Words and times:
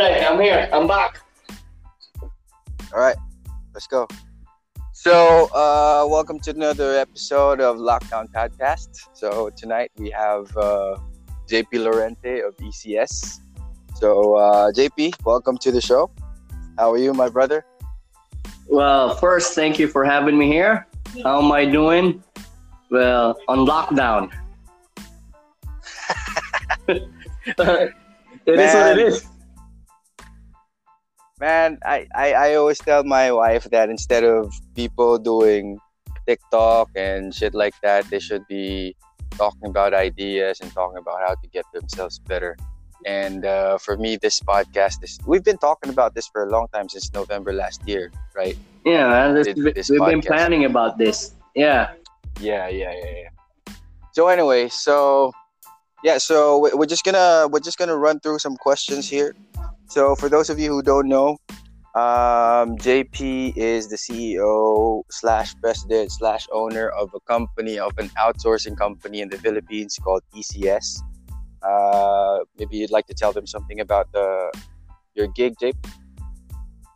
Okay, 0.00 0.24
I'm 0.24 0.40
here. 0.40 0.66
I'm 0.72 0.88
back. 0.88 1.20
All 2.22 3.00
right, 3.00 3.16
let's 3.74 3.86
go. 3.86 4.08
So, 4.94 5.50
uh, 5.54 6.06
welcome 6.08 6.40
to 6.40 6.52
another 6.52 6.96
episode 6.96 7.60
of 7.60 7.76
Lockdown 7.76 8.32
Podcast. 8.32 8.88
So 9.12 9.50
tonight 9.50 9.90
we 9.98 10.08
have 10.08 10.56
uh, 10.56 10.96
JP 11.46 11.84
Laurente 11.84 12.48
of 12.48 12.56
ECS. 12.56 13.40
So, 13.94 14.36
uh, 14.36 14.72
JP, 14.72 15.22
welcome 15.26 15.58
to 15.58 15.70
the 15.70 15.82
show. 15.82 16.10
How 16.78 16.90
are 16.92 16.96
you, 16.96 17.12
my 17.12 17.28
brother? 17.28 17.66
Well, 18.68 19.16
first, 19.16 19.54
thank 19.54 19.78
you 19.78 19.86
for 19.86 20.02
having 20.02 20.38
me 20.38 20.46
here. 20.46 20.86
How 21.22 21.42
am 21.42 21.52
I 21.52 21.66
doing? 21.66 22.24
Well, 22.90 23.38
on 23.48 23.66
lockdown. 23.66 24.30
it 26.88 27.04
is 28.46 28.74
what 28.74 28.98
it 28.98 29.06
is. 29.06 29.26
Man, 31.40 31.78
I, 31.86 32.06
I, 32.14 32.32
I 32.34 32.54
always 32.56 32.78
tell 32.78 33.02
my 33.02 33.32
wife 33.32 33.64
that 33.70 33.88
instead 33.88 34.24
of 34.24 34.52
people 34.76 35.16
doing 35.16 35.78
TikTok 36.28 36.90
and 36.94 37.34
shit 37.34 37.54
like 37.54 37.72
that, 37.82 38.04
they 38.10 38.20
should 38.20 38.46
be 38.46 38.94
talking 39.38 39.66
about 39.66 39.94
ideas 39.94 40.60
and 40.60 40.70
talking 40.74 40.98
about 40.98 41.20
how 41.26 41.34
to 41.34 41.48
get 41.48 41.64
themselves 41.72 42.18
better. 42.18 42.58
And 43.06 43.46
uh, 43.46 43.78
for 43.78 43.96
me, 43.96 44.18
this 44.20 44.38
podcast 44.40 45.02
is 45.02 45.18
we've 45.26 45.42
been 45.42 45.56
talking 45.56 45.88
about 45.88 46.14
this 46.14 46.28
for 46.28 46.46
a 46.46 46.50
long 46.50 46.66
time 46.74 46.90
since 46.90 47.10
November 47.14 47.54
last 47.54 47.88
year, 47.88 48.12
right? 48.36 48.58
Yeah, 48.84 49.08
man, 49.08 49.34
this, 49.34 49.46
this 49.46 49.88
we've 49.88 49.98
podcast. 49.98 50.10
been 50.10 50.20
planning 50.20 50.64
about 50.66 50.98
this. 50.98 51.32
Yeah. 51.56 51.92
Yeah, 52.38 52.68
yeah, 52.68 52.92
yeah, 52.92 53.12
yeah. 53.16 53.74
So 54.12 54.28
anyway, 54.28 54.68
so 54.68 55.32
yeah, 56.04 56.18
so 56.18 56.68
we're 56.76 56.84
just 56.84 57.04
gonna 57.04 57.48
we're 57.48 57.60
just 57.60 57.78
gonna 57.78 57.96
run 57.96 58.20
through 58.20 58.40
some 58.40 58.56
questions 58.58 59.08
here 59.08 59.34
so, 59.90 60.14
for 60.14 60.28
those 60.28 60.50
of 60.50 60.58
you 60.58 60.70
who 60.70 60.82
don't 60.82 61.08
know, 61.08 61.36
um, 61.96 62.78
JP 62.78 63.56
is 63.56 63.88
the 63.88 63.96
CEO 63.96 65.02
slash 65.10 65.54
president 65.60 66.12
slash 66.12 66.46
owner 66.52 66.90
of 66.90 67.10
a 67.14 67.20
company 67.26 67.80
of 67.80 67.98
an 67.98 68.08
outsourcing 68.10 68.78
company 68.78 69.20
in 69.20 69.28
the 69.28 69.38
Philippines 69.38 69.98
called 70.00 70.22
ECS. 70.32 71.00
Uh, 71.62 72.38
maybe 72.56 72.76
you'd 72.76 72.92
like 72.92 73.06
to 73.08 73.14
tell 73.14 73.32
them 73.32 73.46
something 73.46 73.80
about 73.80 74.12
the 74.12 74.52
your 75.14 75.26
gig, 75.26 75.54
JP. 75.60 75.74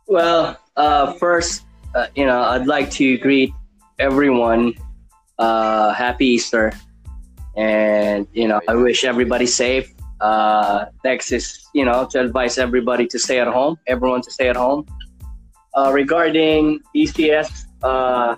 Well, 0.07 0.57
uh, 0.77 1.11
first, 1.13 1.65
uh, 1.93 2.07
you 2.15 2.25
know, 2.25 2.41
I'd 2.41 2.67
like 2.67 2.89
to 2.91 3.17
greet 3.17 3.51
everyone 3.99 4.73
uh, 5.37 5.91
happy 5.91 6.27
Easter, 6.27 6.71
and 7.57 8.25
you 8.31 8.47
know, 8.47 8.61
I 8.69 8.75
wish 8.75 9.03
everybody 9.03 9.45
safe 9.45 9.94
uh, 10.25 10.85
next 11.03 11.31
is, 11.31 11.45
you 11.73 11.85
know, 11.85 11.99
to 12.11 12.19
advise 12.19 12.57
everybody 12.57 13.05
to 13.07 13.17
stay 13.19 13.39
at 13.39 13.47
home, 13.47 13.77
everyone 13.87 14.21
to 14.21 14.31
stay 14.31 14.49
at 14.49 14.55
home. 14.55 14.85
Uh, 15.77 15.91
regarding 15.93 16.79
ECS, 16.95 17.49
uh, 17.83 18.35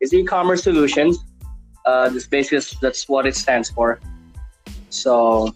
is 0.00 0.12
e-commerce 0.12 0.62
solutions. 0.62 1.18
Uh, 1.86 2.08
this 2.08 2.26
basically 2.26 2.60
that's 2.82 3.08
what 3.08 3.26
it 3.26 3.36
stands 3.36 3.70
for. 3.70 4.00
So, 4.90 5.54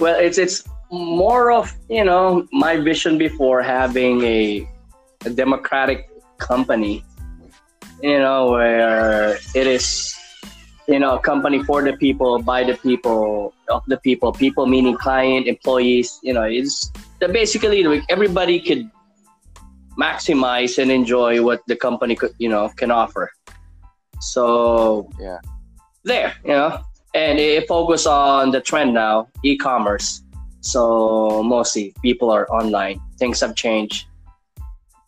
well, 0.00 0.18
it's 0.26 0.38
it's 0.38 0.64
more 0.90 1.52
of 1.52 1.72
you 1.88 2.04
know 2.04 2.46
my 2.52 2.76
vision 2.76 3.18
before 3.18 3.62
having 3.62 4.22
a, 4.22 4.68
a 5.24 5.30
democratic 5.30 6.08
company, 6.38 7.04
you 8.02 8.18
know, 8.18 8.50
where 8.52 9.38
it 9.54 9.66
is 9.66 10.15
you 10.88 10.98
know, 10.98 11.16
a 11.16 11.20
company 11.20 11.62
for 11.64 11.82
the 11.82 11.96
people, 11.96 12.38
by 12.40 12.64
the 12.64 12.74
people, 12.74 13.54
of 13.68 13.82
the 13.86 13.96
people. 13.98 14.32
People 14.32 14.66
meaning 14.66 14.96
client, 14.96 15.46
employees. 15.46 16.18
You 16.22 16.34
know, 16.34 16.44
it's 16.44 16.90
that 17.20 17.32
basically 17.32 18.02
everybody 18.08 18.60
could 18.60 18.90
maximize 19.98 20.78
and 20.78 20.90
enjoy 20.90 21.42
what 21.42 21.60
the 21.66 21.76
company 21.76 22.14
could, 22.14 22.34
you 22.38 22.48
know, 22.48 22.68
can 22.76 22.90
offer. 22.90 23.30
So 24.20 25.10
yeah, 25.20 25.40
there, 26.04 26.34
you 26.44 26.52
know, 26.52 26.82
and 27.14 27.38
it 27.38 27.66
focus 27.66 28.06
on 28.06 28.50
the 28.50 28.60
trend 28.60 28.94
now, 28.94 29.28
e-commerce. 29.42 30.22
So 30.60 31.42
mostly 31.42 31.94
people 32.02 32.30
are 32.30 32.50
online. 32.50 33.00
Things 33.18 33.40
have 33.40 33.54
changed. 33.54 34.06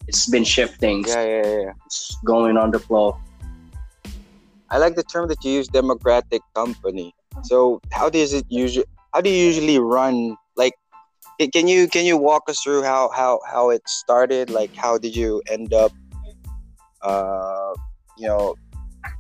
It's 0.06 0.28
been 0.28 0.44
shifting. 0.44 1.04
Yeah, 1.06 1.24
yeah, 1.24 1.58
yeah. 1.60 1.72
It's 1.86 2.16
going 2.24 2.56
on 2.56 2.70
the 2.70 2.78
flow. 2.78 3.18
I 4.70 4.78
like 4.78 4.96
the 4.96 5.02
term 5.02 5.28
that 5.28 5.42
you 5.44 5.52
use, 5.52 5.68
democratic 5.68 6.42
company. 6.54 7.14
So 7.44 7.80
how 7.92 8.10
does 8.10 8.32
it 8.32 8.44
usually? 8.48 8.86
How 9.14 9.20
do 9.20 9.30
you 9.30 9.46
usually 9.46 9.78
run? 9.78 10.36
Like, 10.56 10.74
can 11.52 11.68
you 11.68 11.88
can 11.88 12.04
you 12.04 12.16
walk 12.16 12.48
us 12.48 12.60
through 12.60 12.82
how 12.82 13.10
how 13.10 13.40
how 13.48 13.70
it 13.70 13.88
started? 13.88 14.50
Like, 14.50 14.74
how 14.74 14.98
did 14.98 15.16
you 15.16 15.42
end 15.48 15.72
up, 15.72 15.92
uh, 17.02 17.72
you 18.18 18.28
know, 18.28 18.56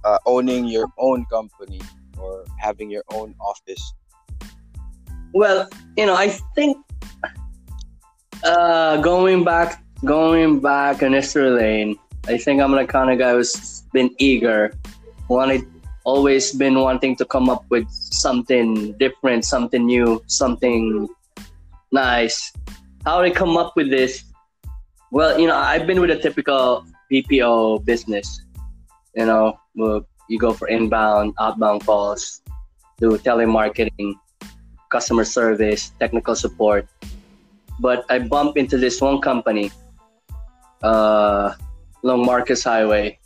uh, 0.04 0.18
owning 0.26 0.66
your 0.66 0.86
own 0.98 1.24
company 1.26 1.80
or 2.18 2.44
having 2.58 2.90
your 2.90 3.04
own 3.12 3.34
office? 3.40 3.94
Well, 5.32 5.68
you 5.96 6.06
know, 6.06 6.14
I 6.14 6.28
think 6.54 6.76
uh, 8.44 9.00
going 9.00 9.44
back 9.44 9.82
going 10.04 10.60
back 10.60 11.02
in 11.02 11.12
history 11.12 11.50
Lane, 11.50 11.96
I 12.26 12.36
think 12.36 12.60
I'm 12.60 12.72
the 12.72 12.84
kind 12.84 13.10
of 13.10 13.18
guy 13.18 13.32
who's 13.32 13.82
been 13.92 14.10
eager 14.18 14.72
wanted 15.28 15.64
always 16.08 16.52
been 16.56 16.80
wanting 16.80 17.14
to 17.16 17.24
come 17.24 17.50
up 17.52 17.64
with 17.68 17.84
something 17.90 18.96
different, 18.96 19.44
something 19.44 19.84
new, 19.84 20.22
something 20.26 21.06
nice. 21.92 22.52
How 23.04 23.20
did 23.20 23.32
I 23.32 23.34
come 23.34 23.56
up 23.56 23.76
with 23.76 23.90
this? 23.90 24.24
Well, 25.12 25.38
you 25.38 25.46
know, 25.46 25.56
I've 25.56 25.86
been 25.86 26.00
with 26.00 26.10
a 26.10 26.16
typical 26.16 26.86
BPO 27.12 27.84
business. 27.84 28.40
You 29.14 29.26
know, 29.26 29.60
you 30.28 30.38
go 30.38 30.52
for 30.52 30.68
inbound, 30.68 31.34
outbound 31.38 31.84
calls, 31.84 32.40
do 32.96 33.16
telemarketing, 33.18 34.14
customer 34.88 35.24
service, 35.24 35.92
technical 36.00 36.36
support. 36.36 36.88
But 37.80 38.04
I 38.08 38.18
bump 38.18 38.56
into 38.56 38.76
this 38.76 39.00
one 39.00 39.20
company, 39.20 39.70
uh, 40.82 41.52
Marcos 42.02 42.64
Highway, 42.64 43.17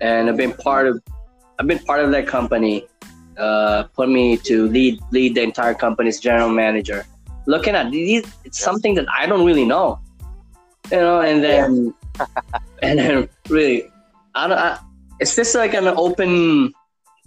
and 0.00 0.28
I've 0.28 0.36
been 0.36 0.52
part 0.52 0.86
of 0.86 1.02
I've 1.58 1.66
been 1.66 1.78
part 1.80 2.04
of 2.04 2.10
that 2.10 2.26
company. 2.26 2.86
Uh, 3.36 3.84
put 3.94 4.08
me 4.08 4.36
to 4.36 4.68
lead 4.68 5.00
lead 5.10 5.34
the 5.34 5.42
entire 5.42 5.74
company's 5.74 6.20
general 6.20 6.50
manager. 6.50 7.04
Looking 7.46 7.74
at 7.74 7.90
these, 7.90 8.24
it's 8.44 8.58
something 8.58 8.94
that 8.94 9.06
I 9.10 9.26
don't 9.26 9.44
really 9.44 9.64
know, 9.64 10.00
you 10.90 10.98
know. 10.98 11.20
And 11.20 11.42
then 11.42 11.94
yeah. 12.18 12.26
and 12.82 12.98
then 12.98 13.28
really, 13.48 13.90
I 14.34 14.46
don't. 14.46 14.58
I, 14.58 14.78
is 15.20 15.34
this 15.36 15.54
like 15.54 15.74
an 15.74 15.88
open? 15.88 16.72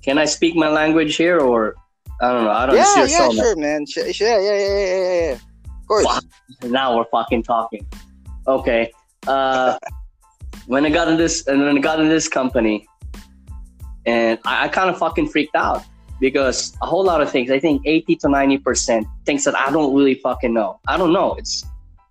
Can 0.04 0.18
I 0.18 0.26
speak 0.26 0.56
my 0.56 0.70
language 0.70 1.18
here, 1.18 1.40
or 1.40 1.76
I 2.22 2.32
don't 2.32 2.46
know. 2.46 2.52
I 2.52 2.66
don't. 2.66 2.76
Yeah, 2.76 3.06
yeah, 3.06 3.30
sure, 3.30 3.56
man. 3.58 3.86
Sure, 3.86 4.08
yeah, 4.08 4.40
yeah, 4.40 4.40
yeah, 4.40 4.78
yeah, 4.78 5.22
yeah. 5.22 5.32
Of 5.34 5.88
course. 5.88 6.06
Fuck. 6.06 6.24
Now 6.64 6.98
we're 6.98 7.06
fucking 7.12 7.44
talking. 7.44 7.86
Okay. 8.48 8.92
Uh, 9.28 9.78
when 10.68 10.86
I 10.86 10.90
got 10.90 11.08
in 11.08 11.18
this 11.18 11.48
and 11.48 11.60
when 11.62 11.78
I 11.78 11.82
got 11.82 12.00
in 12.00 12.10
this 12.10 12.28
company, 12.28 12.86
and 14.06 14.38
I, 14.46 14.66
I 14.66 14.68
kind 14.68 14.90
of 14.90 14.98
fucking 14.98 15.30
freaked 15.30 15.56
out 15.56 15.84
because 16.20 16.78
a 16.82 16.86
whole 16.86 17.04
lot 17.04 17.22
of 17.22 17.32
things. 17.32 17.50
I 17.52 17.60
think 17.60 17.82
eighty 17.86 18.16
to 18.18 18.30
ninety 18.30 18.58
percent 18.58 19.08
things 19.26 19.44
that 19.46 19.58
I 19.58 19.72
don't 19.72 19.96
really 19.96 20.16
fucking 20.16 20.54
know. 20.54 20.80
I 20.88 20.98
don't 20.98 21.14
know. 21.14 21.34
It's 21.36 21.66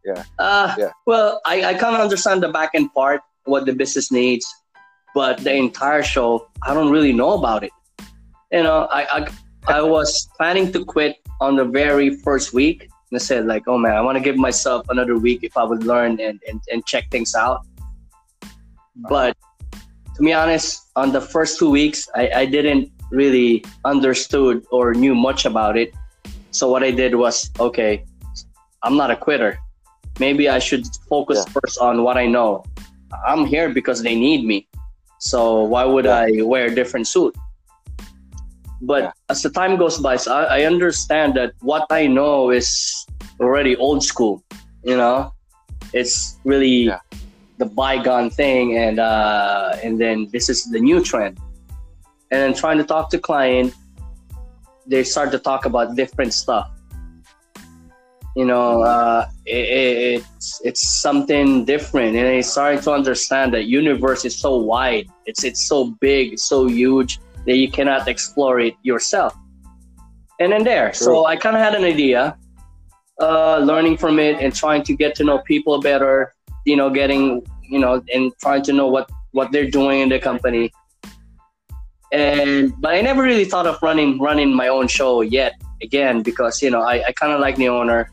yeah. 0.05 0.25
Uh, 0.39 0.75
yeah. 0.79 0.91
Well, 1.07 1.41
I, 1.45 1.65
I 1.65 1.75
kind 1.75 1.95
of 1.95 2.01
understand 2.01 2.43
the 2.43 2.49
back 2.49 2.71
end 2.75 2.93
part, 2.95 3.21
what 3.45 3.67
the 3.67 3.73
business 3.73 4.11
needs, 4.11 4.47
but 5.15 5.39
the 5.39 5.53
entire 5.53 6.03
show, 6.03 6.49
I 6.63 6.75
don't 6.75 6.91
really 6.91 7.13
know 7.13 7.33
about 7.33 7.63
it. 7.65 7.73
You 8.53 8.63
know, 8.63 8.89
I 8.91 9.03
I, 9.19 9.29
I 9.79 9.83
was 9.83 10.29
planning 10.37 10.73
to 10.73 10.85
quit 10.85 11.17
on 11.41 11.57
the 11.57 11.65
very 11.65 12.17
first 12.17 12.53
week. 12.53 12.89
And 13.11 13.17
I 13.17 13.23
said 13.23 13.47
like, 13.47 13.65
oh 13.69 13.79
man, 13.79 13.97
I 13.97 14.01
want 14.01 14.17
to 14.17 14.25
give 14.25 14.37
myself 14.37 14.87
another 14.89 15.17
week 15.19 15.41
if 15.45 15.57
I 15.57 15.65
would 15.65 15.85
learn 15.85 16.21
and, 16.21 16.41
and, 16.49 16.61
and 16.73 16.85
check 16.87 17.11
things 17.11 17.35
out. 17.35 17.67
But 18.97 19.37
to 20.17 20.23
be 20.23 20.33
honest, 20.33 20.89
on 20.97 21.13
the 21.13 21.21
first 21.21 21.59
two 21.59 21.71
weeks, 21.71 22.09
I, 22.15 22.31
I 22.31 22.45
didn't 22.47 22.91
really 23.11 23.65
understood 23.85 24.65
or 24.71 24.95
knew 24.95 25.15
much 25.15 25.45
about 25.45 25.77
it. 25.77 25.95
So 26.51 26.71
what 26.71 26.83
I 26.83 26.91
did 26.91 27.15
was, 27.15 27.51
okay, 27.61 28.05
I'm 28.83 28.97
not 28.97 29.11
a 29.11 29.17
quitter. 29.17 29.59
Maybe 30.19 30.49
I 30.49 30.59
should 30.59 30.87
focus 31.09 31.45
yeah. 31.47 31.53
first 31.53 31.79
on 31.79 32.03
what 32.03 32.17
I 32.17 32.27
know. 32.27 32.65
I'm 33.27 33.45
here 33.45 33.69
because 33.69 34.03
they 34.03 34.15
need 34.15 34.45
me. 34.45 34.69
So 35.19 35.63
why 35.63 35.85
would 35.85 36.07
Yeah. 36.07 36.27
I 36.27 36.43
wear 36.43 36.67
a 36.67 36.75
different 36.75 37.07
suit? 37.07 37.37
But 38.81 39.03
Yeah. 39.03 39.13
as 39.29 39.43
the 39.43 39.51
time 39.51 39.77
goes 39.77 39.99
by, 39.99 40.17
so 40.17 40.35
I, 40.35 40.61
I 40.61 40.65
understand 40.65 41.35
that 41.35 41.53
what 41.61 41.87
I 41.91 42.07
know 42.07 42.51
is 42.51 42.69
already 43.41 43.77
old 43.77 44.03
school. 44.03 44.43
You 44.85 44.97
know, 44.97 45.33
it's 45.93 46.39
really. 46.45 46.91
The 47.59 47.67
bygone 47.67 48.31
thing, 48.31 48.77
and 48.77 48.99
uh, 48.99 49.77
and 49.83 50.01
then 50.01 50.29
this 50.33 50.49
is 50.49 50.65
the 50.71 50.81
new 50.81 51.03
trend. 51.03 51.39
And 52.31 52.43
then 52.43 52.55
trying 52.55 52.79
to 52.79 52.85
talk 52.85 53.11
to 53.11 53.19
client, 53.19 53.75
they 54.87 55.05
start 55.05 55.31
to 55.33 55.39
talk 55.39 55.65
about 55.65 55.97
different 55.97 56.33
stuff. 56.33 56.71
You 58.35 58.45
know, 58.45 58.83
uh, 58.83 59.29
it, 59.47 60.23
it's 60.23 60.61
it's 60.65 61.01
something 61.01 61.65
different, 61.65 62.17
and 62.17 62.27
they 62.27 62.43
starting 62.43 62.83
to 62.83 62.93
understand 62.93 63.55
that 63.55 63.65
universe 63.65 64.25
is 64.25 64.39
so 64.39 64.57
wide. 64.57 65.09
It's 65.25 65.45
it's 65.45 65.67
so 65.67 65.97
big, 66.01 66.39
so 66.39 66.67
huge 66.67 67.19
that 67.47 67.57
you 67.57 67.71
cannot 67.71 68.09
explore 68.09 68.61
it 68.61 68.75
yourself. 68.83 69.35
And 70.39 70.53
then 70.53 70.65
there, 70.65 70.93
so 70.93 71.25
I 71.25 71.37
kind 71.37 71.57
of 71.57 71.63
had 71.63 71.75
an 71.75 71.85
idea, 71.85 72.37
uh, 73.23 73.59
learning 73.59 73.97
from 73.97 74.19
it 74.19 74.39
and 74.39 74.55
trying 74.55 74.83
to 74.83 74.95
get 74.95 75.15
to 75.15 75.25
know 75.25 75.39
people 75.39 75.81
better. 75.81 76.35
You 76.67 76.77
know, 76.77 76.91
getting 76.91 77.47
you 77.69 77.79
know, 77.79 78.03
and 78.13 78.33
trying 78.41 78.63
to 78.63 78.73
know 78.73 78.87
what 78.87 79.11
what 79.33 79.53
they're 79.53 79.71
doing 79.71 80.01
in 80.01 80.09
the 80.09 80.19
company. 80.19 80.73
And 82.13 82.73
but 82.81 82.95
I 82.95 83.01
never 83.01 83.23
really 83.23 83.45
thought 83.45 83.67
of 83.67 83.79
running 83.83 84.19
running 84.21 84.55
my 84.55 84.69
own 84.69 84.89
show 84.89 85.23
yet. 85.23 85.55
Again, 85.83 86.23
because 86.23 86.63
you 86.63 86.71
know, 86.71 86.81
I, 86.83 87.05
I 87.09 87.13
kind 87.13 87.33
of 87.33 87.41
like 87.41 87.57
the 87.57 87.69
owner, 87.69 88.11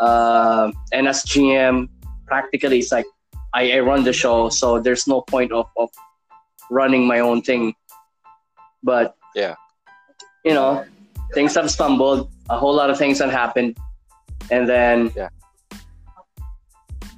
uh, 0.00 0.72
and 0.92 1.06
as 1.06 1.24
GM, 1.24 1.88
practically 2.26 2.78
it's 2.78 2.90
like 2.90 3.04
I, 3.52 3.72
I 3.72 3.80
run 3.80 4.04
the 4.04 4.12
show, 4.12 4.48
so 4.48 4.80
there's 4.80 5.06
no 5.06 5.20
point 5.20 5.52
of, 5.52 5.66
of 5.76 5.90
running 6.70 7.06
my 7.06 7.20
own 7.20 7.42
thing. 7.42 7.74
But 8.82 9.16
Yeah. 9.34 9.56
you 10.44 10.54
know, 10.54 10.84
things 11.34 11.54
have 11.54 11.70
stumbled. 11.70 12.30
A 12.48 12.56
whole 12.56 12.74
lot 12.74 12.88
of 12.88 12.96
things 12.96 13.18
have 13.18 13.30
happened, 13.30 13.76
and 14.50 14.68
then 14.68 15.12
Yeah. 15.16 15.28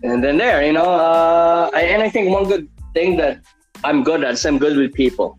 And 0.03 0.23
then 0.23 0.37
there, 0.39 0.65
you 0.65 0.73
know, 0.73 0.85
uh, 0.85 1.71
I, 1.75 1.81
and 1.83 2.03
I 2.03 2.09
think 2.09 2.31
one 2.31 2.45
good 2.45 2.69
thing 2.95 3.17
that 3.17 3.41
I'm 3.85 4.03
good 4.05 4.25
at 4.25 4.35
is 4.35 4.47
I'm 4.47 4.59
good 4.59 4.77
with 4.77 4.93
people, 4.95 5.39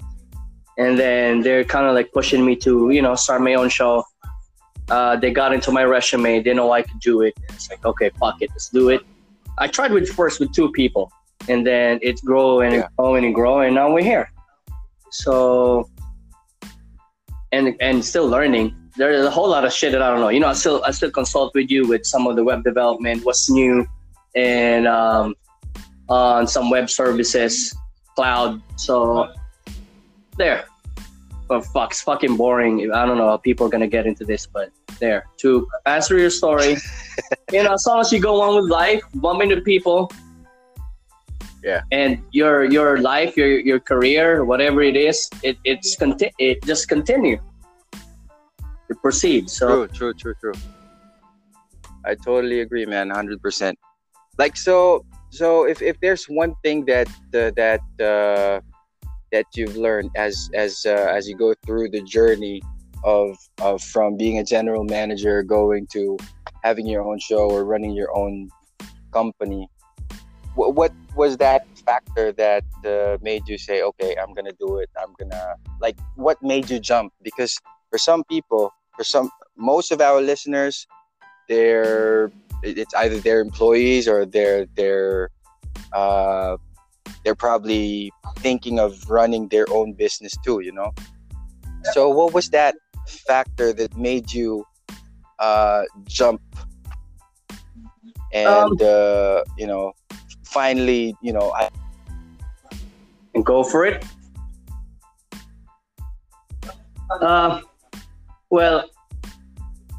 and 0.78 0.98
then 1.00 1.42
they're 1.42 1.64
kind 1.64 1.86
of 1.86 1.94
like 1.96 2.12
pushing 2.12 2.46
me 2.46 2.56
to 2.58 2.90
you 2.92 3.02
know 3.02 3.16
start 3.16 3.42
my 3.42 3.54
own 3.56 3.70
show. 3.70 4.04
Uh, 4.90 5.16
they 5.16 5.32
got 5.32 5.54
into 5.54 5.72
my 5.72 5.84
resume. 5.84 6.42
They 6.42 6.54
know 6.54 6.72
I 6.72 6.82
could 6.82 7.00
do 7.00 7.22
it. 7.22 7.34
It's 7.50 7.70
like 7.70 7.86
okay, 7.86 8.10
fuck 8.20 8.42
it, 8.42 8.50
let's 8.52 8.70
do 8.70 8.90
it. 8.90 9.02
I 9.58 9.68
tried 9.68 9.92
with 9.92 10.10
first 10.10 10.40
with 10.40 10.52
two 10.54 10.72
people, 10.72 11.12
and 11.48 11.66
then 11.66 12.00
it's 12.02 12.22
growing 12.22 12.74
and 12.74 12.84
Yeah. 12.84 12.88
growing 12.98 13.26
and 13.26 13.36
growing. 13.36 13.68
And 13.68 13.76
now 13.76 13.94
we're 13.94 14.04
here. 14.04 14.32
So, 15.12 15.90
and 17.52 17.76
and 17.80 18.04
still 18.04 18.28
learning. 18.28 18.76
There's 18.98 19.26
a 19.26 19.30
whole 19.32 19.48
lot 19.50 19.64
of 19.64 19.72
shit 19.72 19.92
that 19.94 20.02
I 20.02 20.10
don't 20.10 20.20
know. 20.20 20.30
You 20.30 20.40
know, 20.40 20.50
I 20.50 20.54
still 20.54 20.84
I 20.86 20.92
still 20.92 21.12
consult 21.12 21.54
with 21.56 21.70
you 21.72 21.88
with 21.88 22.06
some 22.06 22.28
of 22.28 22.36
the 22.36 22.44
web 22.44 22.64
development, 22.64 23.24
what's 23.26 23.50
new, 23.50 23.88
and 24.36 24.88
um, 24.88 25.36
on 26.08 26.48
some 26.48 26.70
web 26.70 26.90
services, 26.90 27.76
cloud. 28.16 28.62
So 28.76 29.34
there. 30.38 30.66
But 31.48 31.66
fuck, 31.66 31.92
it's 31.92 32.02
fucking 32.02 32.38
boring. 32.38 32.92
I 32.94 33.06
don't 33.06 33.18
know 33.18 33.28
how 33.28 33.38
people 33.38 33.66
are 33.66 33.70
gonna 33.70 33.88
get 33.88 34.06
into 34.06 34.24
this, 34.24 34.46
but 34.46 34.70
there. 35.00 35.26
To 35.38 35.68
answer 35.86 36.18
your 36.18 36.30
story, 36.30 36.78
you 37.52 37.64
know, 37.64 37.74
as 37.74 37.86
long 37.88 38.00
as 38.02 38.12
you 38.12 38.20
go 38.20 38.42
on 38.42 38.62
with 38.62 38.70
life, 38.70 39.02
bump 39.16 39.42
into 39.42 39.62
people. 39.62 40.12
Yeah. 41.64 41.82
And 41.92 42.22
your 42.32 42.66
your 42.66 43.00
life, 43.02 43.36
your 43.36 43.60
your 43.60 43.80
career, 43.80 44.46
whatever 44.46 44.82
it 44.82 44.96
is, 44.96 45.30
it 45.44 45.58
it's 45.64 45.96
conti- 45.96 46.34
it 46.38 46.64
just 46.64 46.88
continue. 46.88 47.40
It 48.90 48.98
proceeds. 49.02 49.54
So 49.54 49.68
True, 49.68 49.88
true, 49.88 50.14
true, 50.14 50.36
true. 50.40 50.60
I 52.06 52.16
totally 52.16 52.62
agree, 52.62 52.86
man. 52.86 53.10
Hundred 53.10 53.42
percent. 53.42 53.78
Like 54.40 54.56
so, 54.56 55.04
so 55.32 55.68
if, 55.68 55.82
if 55.82 56.00
there's 56.00 56.24
one 56.24 56.56
thing 56.64 56.86
that 56.86 57.10
uh, 57.36 57.52
that 57.60 57.82
uh, 58.00 58.62
that 59.34 59.46
you've 59.54 59.76
learned 59.76 60.12
as 60.16 60.50
as 60.54 60.86
uh, 60.86 61.12
as 61.12 61.28
you 61.28 61.36
go 61.36 61.54
through 61.66 61.90
the 61.90 62.02
journey 62.02 62.62
of 63.04 63.36
of 63.62 63.84
from 63.84 64.16
being 64.16 64.40
a 64.40 64.46
general 64.46 64.86
manager 64.86 65.44
going 65.44 65.88
to 65.88 66.18
having 66.64 66.88
your 66.88 67.04
own 67.04 67.20
show 67.20 67.52
or 67.52 67.66
running 67.66 67.92
your 67.92 68.16
own 68.16 68.50
company, 69.12 69.68
what, 70.56 70.74
what 70.74 70.94
was 71.16 71.36
that 71.36 71.68
factor 71.86 72.32
that 72.32 72.64
uh, 72.86 73.18
made 73.22 73.44
you 73.46 73.58
say, 73.58 73.82
okay, 73.84 74.16
I'm 74.16 74.34
gonna 74.34 74.56
do 74.58 74.78
it. 74.78 74.90
I'm 74.96 75.14
gonna 75.20 75.56
like 75.82 76.00
what 76.16 76.42
made 76.42 76.70
you 76.70 76.80
jump? 76.80 77.12
Because 77.22 77.60
for 77.92 77.98
some 77.98 78.24
people, 78.24 78.72
for 78.96 79.04
some 79.04 79.30
most 79.58 79.92
of 79.92 80.00
our 80.00 80.22
listeners, 80.22 80.88
they're 81.50 82.32
it's 82.64 82.94
either 82.96 83.20
their 83.20 83.40
employees 83.42 84.08
or 84.08 84.26
they're 84.26 84.66
they're 84.76 85.30
uh, 85.94 86.58
they're 87.24 87.36
probably 87.36 88.12
thinking 88.40 88.80
of 88.80 89.10
running 89.10 89.48
their 89.50 89.66
own 89.72 89.94
business 89.94 90.36
too. 90.44 90.60
You 90.62 90.72
know. 90.72 90.94
So 91.94 92.10
what 92.10 92.34
was 92.34 92.50
that 92.50 92.76
factor 93.08 93.74
that 93.74 93.98
made 93.98 94.32
you 94.32 94.66
uh, 95.40 95.84
jump 96.06 96.42
and 98.34 98.82
uh, 98.82 99.44
you 99.58 99.66
know 99.66 99.94
finally 100.44 101.16
you 101.22 101.34
know 101.34 101.52
I, 101.52 101.70
and 103.34 103.46
go 103.46 103.64
for 103.64 103.86
it. 103.86 104.06
Uh, 107.10 107.62
well, 108.50 108.90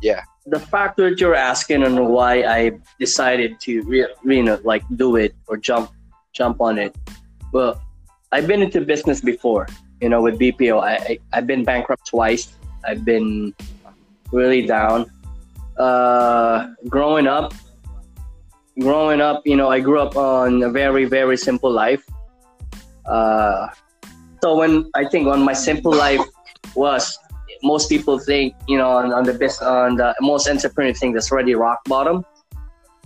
Yeah. 0.02 0.22
The 0.50 0.58
fact 0.58 0.96
that 0.98 1.20
you're 1.20 1.34
asking 1.34 1.84
and 1.84 2.08
why 2.08 2.42
I 2.42 2.72
decided 2.98 3.60
to, 3.60 3.82
re- 3.82 4.14
you 4.24 4.42
know, 4.42 4.58
like 4.64 4.82
do 4.96 5.16
it 5.16 5.34
or 5.46 5.56
jump, 5.56 5.90
jump 6.32 6.60
on 6.60 6.78
it. 6.78 6.94
Well, 7.52 7.80
I've 8.32 8.46
been 8.46 8.62
into 8.62 8.80
business 8.80 9.20
before. 9.20 9.66
You 10.00 10.08
know, 10.08 10.22
with 10.22 10.38
BPO, 10.38 10.82
I, 10.82 10.94
I 10.94 11.18
I've 11.32 11.46
been 11.46 11.64
bankrupt 11.64 12.06
twice. 12.06 12.52
I've 12.84 13.04
been 13.04 13.54
really 14.32 14.66
down. 14.66 15.10
Uh, 15.78 16.74
growing 16.88 17.26
up, 17.26 17.54
growing 18.78 19.20
up, 19.20 19.42
you 19.44 19.56
know, 19.56 19.68
I 19.70 19.80
grew 19.80 20.00
up 20.00 20.16
on 20.16 20.62
a 20.62 20.70
very 20.70 21.04
very 21.04 21.36
simple 21.36 21.70
life. 21.70 22.04
Uh, 23.06 23.68
so 24.42 24.56
when 24.56 24.90
I 24.94 25.04
think 25.04 25.28
on 25.28 25.42
my 25.42 25.52
simple 25.52 25.92
life 25.92 26.20
was 26.74 27.18
most 27.62 27.88
people 27.88 28.18
think 28.18 28.54
you 28.68 28.78
know 28.78 28.90
on, 28.90 29.12
on 29.12 29.24
the 29.24 29.34
best 29.34 29.62
on 29.62 29.96
the 29.96 30.14
most 30.20 30.48
entrepreneur 30.48 30.92
thing 30.94 31.12
that's 31.12 31.30
already 31.30 31.54
rock 31.54 31.80
bottom. 31.86 32.24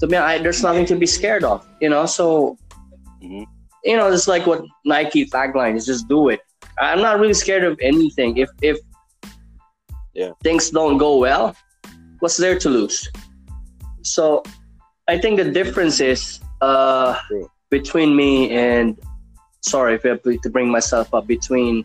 To 0.01 0.07
me, 0.07 0.17
I, 0.17 0.39
there's 0.39 0.63
nothing 0.63 0.87
to 0.87 0.97
be 0.97 1.07
scared 1.07 1.45
of. 1.45 1.67
You 1.81 1.89
know, 1.89 2.07
so 2.07 2.57
Mhm. 3.23 3.47
you 3.85 3.97
know 3.97 4.11
it's 4.11 4.29
like 4.29 4.47
what 4.47 4.63
Nike 4.85 5.27
tagline 5.27 5.77
is: 5.77 5.87
just 5.87 6.09
do 6.09 6.29
it. 6.29 6.41
I'm 6.79 7.01
not 7.01 7.21
really 7.21 7.35
scared 7.35 7.65
of 7.65 7.79
anything. 7.81 8.37
If 8.37 8.51
if 8.63 8.79
Yeah. 10.15 10.33
things 10.43 10.71
don't 10.71 10.99
go 10.99 11.19
well, 11.19 11.57
what's 12.21 12.37
there 12.37 12.59
to 12.59 12.69
lose? 12.69 13.09
So 14.03 14.43
I 15.09 15.19
think 15.19 15.37
the 15.39 15.51
difference 15.51 16.01
is 16.01 16.41
uh, 16.61 17.19
between 17.71 18.15
me 18.15 18.51
and 18.51 18.99
sorry 19.63 19.95
if 19.95 20.05
I 20.05 20.11
have 20.11 20.23
to 20.23 20.51
bring 20.51 20.71
myself 20.71 21.13
up 21.15 21.27
between 21.27 21.85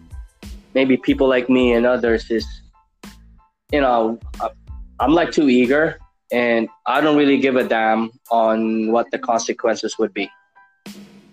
maybe 0.80 0.96
people 1.10 1.28
like 1.36 1.48
me 1.58 1.74
and 1.78 1.86
others 1.86 2.24
is 2.38 2.46
you 3.74 3.82
know 3.82 4.00
I'm 5.02 5.14
like 5.20 5.32
too 5.38 5.48
eager 5.62 5.86
and 6.32 6.70
I 6.86 7.02
don't 7.02 7.18
really 7.22 7.40
give 7.46 7.56
a 7.64 7.66
damn 7.76 8.12
on 8.32 8.60
what 8.94 9.08
the 9.12 9.20
consequences 9.32 9.98
would 10.00 10.14
be. 10.14 10.30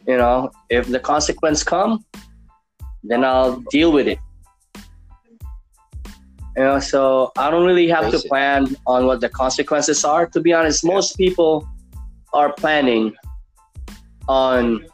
You 0.07 0.17
know, 0.17 0.51
if 0.71 0.87
the 0.97 1.01
consequence 1.01 1.63
come, 1.63 2.05
then 3.03 3.25
I'll 3.25 3.57
deal 3.77 3.91
with 3.93 4.09
it. 4.15 4.19
You 6.57 6.63
know, 6.67 6.79
so 6.81 7.33
I 7.37 7.51
don't 7.51 7.67
really 7.67 7.89
have 7.89 8.11
to 8.11 8.19
plan 8.31 8.75
on 8.87 9.07
what 9.07 9.21
the 9.21 9.29
consequences 9.29 10.05
are. 10.05 10.27
To 10.35 10.41
be 10.41 10.53
honest, 10.55 10.85
most 10.85 11.17
people 11.17 11.69
are 12.33 12.53
planning 12.55 13.13
on 14.29 14.87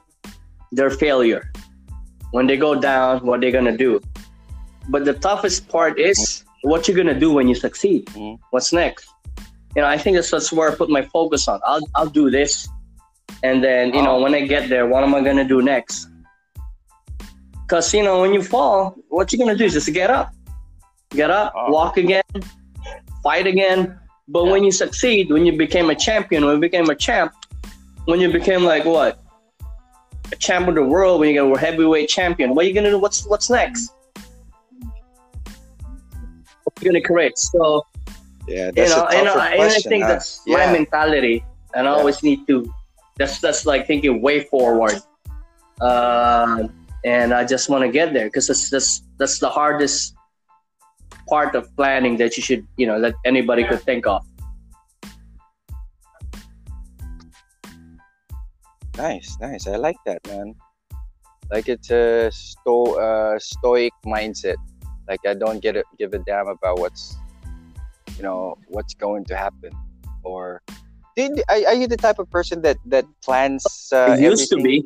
their 0.73 0.91
failure. 0.91 1.53
When 2.33 2.47
they 2.49 2.57
go 2.57 2.75
down, 2.75 3.25
what 3.25 3.41
they're 3.41 3.53
gonna 3.53 3.77
do. 3.77 4.01
But 4.89 5.05
the 5.05 5.15
toughest 5.15 5.69
part 5.69 5.99
is 5.99 6.45
what 6.63 6.87
you're 6.89 6.97
gonna 6.97 7.19
do 7.19 7.33
when 7.33 7.49
you 7.49 7.55
succeed. 7.55 8.07
Mhm. 8.07 8.39
What's 8.51 8.73
next? 8.73 9.07
You 9.77 9.83
know, 9.83 9.89
I 9.89 9.97
think 9.97 10.17
that's, 10.17 10.31
that's 10.31 10.53
where 10.53 10.71
I 10.71 10.75
put 10.75 10.91
my 10.91 11.03
focus 11.03 11.49
on. 11.49 11.61
I'll 11.65 11.87
I'll 11.95 12.09
do 12.11 12.31
this, 12.31 12.69
and 13.43 13.63
then 13.65 13.95
you 13.95 14.03
know 14.03 14.21
when 14.21 14.35
I 14.35 14.41
get 14.47 14.69
there, 14.69 14.87
what 14.87 15.03
am 15.05 15.15
I 15.15 15.21
gonna 15.23 15.45
do 15.47 15.63
next? 15.63 16.09
Because 17.63 17.95
you 17.95 18.03
know 18.03 18.21
when 18.21 18.35
you 18.35 18.43
fall, 18.43 18.95
what 19.09 19.33
you're 19.33 19.39
gonna 19.45 19.57
do 19.57 19.65
is 19.65 19.73
just 19.73 19.93
get 19.93 20.11
up, 20.11 20.33
get 21.11 21.31
up, 21.31 21.53
Oh. 21.57 21.71
walk 21.73 21.97
again, 21.97 22.23
fight 23.23 23.47
again. 23.47 23.99
But 24.29 24.45
when 24.47 24.63
you 24.65 24.73
succeed, 24.73 25.31
when 25.31 25.45
you 25.47 25.57
became 25.57 25.91
a 25.91 25.95
champion, 25.95 26.45
when 26.45 26.55
you 26.57 26.61
became 26.61 26.89
a 26.91 26.95
champ, 26.95 27.33
when 28.05 28.21
you 28.21 28.31
became 28.33 28.65
like 28.65 28.85
what? 28.85 29.19
a 30.33 30.37
champ 30.37 30.67
of 30.67 30.75
the 30.75 30.83
world, 30.83 31.21
when 31.21 31.29
you 31.29 31.35
get 31.35 31.45
a 31.45 31.61
heavyweight 31.61 32.09
champion, 32.09 32.55
what 32.55 32.65
are 32.65 32.69
you 32.69 32.75
gonna 32.75 32.89
do? 32.91 32.99
What's 32.99 33.27
what's 33.27 33.51
next? 33.51 33.93
What 36.83 36.91
gonna 36.91 37.01
create? 37.01 37.39
So 37.39 37.87
Yeah, 38.49 38.67
you 38.67 38.73
that's 38.73 38.91
know, 38.91 39.07
a 39.07 39.13
tougher 39.25 39.39
I, 39.39 39.55
and 39.55 39.71
I 39.71 39.79
think 39.79 40.03
huh? 40.03 40.09
that's 40.09 40.43
yeah. 40.47 40.67
my 40.67 40.73
mentality, 40.73 41.45
and 41.75 41.87
I 41.87 41.93
Yeah. 41.93 41.99
always 41.99 42.23
need 42.23 42.47
to. 42.49 42.67
That's 43.19 43.39
that's 43.39 43.67
like 43.67 43.87
thinking 43.87 44.21
way 44.21 44.41
forward, 44.51 44.99
uh, 45.81 46.67
and 47.05 47.33
I 47.33 47.45
just 47.45 47.69
want 47.71 47.83
to 47.87 47.91
get 47.93 48.13
there 48.13 48.27
because 48.27 48.49
that's 48.49 48.69
that's 48.71 49.03
that's 49.19 49.39
the 49.39 49.49
hardest 49.49 50.17
part 51.29 51.55
of 51.55 51.71
planning 51.77 52.17
that 52.19 52.37
you 52.37 52.43
should 52.43 52.67
you 52.77 52.87
know 52.87 53.01
that 53.01 53.15
anybody 53.25 53.63
could 53.63 53.83
think 53.83 54.07
of. 54.07 54.27
Nice, 58.97 59.39
nice. 59.41 59.67
I 59.69 59.77
like 59.77 59.97
that, 60.05 60.19
man. 60.27 60.55
Like 61.51 61.69
it's 61.69 61.91
a 61.91 62.31
sto- 62.33 62.99
uh, 62.99 63.39
stoic 63.39 63.93
mindset. 64.05 64.57
Like 65.09 65.21
I 65.27 65.35
don't 65.35 65.61
get 65.61 65.77
a, 65.77 65.85
give 65.99 66.15
a 66.15 66.19
damn 66.19 66.49
about 66.49 66.79
what's, 66.79 67.17
you 68.17 68.23
know, 68.23 68.57
what's 68.69 68.95
going 68.95 69.25
to 69.27 69.37
happen. 69.37 69.73
Or, 70.23 70.63
did 71.17 71.43
are, 71.49 71.57
are 71.67 71.75
you 71.75 71.87
the 71.87 71.97
type 71.97 72.19
of 72.19 72.31
person 72.31 72.63
that 72.63 72.79
that 72.87 73.05
plans? 73.23 73.67
Uh, 73.93 74.15
I 74.15 74.17
used 74.19 74.51
to 74.51 74.57
be. 74.57 74.85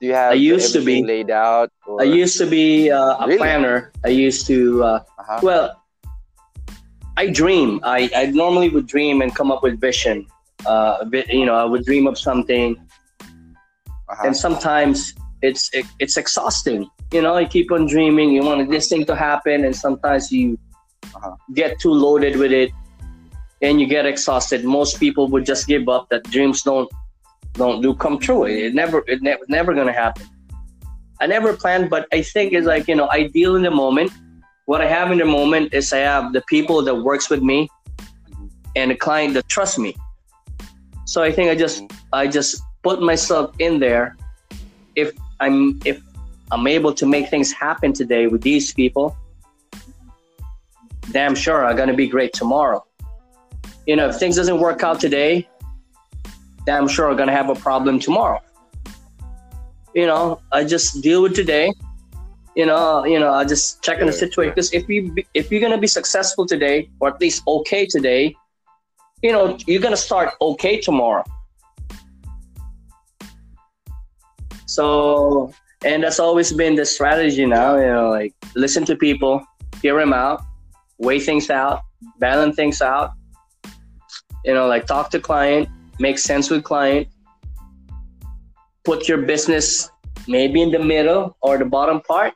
Do 0.00 0.06
you 0.06 0.14
have 0.14 0.32
I 0.32 0.34
used 0.34 0.72
to 0.72 0.78
everything 0.78 1.06
be. 1.06 1.08
laid 1.08 1.30
out? 1.30 1.70
Or, 1.86 2.00
I 2.00 2.04
used 2.04 2.38
to 2.38 2.46
be 2.46 2.90
uh, 2.90 3.18
a 3.18 3.26
Really? 3.26 3.38
planner. 3.38 3.92
I 4.04 4.08
used 4.08 4.46
to. 4.46 4.82
Uh, 4.82 5.00
Uh-huh. 5.28 5.40
Well, 5.42 5.82
I 7.18 7.28
dream. 7.28 7.80
I, 7.84 8.08
I 8.16 8.26
normally 8.32 8.70
would 8.70 8.86
dream 8.86 9.20
and 9.20 9.34
come 9.34 9.52
up 9.52 9.62
with 9.62 9.78
vision. 9.78 10.26
Uh, 10.64 11.04
you 11.28 11.44
know, 11.44 11.54
I 11.54 11.66
would 11.68 11.84
dream 11.84 12.06
of 12.06 12.16
something, 12.16 12.80
uh-huh. 13.20 14.24
and 14.24 14.34
sometimes 14.34 15.12
it's 15.42 15.70
it, 15.72 15.86
it's 15.98 16.16
exhausting. 16.16 16.88
You 17.12 17.22
know, 17.22 17.36
you 17.38 17.46
keep 17.46 17.70
on 17.72 17.86
dreaming. 17.86 18.30
You 18.30 18.42
want 18.42 18.70
this 18.70 18.88
thing 18.88 19.04
to 19.06 19.14
happen, 19.16 19.64
and 19.64 19.74
sometimes 19.74 20.30
you 20.32 20.58
Uh-huh. 21.14 21.34
get 21.54 21.78
too 21.82 21.94
loaded 22.04 22.36
with 22.36 22.52
it, 22.52 22.70
and 23.62 23.80
you 23.80 23.86
get 23.86 24.04
exhausted. 24.04 24.64
Most 24.64 24.98
people 25.00 25.24
would 25.32 25.46
just 25.46 25.66
give 25.66 25.88
up. 25.88 26.08
That 26.10 26.22
dreams 26.34 26.62
don't 26.62 26.90
don't 27.54 27.80
do 27.80 27.94
come 27.94 28.18
true. 28.18 28.44
It 28.44 28.74
never 28.74 28.98
it 29.06 29.20
ne- 29.22 29.44
never 29.48 29.74
gonna 29.78 29.92
happen. 30.04 30.26
I 31.22 31.26
never 31.26 31.50
planned, 31.62 31.88
but 31.90 32.06
I 32.12 32.20
think 32.22 32.52
it's 32.52 32.66
like 32.66 32.84
you 32.90 32.96
know, 32.98 33.08
ideal 33.10 33.56
in 33.56 33.62
the 33.62 33.70
moment. 33.84 34.10
What 34.66 34.80
I 34.86 34.88
have 34.98 35.08
in 35.14 35.18
the 35.18 35.30
moment 35.38 35.72
is 35.72 35.92
I 35.92 36.02
have 36.12 36.32
the 36.36 36.42
people 36.54 36.78
that 36.86 36.94
works 36.94 37.30
with 37.32 37.42
me, 37.50 37.58
and 38.76 38.90
the 38.90 38.98
client 39.06 39.34
that 39.34 39.48
trust 39.48 39.78
me. 39.78 39.94
So 41.06 41.22
I 41.22 41.30
think 41.32 41.50
I 41.50 41.56
just 41.64 41.82
I 42.12 42.26
just 42.38 42.60
put 42.82 43.00
myself 43.00 43.46
in 43.58 43.80
there. 43.80 44.16
If 44.94 45.08
I'm 45.40 45.80
if 45.84 46.00
I'm 46.50 46.66
able 46.66 46.92
to 46.94 47.06
make 47.06 47.28
things 47.28 47.52
happen 47.52 47.92
today 47.92 48.26
with 48.26 48.42
these 48.42 48.72
people, 48.72 49.16
damn 51.12 51.34
sure 51.34 51.64
I'm 51.64 51.76
gonna 51.76 51.94
be 51.94 52.06
great 52.06 52.32
tomorrow. 52.32 52.84
You 53.86 53.96
know, 53.96 54.08
if 54.08 54.16
things 54.16 54.36
doesn't 54.36 54.60
work 54.60 54.82
out 54.82 55.00
today, 55.00 55.48
damn 56.66 56.88
sure 56.88 57.10
I'm 57.10 57.16
gonna 57.16 57.32
have 57.32 57.48
a 57.48 57.54
problem 57.54 57.98
tomorrow. 57.98 58.40
You 59.94 60.06
know, 60.06 60.40
I 60.52 60.64
just 60.64 61.00
deal 61.02 61.22
with 61.22 61.34
today. 61.34 61.72
You 62.54 62.66
know, 62.66 63.04
you 63.04 63.18
know, 63.20 63.32
I 63.32 63.44
just 63.44 63.82
check 63.82 64.00
on 64.00 64.06
the 64.06 64.12
situation 64.12 64.52
because 64.54 64.72
if 64.72 64.88
you 64.88 65.14
if 65.34 65.50
you're 65.50 65.60
gonna 65.60 65.78
be 65.78 65.86
successful 65.86 66.46
today, 66.46 66.90
or 67.00 67.08
at 67.08 67.20
least 67.20 67.42
okay 67.46 67.86
today, 67.86 68.34
you 69.22 69.32
know, 69.32 69.56
you're 69.66 69.82
gonna 69.82 69.96
start 69.96 70.34
okay 70.40 70.80
tomorrow. 70.80 71.24
So, 74.68 75.52
and 75.84 76.04
that's 76.04 76.20
always 76.20 76.52
been 76.52 76.74
the 76.76 76.84
strategy 76.84 77.46
now. 77.46 77.76
You 77.76 77.86
know, 77.86 78.10
like 78.10 78.34
listen 78.54 78.84
to 78.84 78.96
people, 78.96 79.42
hear 79.80 79.98
them 79.98 80.12
out, 80.12 80.42
weigh 80.98 81.20
things 81.20 81.48
out, 81.48 81.80
balance 82.18 82.54
things 82.54 82.82
out. 82.82 83.12
You 84.44 84.54
know, 84.54 84.66
like 84.66 84.86
talk 84.86 85.10
to 85.10 85.20
client, 85.20 85.68
make 85.98 86.18
sense 86.18 86.50
with 86.50 86.64
client, 86.64 87.08
put 88.84 89.08
your 89.08 89.22
business 89.22 89.90
maybe 90.28 90.60
in 90.60 90.70
the 90.70 90.78
middle 90.78 91.36
or 91.40 91.56
the 91.56 91.64
bottom 91.64 92.00
part, 92.02 92.34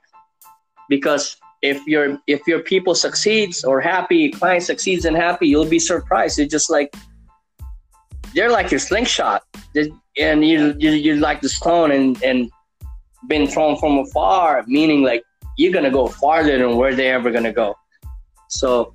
because 0.89 1.37
if 1.61 1.87
your 1.87 2.19
if 2.27 2.41
your 2.47 2.61
people 2.61 2.95
succeeds 2.95 3.63
or 3.63 3.81
happy, 3.81 4.31
client 4.31 4.63
succeeds 4.65 5.05
and 5.05 5.17
happy, 5.17 5.49
you'll 5.49 5.69
be 5.69 5.79
surprised. 5.79 6.39
It's 6.39 6.51
just 6.51 6.71
like 6.71 6.95
they're 8.35 8.51
like 8.51 8.71
your 8.71 8.81
slingshot, 8.81 9.43
They- 9.75 9.93
and 10.19 10.45
you 10.45 10.75
you 10.79 10.91
you 10.91 11.17
like 11.17 11.41
the 11.41 11.49
stone 11.49 11.91
and 11.91 12.23
and 12.23 12.51
been 13.29 13.47
thrown 13.47 13.77
from 13.77 13.99
afar, 13.99 14.65
meaning 14.67 15.03
like 15.03 15.23
you're 15.57 15.73
gonna 15.73 15.91
go 15.91 16.07
farther 16.09 16.59
than 16.59 16.77
where 16.77 16.95
they're 16.95 17.15
ever 17.15 17.31
gonna 17.31 17.53
go. 17.53 17.75
So, 18.49 18.95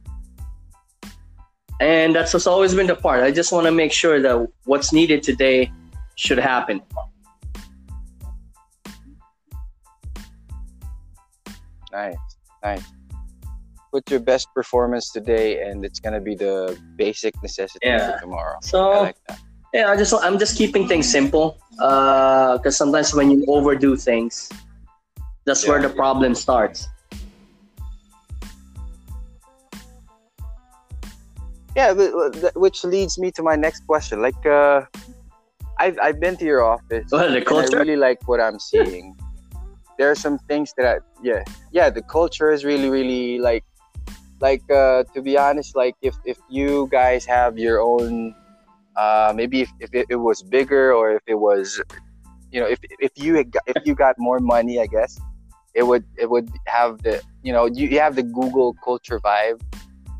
and 1.79 2.13
that's 2.13 2.33
what's 2.33 2.47
always 2.47 2.75
been 2.75 2.87
the 2.87 2.95
part. 2.95 3.23
I 3.23 3.31
just 3.31 3.51
want 3.51 3.65
to 3.65 3.71
make 3.71 3.91
sure 3.91 4.21
that 4.21 4.47
what's 4.65 4.93
needed 4.93 5.23
today 5.23 5.71
should 6.15 6.37
happen. 6.37 6.81
Nice, 11.91 12.17
nice. 12.63 12.83
Put 13.91 14.11
your 14.11 14.19
best 14.19 14.47
performance 14.53 15.11
today, 15.11 15.61
and 15.63 15.85
it's 15.85 15.99
gonna 15.99 16.21
be 16.21 16.35
the 16.35 16.77
basic 16.95 17.41
necessity 17.41 17.87
Yeah. 17.87 18.13
for 18.13 18.19
tomorrow. 18.21 18.57
So 18.61 18.91
I 18.91 18.99
like 18.99 19.17
that. 19.27 19.39
Yeah, 19.73 19.89
I 19.91 19.95
just 19.97 20.13
I'm 20.13 20.37
just 20.39 20.57
keeping 20.57 20.87
things 20.87 21.09
simple. 21.09 21.57
Because 21.77 22.75
sometimes 22.77 23.13
when 23.13 23.29
you 23.31 23.45
overdo 23.47 23.95
things, 23.95 24.49
that's 25.45 25.67
where 25.67 25.79
Yeah. 25.79 25.87
the 25.87 25.93
problem 25.93 26.33
starts. 26.35 26.87
Yeah, 31.75 31.93
uh, 31.93 32.49
which 32.55 32.83
leads 32.83 33.19
me 33.19 33.29
to 33.37 33.43
my 33.43 33.55
next 33.55 33.85
question. 33.85 34.19
Like, 34.21 34.41
uh, 34.45 34.81
I've 35.77 35.97
I've 36.01 36.19
been 36.19 36.35
to 36.37 36.45
your 36.45 36.63
office. 36.65 37.05
Well, 37.11 37.29
the 37.29 37.37
and 37.37 37.47
I 37.47 37.77
really 37.77 37.95
like 37.95 38.17
what 38.27 38.41
I'm 38.41 38.59
seeing. 38.59 39.15
there 39.97 40.09
are 40.09 40.15
some 40.15 40.37
things 40.49 40.73
that 40.77 40.85
I, 40.85 40.95
yeah, 41.21 41.43
yeah, 41.71 41.89
the 41.89 42.01
culture 42.01 42.51
is 42.51 42.65
really, 42.65 42.89
really 42.89 43.37
like, 43.39 43.63
like 44.41 44.61
uh, 44.69 45.03
to 45.13 45.21
be 45.21 45.37
honest, 45.37 45.75
like 45.75 45.95
if 46.01 46.15
if 46.25 46.37
you 46.49 46.87
guys 46.91 47.25
have 47.25 47.57
your 47.57 47.81
own, 47.81 48.33
uh, 48.97 49.31
maybe 49.35 49.61
if, 49.61 49.69
if 49.79 49.89
it, 49.93 50.15
was 50.15 50.41
bigger 50.41 50.91
or 50.91 51.11
if 51.11 51.21
it 51.27 51.35
was, 51.35 51.81
you 52.51 52.59
know, 52.59 52.67
if 52.67 52.79
if 52.99 53.11
you 53.15 53.43
got, 53.43 53.63
if 53.67 53.85
you 53.85 53.93
got 53.93 54.15
more 54.17 54.39
money, 54.39 54.79
I 54.79 54.87
guess 54.87 55.19
it 55.75 55.83
would 55.83 56.03
it 56.17 56.29
would 56.29 56.49
have 56.65 57.03
the 57.03 57.21
you 57.43 57.53
know 57.53 57.65
you, 57.67 57.87
you 57.87 57.99
have 57.99 58.15
the 58.15 58.23
Google 58.23 58.73
culture 58.83 59.19
vibe. 59.19 59.61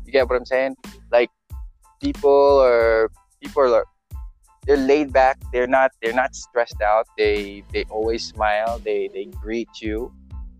You 0.06 0.12
get 0.12 0.28
what 0.28 0.36
I'm 0.36 0.46
saying? 0.46 0.76
Like 1.10 1.30
people 2.00 2.62
are 2.62 3.10
people 3.42 3.74
are 3.74 3.84
they're 4.64 4.76
laid 4.76 5.12
back. 5.12 5.38
They're 5.52 5.66
not 5.66 5.90
they're 6.00 6.14
not 6.14 6.36
stressed 6.36 6.80
out. 6.80 7.06
They 7.18 7.64
they 7.72 7.84
always 7.90 8.24
smile. 8.24 8.78
They 8.78 9.08
they 9.12 9.24
greet 9.26 9.82
you. 9.82 10.12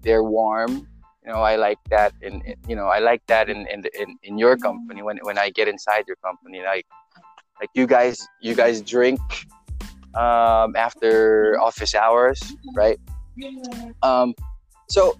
They're 0.03 0.25
warm. 0.25 0.89
You 1.25 1.35
know 1.35 1.43
i 1.43 1.57
like 1.57 1.79
that 1.91 2.15
in- 2.23 2.41
you 2.67 2.75
know 2.75 2.87
i 2.87 3.01
like 3.01 3.21
that 3.27 3.51
in 3.51 3.67
in, 3.69 3.85
in, 4.01 4.17
in 4.23 4.39
your 4.39 4.57
company 4.57 5.03
when 5.03 5.19
when 5.29 5.37
i 5.37 5.51
get 5.51 5.69
inside 5.69 6.05
your 6.09 6.17
company. 6.25 6.63
Like 6.63 6.87
like 7.61 7.71
you 7.75 7.87
guys 7.87 8.27
you 8.41 8.55
guys 8.55 8.81
drink 8.83 9.21
um 10.15 10.75
after 10.77 11.59
office 11.61 11.95
hours 11.95 12.41
right 12.75 12.99
um 14.03 14.35
so 14.89 15.17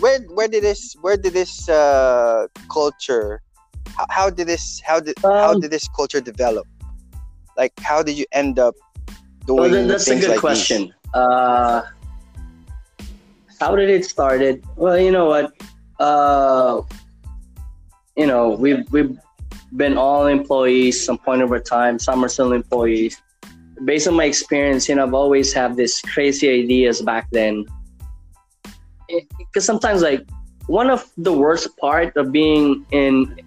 where 0.00 0.20
where 0.34 0.48
did 0.48 0.62
this 0.62 0.96
where 1.00 1.16
did 1.16 1.32
this 1.32 1.68
uh 1.68 2.46
culture 2.70 3.42
how, 3.96 4.06
how 4.10 4.30
did 4.30 4.46
this 4.46 4.80
how 4.84 5.00
did 5.00 5.14
how 5.22 5.52
Um, 5.52 5.60
did 5.60 5.70
this 5.70 5.88
culture 5.88 6.20
develop 6.20 6.66
like 7.56 7.72
how 7.80 8.02
did 8.02 8.16
you 8.16 8.26
end 8.32 8.58
up 8.58 8.74
doing 9.46 9.72
Well, 9.72 9.86
that's 9.88 10.06
a 10.06 10.10
things 10.10 10.24
good 10.24 10.30
like 10.30 10.40
question. 10.40 10.94
Uh, 11.14 11.82
how 13.58 13.76
did 13.76 13.90
it 13.90 14.04
started? 14.04 14.64
Well, 14.76 14.98
you 14.98 15.10
know 15.10 15.26
what? 15.26 15.52
Uh, 15.98 16.82
you 18.16 18.26
know, 18.26 18.50
we've 18.50 18.90
we've 18.90 19.18
been 19.76 19.96
all 19.96 20.26
employees 20.26 21.04
some 21.04 21.18
point 21.18 21.42
over 21.42 21.60
time. 21.60 21.98
Some 21.98 22.24
are 22.24 22.28
still 22.28 22.52
employees. 22.52 23.20
Based 23.84 24.08
on 24.08 24.14
my 24.14 24.24
experience, 24.24 24.88
you 24.88 24.94
know, 24.94 25.04
I've 25.04 25.14
always 25.14 25.52
had 25.52 25.76
this 25.76 26.00
crazy 26.00 26.48
ideas 26.48 27.00
back 27.00 27.28
then. 27.30 27.64
Eh, 29.08 29.20
because 29.38 29.64
sometimes, 29.64 30.02
like, 30.02 30.26
one 30.66 30.90
of 30.90 31.10
the 31.16 31.32
worst 31.32 31.76
part 31.78 32.16
of 32.16 32.30
being 32.30 32.84
in, 32.90 33.40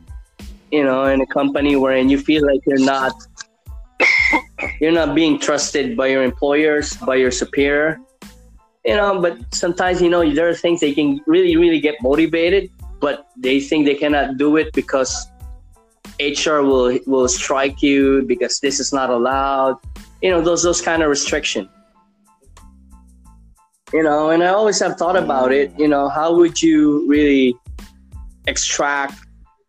you 0.71 0.83
know, 0.83 1.05
in 1.05 1.21
a 1.21 1.27
company 1.27 1.75
wherein 1.75 2.09
you 2.09 2.17
feel 2.17 2.45
like 2.45 2.61
you're 2.65 2.83
not 2.83 3.13
you're 4.79 4.91
not 4.91 5.15
being 5.15 5.39
trusted 5.39 5.95
by 5.95 6.07
your 6.07 6.23
employers, 6.23 6.95
by 6.97 7.15
your 7.15 7.31
superior. 7.31 7.99
You 8.85 8.97
know, 8.97 9.21
but 9.21 9.39
sometimes 9.53 10.01
you 10.01 10.09
know 10.09 10.27
there 10.33 10.49
are 10.49 10.53
things 10.53 10.81
they 10.81 10.93
can 10.93 11.21
really, 11.25 11.55
really 11.55 11.79
get 11.79 11.95
motivated, 12.01 12.69
but 12.99 13.27
they 13.37 13.61
think 13.61 13.85
they 13.85 13.95
cannot 13.95 14.37
do 14.37 14.57
it 14.57 14.73
because 14.73 15.15
HR 16.19 16.61
will 16.61 16.99
will 17.05 17.27
strike 17.27 17.81
you 17.81 18.23
because 18.27 18.59
this 18.59 18.79
is 18.79 18.93
not 18.93 19.09
allowed. 19.09 19.77
You 20.21 20.31
know, 20.31 20.41
those 20.41 20.63
those 20.63 20.81
kind 20.81 21.03
of 21.03 21.09
restriction. 21.09 21.69
You 23.93 24.03
know, 24.03 24.31
and 24.31 24.43
I 24.43 24.47
always 24.47 24.79
have 24.79 24.97
thought 24.97 25.15
about 25.15 25.51
it. 25.51 25.71
You 25.77 25.87
know, 25.87 26.09
how 26.09 26.35
would 26.35 26.61
you 26.61 27.07
really 27.07 27.55
extract 28.47 29.15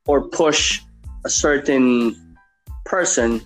or 0.06 0.28
push 0.28 0.80
a 1.24 1.30
certain 1.30 2.36
person 2.84 3.40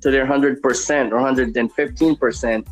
to 0.00 0.10
their 0.10 0.26
hundred 0.26 0.62
percent 0.62 1.12
or 1.12 1.20
hundred 1.20 1.56
and 1.56 1.72
fifteen 1.72 2.16
percent? 2.16 2.66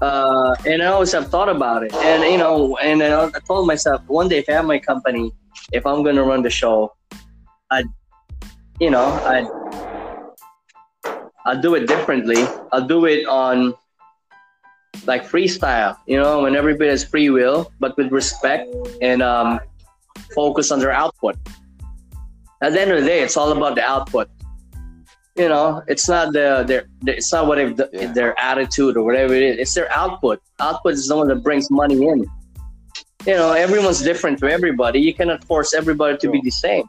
Uh, 0.00 0.54
and 0.64 0.82
I 0.82 0.86
always 0.86 1.12
have 1.12 1.28
thought 1.28 1.48
about 1.48 1.82
it, 1.82 1.92
and 1.94 2.22
you 2.24 2.38
know, 2.38 2.76
and 2.78 3.02
I 3.02 3.30
told 3.46 3.66
myself 3.66 4.02
one 4.06 4.28
day 4.28 4.38
if 4.38 4.48
I 4.48 4.52
have 4.52 4.64
my 4.64 4.78
company, 4.78 5.30
if 5.72 5.84
I'm 5.84 6.02
gonna 6.02 6.24
run 6.24 6.42
the 6.42 6.48
show, 6.48 6.94
I'd, 7.70 7.84
you 8.80 8.90
know, 8.90 9.04
I'd, 9.04 9.46
I'll 11.46 11.60
do 11.60 11.74
it 11.74 11.86
differently. 11.86 12.42
I'll 12.72 12.86
do 12.86 13.04
it 13.06 13.26
on 13.26 13.74
like 15.06 15.24
freestyle, 15.24 15.96
you 16.06 16.16
know, 16.16 16.42
when 16.42 16.56
everybody 16.56 16.90
has 16.90 17.04
free 17.04 17.30
will, 17.30 17.72
but 17.78 17.96
with 17.96 18.10
respect 18.12 18.74
and 19.00 19.22
um, 19.22 19.60
focus 20.34 20.70
on 20.70 20.80
their 20.80 20.92
output. 20.92 21.36
At 22.62 22.72
the 22.72 22.80
end 22.80 22.90
of 22.90 23.00
the 23.00 23.06
day, 23.06 23.22
it's 23.22 23.36
all 23.36 23.52
about 23.52 23.74
the 23.74 23.84
output 23.84 24.28
you 25.36 25.48
know, 25.48 25.82
it's 25.86 26.08
not 26.08 26.32
the 26.32 26.64
their, 26.66 26.84
it's 27.06 27.32
not 27.32 27.46
whatever 27.46 27.72
the, 27.72 27.88
yeah. 27.92 28.12
their 28.12 28.38
attitude 28.38 28.96
or 28.96 29.02
whatever 29.02 29.32
it 29.34 29.42
is. 29.42 29.58
It's 29.58 29.74
their 29.74 29.90
output. 29.92 30.42
Output 30.58 30.94
is 30.94 31.08
the 31.08 31.16
one 31.16 31.28
that 31.28 31.42
brings 31.42 31.70
money 31.70 31.94
in. 31.94 32.26
You 33.26 33.34
know, 33.34 33.52
everyone's 33.52 34.02
different 34.02 34.38
to 34.40 34.50
everybody. 34.50 35.00
You 35.00 35.14
cannot 35.14 35.44
force 35.44 35.72
everybody 35.72 36.18
to 36.18 36.30
be 36.30 36.40
the 36.42 36.50
same. 36.50 36.84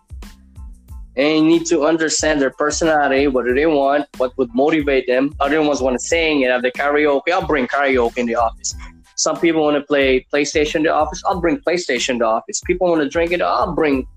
And 1.21 1.47
need 1.47 1.65
to 1.67 1.77
understand 1.91 2.41
their 2.41 2.55
personality, 2.63 3.27
what 3.27 3.45
do 3.45 3.53
they 3.53 3.67
want, 3.67 4.07
what 4.17 4.31
would 4.37 4.51
motivate 4.55 5.05
them. 5.07 5.23
Other 5.39 5.61
ones 5.61 5.81
want 5.81 5.95
to 5.99 6.03
sing 6.13 6.43
and 6.43 6.51
have 6.51 6.63
the 6.63 6.71
karaoke. 6.71 7.29
I'll 7.31 7.45
bring 7.45 7.67
karaoke 7.67 8.17
in 8.17 8.25
the 8.25 8.35
office. 8.35 8.73
Some 9.15 9.37
people 9.39 9.61
want 9.61 9.77
to 9.77 9.85
play 9.93 10.25
PlayStation 10.33 10.77
in 10.81 10.83
the 10.83 10.93
office. 11.01 11.21
I'll 11.27 11.39
bring 11.39 11.57
PlayStation 11.67 12.11
in 12.15 12.19
the 12.19 12.25
office. 12.25 12.59
People 12.61 12.89
want 12.89 13.01
to 13.01 13.09
drink 13.09 13.31
it. 13.31 13.41
I'll 13.41 13.75
bring, 13.81 14.07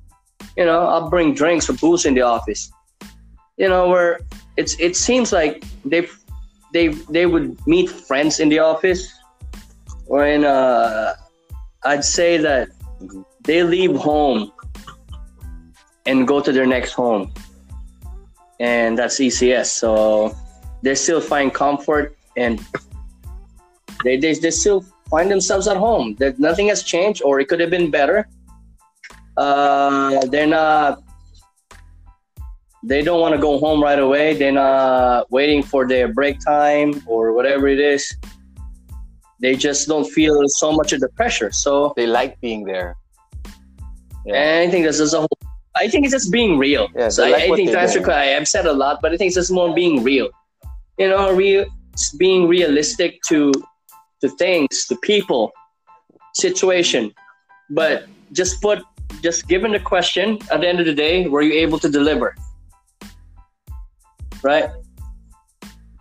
you 0.57 0.65
know, 0.65 0.81
I'll 0.93 1.11
bring 1.11 1.35
drinks 1.35 1.69
or 1.69 1.75
booze 1.75 2.07
in 2.07 2.15
the 2.15 2.23
office 2.23 2.73
you 3.57 3.69
know, 3.69 3.89
where 3.89 4.21
it's 4.57 4.79
it 4.81 4.97
seems 4.97 5.33
like 5.33 5.65
they 5.85 6.09
they 6.73 6.89
they 6.89 7.27
would 7.27 7.57
meet 7.67 7.89
friends 7.91 8.41
in 8.41 8.49
the 8.49 8.59
office, 8.59 9.13
or 10.07 10.27
in 10.27 10.45
uh, 10.45 11.15
I'd 11.85 12.05
say 12.05 12.37
that 12.39 12.69
they 13.43 13.63
leave 13.63 13.97
home 13.97 14.53
and 16.07 16.27
go 16.27 16.41
to 16.41 16.53
their 16.53 16.67
next 16.67 16.93
home, 16.93 17.33
and 18.61 18.99
that's 18.99 19.19
ECS. 19.19 19.67
So 19.67 20.37
they 20.83 20.95
still 20.95 21.21
find 21.21 21.53
comfort 21.53 22.17
and 22.37 22.61
they 24.05 24.17
they, 24.17 24.35
they 24.35 24.51
still 24.51 24.85
find 25.11 25.31
themselves 25.31 25.67
at 25.69 25.77
home. 25.77 26.17
That 26.19 26.39
nothing 26.39 26.69
has 26.69 26.83
changed, 26.83 27.23
or 27.25 27.41
it 27.41 27.49
could 27.49 27.61
have 27.61 27.71
been 27.71 27.91
better. 27.91 28.29
Uh, 29.37 30.25
they're 30.27 30.47
not 30.47 31.03
they 32.85 33.03
don't 33.03 33.21
want 33.21 33.35
to 33.35 33.41
go 33.41 33.59
home 33.59 33.83
right 33.83 33.99
away. 33.99 34.35
They're 34.35 34.53
not 34.53 35.31
waiting 35.31 35.63
for 35.63 35.89
their 35.89 36.09
break 36.09 36.39
time 36.45 37.03
or 37.07 37.33
whatever 37.33 37.67
it 37.67 37.81
is. 37.81 38.15
They 39.41 39.57
just 39.57 39.89
don't 39.89 40.05
feel 40.05 40.43
so 40.47 40.71
much 40.71 40.93
of 40.93 41.01
the 41.01 41.09
pressure. 41.09 41.51
So 41.51 41.95
they 41.97 42.07
like 42.07 42.39
being 42.41 42.65
there. 42.65 42.97
Yeah. 44.27 44.35
And 44.35 44.69
I 44.69 44.71
think 44.71 44.85
this 44.85 45.01
is 45.01 45.15
a 45.15 45.21
whole. 45.21 45.44
I 45.77 45.89
think 45.89 46.05
it's 46.05 46.13
just 46.13 46.31
being 46.31 46.57
real. 46.59 46.89
Yeah, 46.95 47.09
so 47.09 47.25
like 47.25 47.35
I, 47.35 47.53
I 47.53 47.57
think 47.57 47.71
transfer. 47.71 48.11
I 48.11 48.27
have 48.27 48.47
said 48.47 48.67
a 48.67 48.73
lot, 48.73 49.01
but 49.03 49.13
I 49.13 49.17
think 49.17 49.29
it's 49.29 49.37
just 49.37 49.51
more 49.51 49.75
being 49.75 50.03
real. 50.03 50.29
You 50.99 51.09
know, 51.09 51.33
real, 51.35 51.67
being 52.19 52.49
realistic 52.49 53.21
to 53.29 53.53
to 54.21 54.29
things, 54.31 54.87
to 54.87 54.97
people, 55.03 55.53
situation. 56.35 57.13
But 57.71 58.07
just 58.33 58.61
put, 58.63 58.83
just 59.23 59.49
given 59.49 59.73
the 59.73 59.81
question 59.81 60.39
at 60.53 60.61
the 60.61 60.69
end 60.69 60.81
of 60.81 60.87
the 60.87 60.95
day, 60.95 61.27
were 61.29 61.43
you 61.43 61.55
able 61.55 61.79
to 61.81 61.89
deliver? 61.89 62.35
right? 64.45 64.71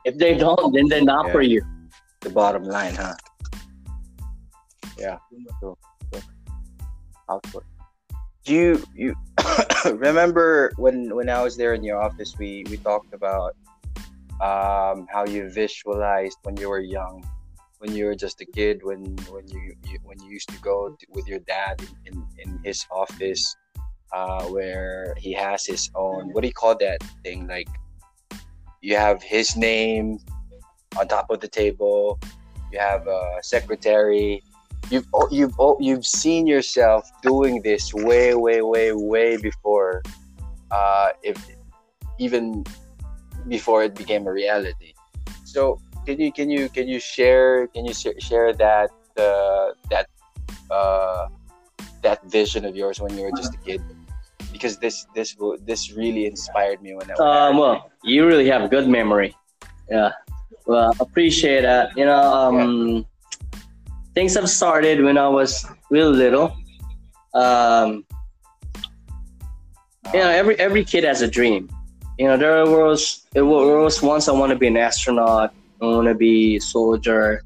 If 0.06 0.18
they 0.18 0.36
don't, 0.38 0.74
then 0.74 0.88
they're 0.88 1.02
not 1.02 1.28
yeah. 1.28 1.32
for 1.32 1.42
you. 1.42 1.62
The 2.22 2.30
bottom 2.30 2.64
line, 2.64 2.94
huh? 2.94 3.16
Yeah. 5.00 5.18
Output. 7.30 7.64
Do 8.44 8.54
you 8.54 8.84
you 8.94 9.16
remember 9.86 10.72
when 10.78 11.16
when 11.16 11.30
I 11.30 11.42
was 11.42 11.56
there 11.56 11.74
in 11.74 11.84
your 11.84 12.02
office? 12.02 12.36
We 12.38 12.66
we 12.70 12.78
talked 12.78 13.14
about 13.14 13.56
um, 14.42 15.08
how 15.10 15.26
you 15.26 15.50
visualized 15.50 16.38
when 16.44 16.58
you 16.58 16.70
were 16.70 16.80
young, 16.80 17.24
when 17.80 17.96
you 17.96 18.06
were 18.06 18.16
just 18.16 18.42
a 18.42 18.46
kid, 18.46 18.82
when 18.84 19.16
when 19.32 19.48
you, 19.48 19.76
you 19.88 20.00
when 20.04 20.20
you 20.22 20.30
used 20.30 20.50
to 20.50 20.60
go 20.60 20.90
to, 20.90 21.06
with 21.10 21.28
your 21.28 21.40
dad 21.40 21.82
in, 22.06 22.14
in, 22.14 22.28
in 22.44 22.60
his 22.64 22.86
office, 22.92 23.56
uh, 24.12 24.44
where 24.46 25.16
he 25.18 25.32
has 25.32 25.66
his 25.66 25.90
own 25.96 26.34
what 26.34 26.42
do 26.42 26.48
you 26.48 26.54
call 26.54 26.76
that 26.78 27.02
thing 27.24 27.48
like 27.48 27.70
you 28.84 28.98
have 28.98 29.24
his 29.24 29.56
name 29.56 30.20
on 31.00 31.08
top 31.08 31.30
of 31.30 31.40
the 31.40 31.48
table. 31.48 32.20
You 32.72 32.80
have 32.80 33.08
a 33.08 33.40
secretary. 33.42 34.44
You've 34.90 35.08
you've 35.32 35.56
you've 35.80 36.06
seen 36.06 36.46
yourself 36.46 37.10
doing 37.22 37.62
this 37.62 37.94
way, 37.94 38.36
way, 38.36 38.62
way, 38.62 38.92
way 38.92 39.38
before, 39.38 40.04
uh, 40.72 41.10
if 41.24 41.38
even 42.20 42.64
before 43.48 43.84
it 43.84 43.96
became 43.96 44.28
a 44.28 44.32
reality. 44.32 44.94
So 45.46 45.80
can 46.06 46.20
you 46.20 46.32
can 46.32 46.50
you 46.50 46.70
can 46.70 46.88
you 46.88 47.00
share 47.00 47.68
can 47.68 47.86
you 47.86 47.94
share 47.94 48.54
that 48.54 48.90
uh, 49.18 49.70
that 49.90 50.08
uh, 50.70 51.28
that 52.02 52.24
vision 52.30 52.66
of 52.66 52.76
yours 52.76 53.00
when 53.00 53.18
you 53.18 53.24
were 53.24 53.32
just 53.32 53.54
a 53.56 53.58
kid? 53.58 53.82
because 54.54 54.78
this 54.78 55.06
this 55.14 55.36
this 55.66 55.92
really 55.92 56.26
inspired 56.26 56.82
me 56.82 56.94
when 56.94 57.12
I. 57.12 57.16
Um, 57.16 57.58
well, 57.58 57.92
you 58.04 58.26
really 58.26 58.48
have 58.48 58.62
a 58.62 58.70
good 58.70 58.88
memory. 58.88 59.36
Yeah. 59.90 60.12
Well, 60.66 60.94
appreciate 61.02 61.64
that. 61.64 61.98
You 61.98 62.06
know, 62.06 62.22
um, 62.22 62.56
yeah. 62.56 63.02
Things 64.14 64.36
have 64.36 64.50
started 64.50 65.04
when 65.04 65.18
I 65.18 65.28
was 65.28 65.66
real 65.90 66.10
little. 66.10 66.56
Um, 67.34 68.06
you 70.14 70.20
know, 70.20 70.30
every 70.30 70.60
every 70.60 70.86
kid 70.86 71.04
has 71.04 71.22
a 71.22 71.28
dream. 71.28 71.70
You 72.20 72.28
know, 72.28 72.38
there 72.38 72.66
was 72.66 73.26
it 73.34 73.42
was 73.42 74.02
once 74.02 74.28
I 74.28 74.32
want 74.32 74.52
to 74.52 74.58
be 74.58 74.68
an 74.68 74.78
astronaut. 74.78 75.54
I 75.82 75.86
want 75.86 76.08
to 76.08 76.16
be 76.16 76.58
a 76.58 76.62
soldier. 76.62 77.44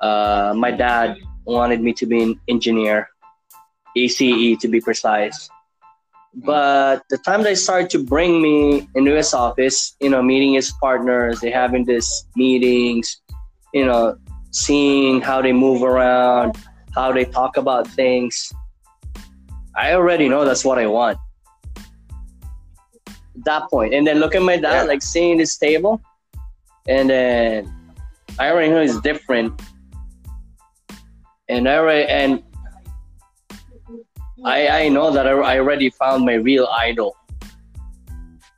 Uh, 0.00 0.54
my 0.56 0.70
dad 0.70 1.16
wanted 1.44 1.80
me 1.80 1.92
to 1.94 2.06
be 2.06 2.22
an 2.22 2.40
engineer, 2.48 3.08
ACE 3.96 4.58
to 4.58 4.68
be 4.68 4.80
precise. 4.80 5.48
But 6.34 7.04
the 7.10 7.18
time 7.18 7.42
they 7.42 7.54
started 7.54 7.90
to 7.90 8.02
bring 8.02 8.42
me 8.42 8.88
into 8.96 9.14
his 9.14 9.32
office, 9.34 9.94
you 10.00 10.10
know, 10.10 10.20
meeting 10.20 10.54
his 10.54 10.72
partners, 10.80 11.40
they 11.40 11.50
having 11.50 11.84
these 11.84 12.26
meetings, 12.34 13.20
you 13.72 13.86
know, 13.86 14.16
seeing 14.54 15.20
how 15.20 15.42
they 15.42 15.52
move 15.52 15.82
around, 15.82 16.56
how 16.94 17.12
they 17.12 17.24
talk 17.24 17.56
about 17.56 17.88
things. 17.88 18.52
I 19.76 19.94
already 19.94 20.28
know 20.28 20.44
that's 20.44 20.64
what 20.64 20.78
I 20.78 20.86
want. 20.86 21.18
That 23.44 23.68
point. 23.68 23.92
And 23.94 24.06
then 24.06 24.20
look 24.20 24.36
at 24.36 24.42
my 24.42 24.56
dad, 24.56 24.72
yeah. 24.72 24.82
like 24.84 25.02
seeing 25.02 25.38
this 25.38 25.56
table. 25.58 26.00
And 26.86 27.10
then 27.10 27.74
I 28.38 28.50
already 28.50 28.70
know 28.70 28.80
he's 28.80 29.00
different. 29.00 29.60
And 31.48 31.68
I 31.68 31.76
already 31.76 32.08
and 32.08 32.42
I, 34.44 34.68
I 34.68 34.88
know 34.88 35.10
that 35.10 35.26
I, 35.26 35.32
I 35.32 35.58
already 35.58 35.90
found 35.90 36.24
my 36.24 36.34
real 36.34 36.68
idol. 36.78 37.16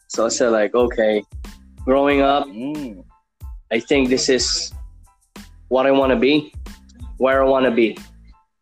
So 0.08 0.26
I 0.26 0.28
said 0.28 0.48
like, 0.50 0.74
okay, 0.74 1.24
growing 1.86 2.20
up, 2.20 2.46
mm. 2.48 3.02
I 3.72 3.80
think 3.80 4.10
this 4.10 4.28
is 4.28 4.72
what 5.68 5.86
I 5.86 5.90
want 5.90 6.10
to 6.10 6.16
be, 6.16 6.52
where 7.18 7.42
I 7.42 7.46
want 7.46 7.64
to 7.66 7.70
be. 7.70 7.96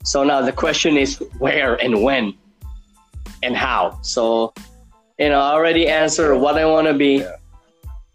So 0.05 0.23
now 0.25 0.43
the 0.43 0.53
question 0.53 0.97
is 0.97 1.19
where 1.39 1.77
and 1.77 2.03
when 2.03 2.35
and 3.43 3.57
how. 3.57 3.99
So, 4.03 4.53
you 5.19 5.29
know, 5.29 5.41
I 5.41 5.53
already 5.53 5.89
answered 5.89 6.37
what 6.37 6.59
I 6.59 6.65
want 6.67 6.87
to 6.87 6.95
be, 6.95 7.17
yeah. 7.17 7.37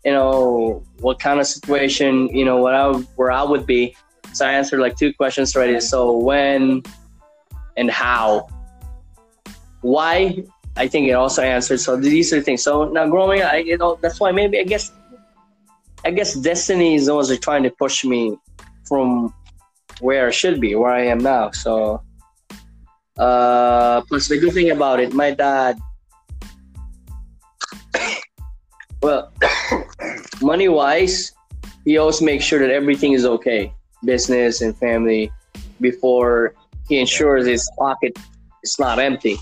you 0.06 0.12
know, 0.12 0.84
what 1.00 1.20
kind 1.20 1.40
of 1.40 1.48
situation, 1.48 2.30
you 2.30 2.46
know, 2.46 2.58
what 2.58 2.74
I, 2.76 2.92
where 3.16 3.32
I 3.32 3.44
would 3.44 3.66
be. 3.66 3.96
So 4.34 4.46
I 4.46 4.54
answered 4.54 4.80
like 4.80 4.98
two 4.98 5.14
questions 5.14 5.56
already. 5.56 5.80
So 5.80 6.16
when 6.18 6.84
and 7.78 7.90
how 7.90 8.48
why 9.82 10.44
I 10.76 10.88
think 10.88 11.08
it 11.08 11.14
also 11.14 11.42
answered. 11.42 11.80
So 11.80 11.98
these 11.98 12.32
are 12.34 12.42
things. 12.42 12.64
So 12.64 12.86
now 12.86 13.08
growing 13.08 13.42
up, 13.42 13.54
I, 13.54 13.58
you 13.58 13.78
know, 13.78 13.98
that's 14.02 14.20
why 14.20 14.32
maybe 14.32 14.60
I 14.60 14.64
guess, 14.64 14.92
I 16.06 16.12
guess 16.12 16.36
destiny 16.36 16.96
is 16.96 17.10
always 17.10 17.38
trying 17.40 17.64
to 17.64 17.70
push 17.72 18.06
me 18.06 18.38
from 18.90 19.34
where 20.02 20.28
I 20.28 20.32
should 20.32 20.60
be, 20.60 20.74
where 20.76 20.92
I 20.92 21.06
am 21.06 21.20
now. 21.20 21.52
So, 21.52 22.02
uh, 23.18 24.02
plus 24.10 24.28
the 24.28 24.40
good 24.40 24.54
thing 24.54 24.72
about 24.72 25.00
it, 25.00 25.14
my 25.14 25.32
dad, 25.32 25.78
well, 29.04 29.32
money 30.42 30.68
wise, 30.68 31.32
he 31.86 31.98
always 31.98 32.22
makes 32.22 32.44
sure 32.44 32.60
that 32.60 32.72
everything 32.72 33.14
is 33.14 33.26
okay, 33.26 33.72
business 34.04 34.62
and 34.62 34.76
family. 34.78 35.32
before 35.80 36.54
he 36.90 37.00
ensures 37.00 37.48
his 37.48 37.64
pocket 37.78 38.18
is 38.64 38.78
not 38.80 39.00
empty. 39.00 39.38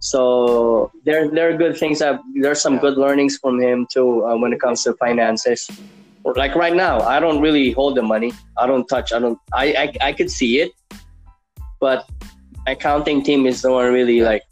So 0.00 0.92
there, 1.04 1.28
there 1.28 1.50
are 1.50 1.56
good 1.56 1.76
things. 1.76 1.98
There 1.98 2.20
are 2.44 2.54
some 2.54 2.78
good 2.78 2.96
learnings 2.96 3.36
from 3.38 3.60
him 3.60 3.86
too 3.90 4.24
uh, 4.24 4.36
when 4.36 4.52
it 4.52 4.60
comes 4.60 4.84
to 4.84 4.94
finances. 4.94 5.68
Like 6.24 6.54
right 6.54 6.74
now, 6.74 7.00
I 7.00 7.18
don't 7.18 7.40
really 7.40 7.70
hold 7.72 7.96
the 7.96 8.02
money. 8.02 8.32
I 8.58 8.66
don't 8.66 8.86
touch. 8.86 9.12
I 9.12 9.18
don't. 9.18 9.38
I 9.52 9.66
I, 9.84 10.08
I 10.08 10.12
could 10.12 10.30
see 10.30 10.60
it, 10.60 10.72
but 11.80 12.08
accounting 12.66 13.22
team 13.22 13.46
is 13.46 13.62
the 13.62 13.72
one 13.72 13.92
really 13.92 14.20
like 14.20 14.42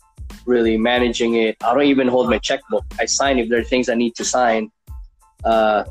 really 0.46 0.78
managing 0.78 1.34
it. 1.34 1.56
I 1.62 1.74
don't 1.74 1.84
even 1.84 2.08
hold 2.08 2.30
my 2.30 2.38
checkbook. 2.38 2.84
I 2.98 3.04
sign 3.04 3.38
if 3.38 3.48
there 3.48 3.60
are 3.60 3.64
things 3.64 3.88
I 3.88 3.94
need 3.94 4.14
to 4.16 4.24
sign. 4.24 4.70
Uh, 5.44 5.84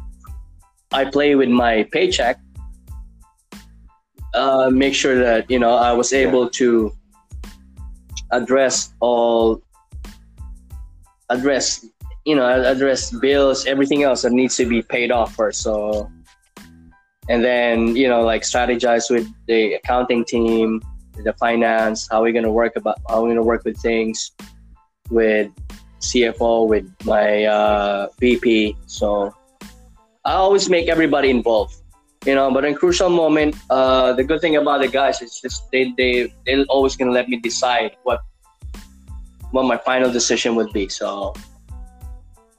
I 0.92 1.06
play 1.06 1.36
with 1.36 1.50
my 1.50 1.84
paycheck. 1.92 2.40
Uh, 4.34 4.70
make 4.70 4.94
sure 4.94 5.18
that 5.18 5.50
you 5.50 5.60
know 5.60 5.76
I 5.76 5.94
was 5.94 6.12
able 6.12 6.50
to 6.62 6.92
address 8.32 8.94
all 9.00 9.62
address 11.30 11.86
you 12.28 12.36
know 12.36 12.46
address 12.74 13.12
bills 13.12 13.66
everything 13.66 14.04
else 14.04 14.22
that 14.24 14.34
needs 14.34 14.56
to 14.58 14.66
be 14.66 14.82
paid 14.82 15.12
off 15.12 15.36
first. 15.36 15.62
So 15.62 16.12
and 17.30 17.44
then 17.44 17.96
you 17.96 18.08
know 18.08 18.22
like 18.22 18.42
strategize 18.42 19.10
with 19.10 19.28
the 19.48 19.74
accounting 19.80 20.24
team 20.26 20.82
the 21.24 21.34
finance 21.34 22.08
how 22.12 22.20
we're 22.20 22.26
we 22.26 22.32
going 22.32 22.50
to 22.52 22.52
work 22.52 22.76
about 22.76 22.98
how 23.10 23.22
we're 23.22 23.30
we 23.30 23.34
going 23.34 23.44
to 23.44 23.50
work 23.54 23.64
with 23.66 23.78
things 23.82 24.32
with 25.10 25.50
cfo 26.00 26.68
with 26.68 26.86
my 27.06 27.44
uh, 27.46 28.08
vp 28.22 28.78
so 28.86 29.34
i 30.26 30.34
always 30.34 30.70
make 30.70 30.88
everybody 30.88 31.32
involved 31.32 31.76
you 32.26 32.36
know 32.36 32.52
but 32.52 32.64
in 32.64 32.76
crucial 32.76 33.10
moment 33.10 33.56
uh, 33.72 34.14
the 34.14 34.24
good 34.24 34.40
thing 34.40 34.56
about 34.58 34.80
the 34.80 34.88
guys 34.88 35.22
is 35.22 35.40
just 35.42 35.64
they 35.72 35.92
they 35.98 36.32
they're 36.46 36.66
always 36.70 36.96
gonna 36.96 37.12
let 37.20 37.28
me 37.28 37.38
decide 37.38 37.98
what 38.04 38.22
what 39.52 39.64
my 39.64 39.78
final 39.78 40.12
decision 40.12 40.56
would 40.56 40.72
be. 40.74 40.90
So 40.90 41.34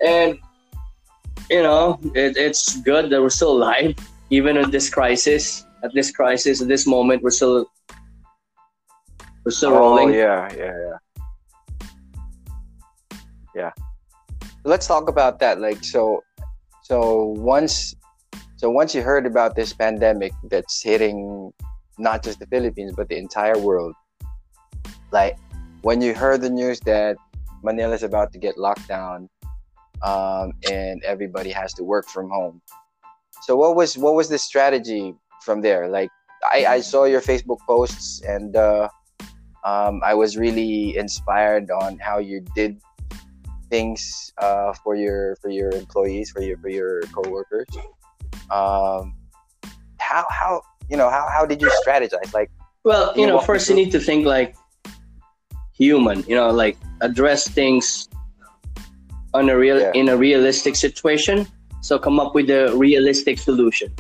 and 0.04 0.38
you 1.50 1.62
know 1.62 1.98
it, 2.14 2.37
it's 2.37 2.80
good 2.82 3.11
that 3.11 3.20
we're 3.20 3.30
still 3.30 3.52
alive 3.52 3.94
even 4.30 4.56
in 4.56 4.70
this 4.70 4.90
crisis. 4.90 5.64
At 5.82 5.94
this 5.94 6.11
crisis 6.11 6.61
at 6.61 6.66
this 6.66 6.87
moment 6.87 7.22
we're 7.22 7.30
still 7.30 7.66
we're 9.44 9.52
still 9.52 9.70
oh, 9.70 9.78
rolling. 9.78 10.12
yeah 10.12 10.52
yeah 10.56 10.74
yeah. 10.84 10.98
Yeah. 13.54 13.72
Let's 14.64 14.87
talk 14.87 15.08
about 15.08 15.38
that 15.38 15.61
like 15.61 15.82
so 15.84 16.22
so 16.82 17.34
once 17.38 17.94
so 18.56 18.70
once 18.70 18.94
you 18.94 19.02
heard 19.02 19.24
about 19.24 19.54
this 19.54 19.72
pandemic 19.72 20.32
that's 20.50 20.82
hitting 20.82 21.52
not 21.96 22.22
just 22.24 22.40
the 22.40 22.46
Philippines 22.46 22.92
but 22.96 23.08
the 23.08 23.16
entire 23.16 23.58
world, 23.58 23.94
like 25.12 25.38
when 25.82 26.00
you 26.00 26.14
heard 26.14 26.40
the 26.40 26.50
news 26.50 26.80
that 26.80 27.16
Manila 27.62 27.94
is 27.94 28.02
about 28.02 28.32
to 28.32 28.38
get 28.38 28.58
locked 28.58 28.87
down, 28.88 29.28
um, 30.02 30.52
and 30.70 31.02
everybody 31.04 31.50
has 31.50 31.74
to 31.74 31.84
work 31.84 32.08
from 32.08 32.30
home. 32.30 32.61
So 33.42 33.56
what 33.56 33.76
was 33.76 33.96
what 33.96 34.14
was 34.14 34.28
the 34.28 34.38
strategy 34.38 35.14
from 35.42 35.61
there? 35.61 35.88
Like 35.88 36.11
I, 36.44 36.66
I 36.66 36.80
saw 36.80 37.04
your 37.04 37.20
Facebook 37.20 37.58
posts 37.66 38.22
and 38.22 38.56
uh, 38.56 38.88
um, 39.64 40.00
I 40.04 40.14
was 40.14 40.37
really 40.37 40.96
inspired 40.96 41.70
on 41.70 41.98
how 41.98 42.18
you 42.18 42.44
did 42.54 42.80
things 43.70 44.32
uh, 44.38 44.72
for 44.82 44.96
your 44.96 45.37
for 45.37 45.50
your 45.50 45.70
employees 45.70 46.30
for 46.30 46.42
your 46.42 46.58
for 46.58 46.68
your 46.68 47.02
coworkers 47.12 47.66
um, 48.50 49.14
how 49.98 50.26
how 50.30 50.62
you 50.88 50.96
know 50.96 51.11
how 51.11 51.28
how 51.32 51.44
did 51.44 51.61
you 51.61 51.70
strategize? 51.84 52.32
Like, 52.32 52.50
well, 52.84 53.12
you, 53.16 53.26
know, 53.26 53.40
first 53.40 53.68
you 53.68 53.74
need 53.74 53.90
to 53.92 54.00
think 54.00 54.26
like 54.26 54.56
human. 55.74 56.22
You 56.24 56.37
know, 56.37 56.50
like 56.50 56.76
address 57.00 57.48
things 57.48 58.08
on 59.34 59.48
a 59.48 59.56
real 59.56 59.80
yeah. 59.80 59.92
in 59.94 60.08
a 60.08 60.16
realistic 60.16 60.76
situation. 60.76 61.46
So 61.80 61.98
come 61.98 62.18
up 62.18 62.34
with 62.34 62.50
a 62.50 62.74
realistic 62.76 63.38
solution. 63.38 63.94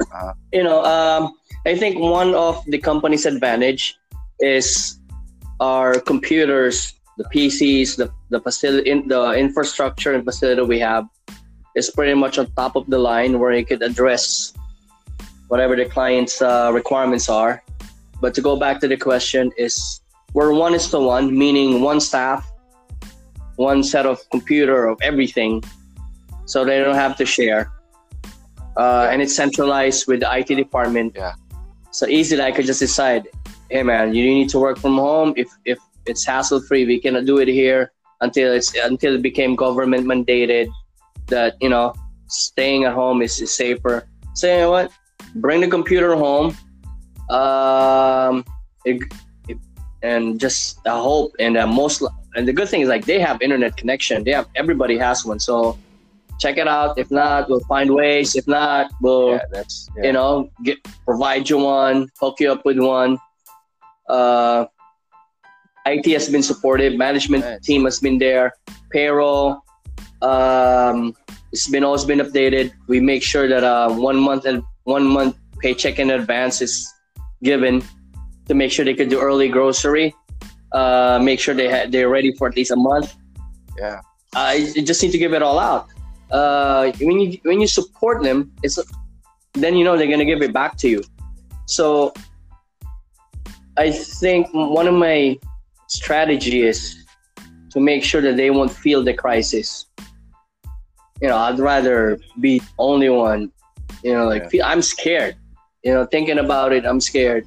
Uh-huh. 0.00 0.34
You 0.52 0.62
know, 0.62 0.84
um, 0.84 1.34
I 1.66 1.76
think 1.76 1.98
one 1.98 2.34
of 2.34 2.62
the 2.66 2.78
company's 2.78 3.26
advantage 3.26 3.96
is 4.40 4.98
our 5.60 6.00
computers, 6.00 6.94
the 7.16 7.24
PCs, 7.24 7.96
the 7.96 8.10
the 8.30 8.40
facility, 8.40 8.92
the 9.06 9.32
infrastructure 9.32 10.12
and 10.14 10.24
facility 10.24 10.62
we 10.62 10.78
have 10.78 11.06
is 11.74 11.90
pretty 11.90 12.14
much 12.14 12.38
on 12.38 12.50
top 12.52 12.76
of 12.76 12.86
the 12.86 12.98
line 12.98 13.38
where 13.38 13.52
you 13.52 13.64
could 13.64 13.82
address 13.82 14.52
whatever 15.48 15.76
the 15.76 15.84
client's 15.84 16.40
uh, 16.40 16.70
requirements 16.72 17.28
are. 17.28 17.62
But 18.20 18.34
to 18.34 18.40
go 18.40 18.56
back 18.56 18.80
to 18.80 18.88
the 18.88 18.96
question 18.96 19.50
is 19.56 20.00
we're 20.34 20.52
one 20.52 20.74
is 20.74 20.88
to 20.90 21.00
one, 21.00 21.36
meaning 21.36 21.80
one 21.82 22.00
staff, 22.00 22.46
one 23.56 23.82
set 23.82 24.06
of 24.06 24.18
computer 24.30 24.86
of 24.86 24.98
everything, 25.02 25.62
so 26.46 26.64
they 26.64 26.80
don't 26.80 26.94
have 26.94 27.16
to 27.16 27.26
share. 27.26 27.70
Uh, 28.76 29.08
and 29.10 29.22
it's 29.22 29.34
centralized 29.34 30.08
with 30.08 30.20
the 30.20 30.36
IT 30.36 30.48
department. 30.54 31.14
Yeah. 31.14 31.34
So 31.90 32.06
easily 32.06 32.42
I 32.42 32.50
could 32.50 32.66
just 32.66 32.80
decide, 32.80 33.28
hey 33.70 33.82
man, 33.82 34.14
you 34.14 34.24
need 34.24 34.48
to 34.50 34.58
work 34.58 34.78
from 34.78 34.98
home. 34.98 35.32
If 35.36 35.48
if 35.64 35.78
it's 36.06 36.24
hassle 36.24 36.60
free, 36.60 36.84
we 36.84 36.98
cannot 37.00 37.24
do 37.24 37.38
it 37.38 37.48
here 37.48 37.92
until 38.20 38.52
it's 38.52 38.74
until 38.74 39.14
it 39.14 39.22
became 39.22 39.54
government 39.54 40.06
mandated 40.06 40.68
that 41.28 41.54
you 41.60 41.68
know 41.68 41.94
staying 42.26 42.84
at 42.84 42.94
home 42.94 43.22
is, 43.22 43.40
is 43.40 43.54
safer. 43.54 44.06
So 44.34 44.50
you 44.50 44.56
know 44.62 44.70
what? 44.70 44.90
Bring 45.36 45.60
the 45.60 45.68
computer 45.68 46.14
home, 46.16 46.56
um, 47.30 48.44
it, 48.84 49.02
it, 49.48 49.58
and 50.02 50.38
just 50.38 50.78
I 50.86 50.98
hope 50.98 51.34
and 51.38 51.56
uh, 51.56 51.66
most 51.66 52.02
and 52.34 52.46
the 52.48 52.52
good 52.52 52.68
thing 52.68 52.80
is 52.80 52.88
like 52.88 53.04
they 53.04 53.20
have 53.20 53.40
internet 53.42 53.76
connection. 53.76 54.24
They 54.24 54.32
have 54.32 54.48
everybody 54.54 54.98
has 54.98 55.24
one. 55.24 55.40
So 55.40 55.78
check 56.38 56.56
it 56.58 56.68
out. 56.68 56.98
If 56.98 57.10
not, 57.10 57.48
we'll 57.48 57.60
find 57.60 57.94
ways. 57.94 58.36
If 58.36 58.46
not, 58.46 58.90
we'll 59.00 59.32
yeah, 59.32 59.62
yeah. 59.96 60.06
you 60.06 60.12
know 60.12 60.50
get 60.62 60.78
provide 61.04 61.48
you 61.48 61.58
one, 61.58 62.08
hook 62.20 62.40
you 62.40 62.50
up 62.52 62.64
with 62.64 62.78
one. 62.78 63.18
Uh, 64.08 64.66
IT 65.86 66.06
has 66.12 66.28
been 66.28 66.42
supportive. 66.42 66.96
Management 66.96 67.44
nice. 67.44 67.60
team 67.60 67.84
has 67.84 68.00
been 68.00 68.18
there. 68.18 68.52
Payroll, 68.90 69.62
um, 70.22 71.14
it's 71.52 71.68
been 71.68 71.84
always 71.84 72.04
been 72.04 72.20
updated. 72.20 72.72
We 72.88 73.00
make 73.00 73.22
sure 73.22 73.48
that 73.48 73.64
uh, 73.64 73.92
one 73.92 74.18
month 74.18 74.44
and 74.44 74.62
one 74.84 75.06
month 75.06 75.36
paycheck 75.58 75.98
in 75.98 76.10
advance 76.10 76.60
is 76.60 76.92
given 77.42 77.82
to 78.48 78.54
make 78.54 78.72
sure 78.72 78.84
they 78.84 78.94
could 78.94 79.08
do 79.08 79.20
early 79.20 79.48
grocery. 79.48 80.14
Uh, 80.74 81.18
make 81.22 81.38
sure 81.38 81.54
they 81.54 81.70
ha- 81.70 81.86
they're 81.88 82.10
ready 82.10 82.32
for 82.34 82.48
at 82.48 82.56
least 82.56 82.72
a 82.72 82.76
month. 82.76 83.14
Yeah, 83.78 84.00
uh, 84.34 84.54
you 84.58 84.82
just 84.82 85.02
need 85.02 85.12
to 85.12 85.18
give 85.18 85.32
it 85.32 85.42
all 85.42 85.58
out. 85.58 85.88
Uh, 86.30 86.92
when 87.00 87.20
you 87.20 87.38
when 87.44 87.60
you 87.60 87.68
support 87.68 88.22
them, 88.22 88.52
it's 88.62 88.78
then 89.54 89.76
you 89.76 89.84
know 89.84 89.96
they're 89.96 90.10
gonna 90.10 90.30
give 90.32 90.42
it 90.42 90.52
back 90.52 90.76
to 90.78 90.88
you. 90.88 91.02
So 91.66 92.12
I 93.78 93.92
think 93.92 94.48
one 94.52 94.88
of 94.88 94.94
my 94.94 95.38
strategy 95.86 96.62
is 96.62 97.06
to 97.70 97.80
make 97.80 98.02
sure 98.04 98.20
that 98.20 98.36
they 98.36 98.50
won't 98.50 98.72
feel 98.72 99.02
the 99.02 99.14
crisis 99.14 99.86
you 101.20 101.28
know, 101.28 101.38
I'd 101.38 101.58
rather 101.58 102.18
be 102.40 102.60
only 102.78 103.08
one. 103.08 103.50
You 104.02 104.12
know, 104.12 104.26
like 104.26 104.52
yeah. 104.52 104.68
I'm 104.68 104.82
scared. 104.82 105.36
You 105.82 105.94
know, 105.94 106.04
thinking 106.06 106.38
about 106.38 106.72
it, 106.72 106.84
I'm 106.84 107.00
scared. 107.00 107.46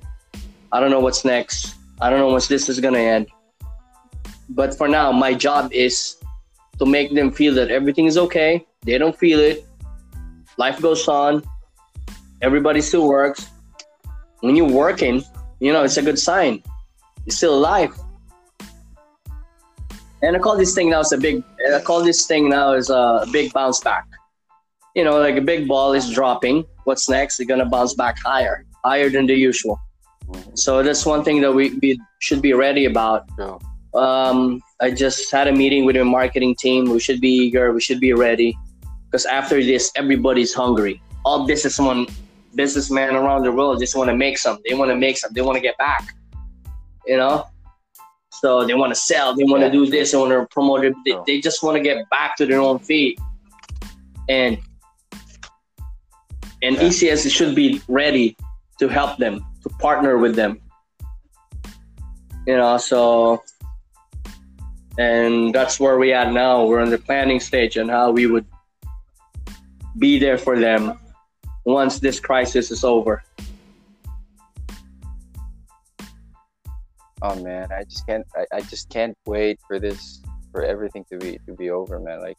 I 0.72 0.80
don't 0.80 0.90
know 0.90 1.00
what's 1.00 1.24
next. 1.24 1.76
I 2.00 2.10
don't 2.10 2.20
know 2.20 2.28
when 2.28 2.42
this 2.48 2.70
is 2.70 2.80
gonna 2.80 3.00
end. 3.00 3.28
But 4.50 4.78
for 4.78 4.88
now, 4.88 5.12
my 5.12 5.34
job 5.34 5.72
is 5.74 6.18
to 6.80 6.86
make 6.86 7.14
them 7.14 7.32
feel 7.32 7.54
that 7.56 7.70
everything 7.72 8.06
is 8.06 8.18
okay. 8.18 8.66
They 8.84 8.98
don't 8.98 9.18
feel 9.18 9.40
it. 9.40 9.66
Life 10.58 10.82
goes 10.82 11.08
on. 11.08 11.44
Everybody 12.42 12.82
still 12.82 13.08
works. 13.08 13.48
When 14.42 14.56
you're 14.56 14.70
working, 14.70 15.24
you 15.60 15.74
know, 15.74 15.84
it's 15.84 15.98
a 15.98 16.04
good 16.04 16.20
sign. 16.20 16.62
You're 17.26 17.36
still 17.36 17.56
alive. 17.56 17.92
And 20.22 20.36
I 20.36 20.40
call 20.40 20.58
this 20.58 20.74
thing 20.74 20.92
now 20.92 21.00
is 21.00 21.12
a 21.12 21.18
big. 21.18 21.44
I 21.74 21.80
call 21.82 22.04
this 22.04 22.26
thing 22.26 22.50
now 22.50 22.74
is 22.74 22.90
a 22.90 23.26
big 23.32 23.54
bounce 23.54 23.80
back. 23.80 24.06
You 24.96 25.04
know, 25.04 25.20
like 25.20 25.38
a 25.38 25.42
big 25.42 25.68
ball 25.68 25.94
is 25.94 26.10
dropping. 26.10 26.66
What's 26.86 27.10
next? 27.10 27.38
They're 27.38 27.48
gonna 27.48 27.66
bounce 27.66 27.94
back 27.94 28.18
higher, 28.20 28.66
higher 28.84 29.10
than 29.10 29.26
the 29.26 29.36
usual. 29.36 29.80
So 30.58 30.82
that's 30.82 31.06
one 31.06 31.24
thing 31.24 31.41
that 31.41 31.54
we, 31.54 31.78
we 31.82 32.00
should 32.20 32.41
be 32.41 32.54
ready 32.54 32.86
about. 32.86 33.30
Yeah. 33.38 33.58
Um, 33.93 34.62
I 34.82 34.91
just 34.91 35.32
had 35.32 35.48
a 35.48 35.54
meeting 35.54 35.86
with 35.86 35.96
the 35.96 36.04
marketing 36.04 36.56
team. 36.56 36.89
We 36.89 37.00
should 37.00 37.22
be 37.22 37.30
eager. 37.30 37.72
We 37.72 37.82
should 37.82 38.00
be 38.00 38.13
ready 38.13 38.58
because 39.06 39.26
after 39.26 39.63
this, 39.63 39.91
everybody's 39.96 40.54
hungry. 40.54 41.02
All 41.26 41.46
businessmen, 41.46 42.08
businessmen 42.56 43.15
around 43.15 43.43
the 43.43 43.52
world 43.52 43.80
just 43.80 43.96
want 43.96 44.10
to 44.10 44.17
make 44.17 44.38
some. 44.38 44.58
They 44.67 44.74
want 44.74 44.89
to 44.89 44.96
make 44.96 45.17
some. 45.17 45.32
They 45.34 45.41
want 45.41 45.56
to 45.56 45.62
get 45.62 45.78
back. 45.78 46.15
You 47.06 47.17
know, 47.17 47.46
so 48.41 48.65
they 48.65 48.74
want 48.74 48.91
to 48.93 49.00
sell, 49.00 49.36
they 49.36 49.43
want 49.43 49.62
to 49.62 49.67
yeah. 49.67 49.72
do 49.72 49.86
this, 49.88 50.12
they 50.12 50.17
want 50.17 50.32
to 50.32 50.46
promote 50.54 50.86
it. 50.86 50.93
They, 51.06 51.15
they 51.26 51.41
just 51.41 51.63
want 51.63 51.78
to 51.78 51.84
get 51.84 52.10
back 52.10 52.36
to 52.38 52.46
their 52.46 52.60
own 52.60 52.80
feet. 52.80 53.20
And 54.30 54.58
and 56.62 56.76
yeah. 56.76 56.84
ECS 56.84 57.32
should 57.32 57.56
be 57.56 57.82
ready 57.88 58.36
to 58.80 58.88
help 58.88 59.17
them, 59.17 59.46
to 59.68 59.76
partner 59.76 60.18
with 60.18 60.36
them. 60.36 60.60
You 62.46 62.58
know, 62.58 62.78
so 62.78 63.44
and 64.98 65.54
that's 65.54 65.80
where 65.80 65.98
we 65.98 66.14
at 66.14 66.32
now. 66.32 66.66
We're 66.66 66.82
in 66.82 66.90
the 66.90 66.98
planning 66.98 67.40
stage 67.40 67.78
and 67.78 67.90
how 67.90 68.12
we 68.12 68.26
would 68.28 68.46
be 69.98 70.18
there 70.20 70.38
for 70.38 70.60
them 70.60 70.98
once 71.66 72.00
this 72.00 72.20
crisis 72.20 72.72
is 72.72 72.84
over. 72.84 73.24
Oh 77.22 77.36
man, 77.44 77.68
I 77.72 77.84
just 77.84 78.06
can't. 78.08 78.26
I, 78.36 78.58
I 78.58 78.62
just 78.62 78.90
can't 78.90 79.18
wait 79.26 79.60
for 79.68 79.80
this 79.80 80.22
for 80.52 80.64
everything 80.64 81.04
to 81.12 81.18
be 81.18 81.40
to 81.46 81.54
be 81.54 81.70
over, 81.72 82.00
man. 82.00 82.22
Like 82.22 82.38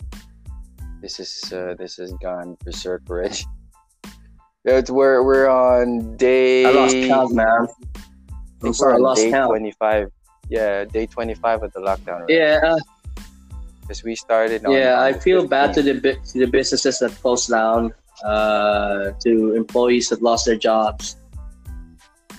this 1.02 1.20
is 1.20 1.52
uh, 1.52 1.74
this 1.78 1.96
has 1.96 2.12
gone 2.14 2.56
berserk 2.64 3.02
already. 3.10 3.44
It's 4.68 4.90
we're 4.90 5.22
we're 5.22 5.48
on 5.48 6.16
day. 6.16 6.66
I 6.66 6.70
lost 6.70 6.94
count, 7.08 7.34
man. 7.34 7.66
I'm 8.62 8.74
sorry, 8.74 8.94
I 8.94 8.98
lost 8.98 9.22
day 9.22 9.30
count. 9.30 9.48
Twenty 9.48 9.72
five. 9.72 10.12
Yeah, 10.50 10.84
day 10.84 11.06
twenty 11.06 11.34
five 11.34 11.62
of 11.62 11.72
the 11.72 11.80
lockdown. 11.80 12.20
Right? 12.20 12.30
Yeah. 12.30 12.76
Because 13.80 14.04
we 14.04 14.14
started. 14.14 14.62
yeah, 14.68 15.00
I 15.00 15.14
feel 15.14 15.44
15th. 15.44 15.48
bad 15.48 15.74
to 15.74 15.82
the 15.82 15.94
to 16.00 16.38
the 16.38 16.46
businesses 16.46 16.98
that 16.98 17.12
closed 17.22 17.48
down, 17.48 17.94
uh, 18.22 19.12
to 19.24 19.54
employees 19.54 20.10
that 20.10 20.20
lost 20.20 20.44
their 20.44 20.56
jobs, 20.56 21.16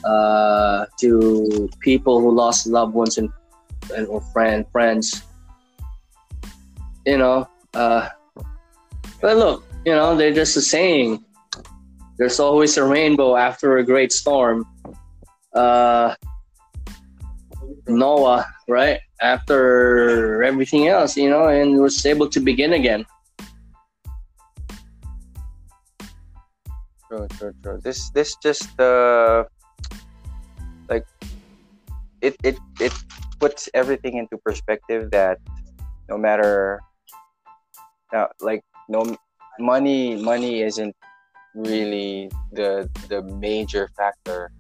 uh, 0.03 0.85
to 0.99 1.67
people 1.79 2.21
who 2.21 2.29
lost 2.29 2.67
loved 2.67 2.93
ones 2.93 3.17
and 3.17 3.29
and 3.95 4.05
or 4.07 4.21
friend 4.31 4.65
friends. 4.71 5.23
You 7.07 7.17
know, 7.17 7.49
uh, 7.73 8.09
but 9.19 9.37
look, 9.37 9.65
you 9.83 9.93
know, 9.93 10.15
they're 10.15 10.33
just 10.33 10.55
a 10.55 10.61
saying. 10.61 11.25
There's 12.19 12.38
always 12.38 12.75
a 12.75 12.84
rainbow 12.84 13.38
after 13.38 13.77
a 13.77 13.84
great 13.84 14.12
storm. 14.12 14.67
Uh, 15.55 16.15
Noah, 17.88 18.45
right? 18.67 18.99
After 19.21 20.43
everything 20.43 20.89
else, 20.89 21.15
you 21.15 21.29
know, 21.29 21.47
and 21.47 21.79
was 21.79 22.05
able 22.05 22.27
to 22.27 22.41
begin 22.41 22.73
again. 22.73 23.05
True, 27.08 27.25
true, 27.39 27.53
true. 27.63 27.79
This, 27.82 28.10
this 28.12 28.36
just 28.43 28.67
uh, 28.77 29.45
like 30.89 31.08
it, 32.19 32.36
it, 32.43 32.60
it 32.82 32.91
puts 33.39 33.69
everything 33.73 34.17
into 34.17 34.38
perspective. 34.43 35.10
That 35.12 35.39
no 36.10 36.17
matter, 36.17 36.82
now, 38.12 38.27
like 38.41 38.62
no 38.89 39.15
money 39.58 40.15
money 40.21 40.62
isn't 40.62 40.95
really 41.55 42.29
the 42.51 42.89
the 43.07 43.21
major 43.23 43.89
factor 43.97 44.51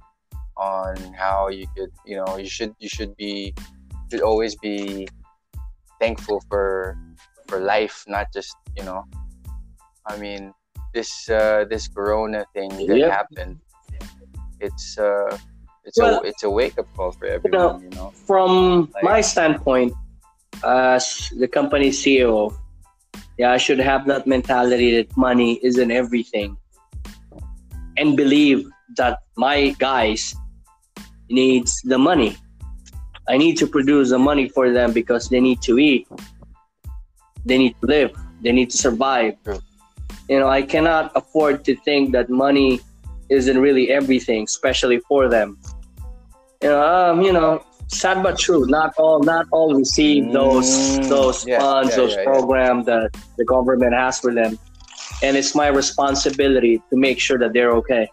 on 0.57 0.95
how 1.13 1.47
you 1.47 1.67
could 1.75 1.91
you 2.05 2.15
know 2.15 2.37
you 2.37 2.49
should 2.49 2.73
you 2.79 2.89
should 2.89 3.15
be 3.15 3.53
should 4.11 4.21
always 4.21 4.55
be 4.55 5.07
thankful 5.99 6.41
for 6.49 6.97
for 7.47 7.59
life 7.59 8.03
not 8.07 8.27
just 8.33 8.55
you 8.75 8.83
know 8.83 9.05
i 10.07 10.17
mean 10.17 10.53
this 10.93 11.29
uh 11.29 11.63
this 11.69 11.87
corona 11.87 12.45
thing 12.53 12.69
that 12.87 12.97
yep. 12.97 13.11
happened 13.11 13.59
it's 14.59 14.97
uh 14.97 15.37
it's 15.85 15.97
well, 15.97 16.19
a 16.19 16.27
it's 16.27 16.43
a 16.43 16.49
wake 16.49 16.77
up 16.77 16.87
call 16.95 17.11
for 17.11 17.25
everyone 17.25 17.51
you 17.53 17.57
know, 17.57 17.79
you 17.81 17.89
know? 17.95 18.09
from 18.25 18.89
like, 18.93 19.03
my 19.03 19.21
standpoint 19.21 19.93
as 20.63 21.31
the 21.37 21.47
company 21.47 21.89
ceo 21.89 22.51
yeah, 23.39 23.53
I 23.53 23.57
should 23.57 23.79
have 23.79 24.05
that 24.07 24.27
mentality 24.27 24.97
that 24.97 25.15
money 25.15 25.61
isn't 25.63 25.91
everything. 25.91 26.57
And 27.99 28.15
believe 28.15 28.65
that 28.95 29.19
my 29.35 29.75
guys 29.77 30.33
needs 31.29 31.81
the 31.83 31.97
money. 31.97 32.37
I 33.27 33.37
need 33.37 33.57
to 33.57 33.67
produce 33.67 34.09
the 34.09 34.17
money 34.17 34.49
for 34.49 34.71
them 34.71 34.93
because 34.93 35.29
they 35.29 35.39
need 35.39 35.61
to 35.63 35.77
eat. 35.77 36.07
They 37.45 37.57
need 37.57 37.75
to 37.81 37.85
live. 37.85 38.11
They 38.41 38.51
need 38.51 38.69
to 38.71 38.77
survive. 38.77 39.35
You 40.29 40.39
know, 40.39 40.47
I 40.47 40.61
cannot 40.61 41.11
afford 41.15 41.65
to 41.65 41.75
think 41.75 42.11
that 42.13 42.29
money 42.29 42.79
isn't 43.29 43.59
really 43.59 43.91
everything, 43.91 44.43
especially 44.43 44.99
for 45.07 45.29
them. 45.29 45.59
You 46.63 46.69
know, 46.69 46.81
um, 46.81 47.21
you 47.21 47.33
know, 47.33 47.63
sad 47.89 48.23
but 48.23 48.37
true. 48.37 48.65
Not 48.67 48.93
all 48.97 49.21
not 49.21 49.45
all 49.51 49.73
receive 49.73 50.31
those 50.31 50.65
mm, 50.67 51.09
those 51.09 51.45
yeah, 51.45 51.59
funds, 51.59 51.91
yeah, 51.91 51.95
those 51.97 52.15
yeah, 52.15 52.23
programs 52.23 52.85
that 52.85 53.11
the 53.37 53.45
government 53.45 53.93
has 53.93 54.19
for 54.19 54.33
them, 54.33 54.57
and 55.21 55.35
it's 55.35 55.55
my 55.55 55.67
responsibility 55.67 56.81
to 56.89 56.97
make 56.97 57.19
sure 57.19 57.37
that 57.37 57.53
they're 57.53 57.71
okay. 57.71 58.09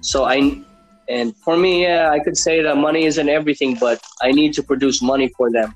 So 0.00 0.24
I, 0.24 0.60
and 1.08 1.36
for 1.38 1.56
me, 1.56 1.82
yeah, 1.82 2.10
I 2.10 2.18
could 2.18 2.36
say 2.36 2.62
that 2.62 2.76
money 2.76 3.04
isn't 3.04 3.28
everything, 3.28 3.76
but 3.76 4.02
I 4.22 4.32
need 4.32 4.52
to 4.54 4.62
produce 4.62 5.00
money 5.02 5.28
for 5.36 5.50
them. 5.50 5.74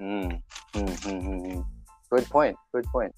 Mm, 0.00 0.42
mm, 0.72 0.98
mm, 1.00 1.64
Good 2.10 2.28
point. 2.30 2.56
Good 2.72 2.84
point. 2.86 3.14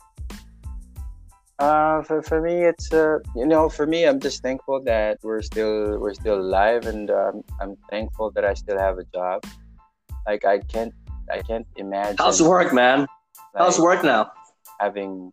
Uh, 1.58 2.02
for, 2.02 2.22
for 2.22 2.40
me, 2.40 2.62
it's 2.62 2.92
uh, 2.92 3.18
you 3.34 3.44
know, 3.44 3.68
for 3.68 3.84
me, 3.84 4.04
I'm 4.04 4.20
just 4.20 4.42
thankful 4.42 4.80
that 4.84 5.18
we're 5.22 5.42
still 5.42 5.98
we're 5.98 6.14
still 6.14 6.38
alive, 6.38 6.86
and 6.86 7.10
um, 7.10 7.42
I'm 7.60 7.76
thankful 7.90 8.30
that 8.32 8.44
I 8.44 8.54
still 8.54 8.78
have 8.78 8.98
a 8.98 9.04
job. 9.12 9.44
Like 10.24 10.44
I 10.44 10.60
can't 10.60 10.94
I 11.30 11.42
can't 11.42 11.66
imagine. 11.76 12.16
How's 12.18 12.42
work, 12.42 12.72
man? 12.72 13.00
Like, 13.00 13.08
How's 13.56 13.78
work 13.78 14.02
now? 14.04 14.32
Having 14.80 15.30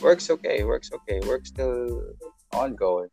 work's 0.00 0.30
okay. 0.30 0.64
Work's 0.64 0.90
okay. 0.92 1.20
Work's 1.26 1.48
still 1.48 2.02
ongoing. 2.52 3.08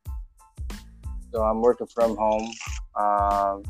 So 1.33 1.43
I'm 1.43 1.61
working 1.61 1.87
from 1.87 2.17
home, 2.17 2.51
um, 2.99 3.63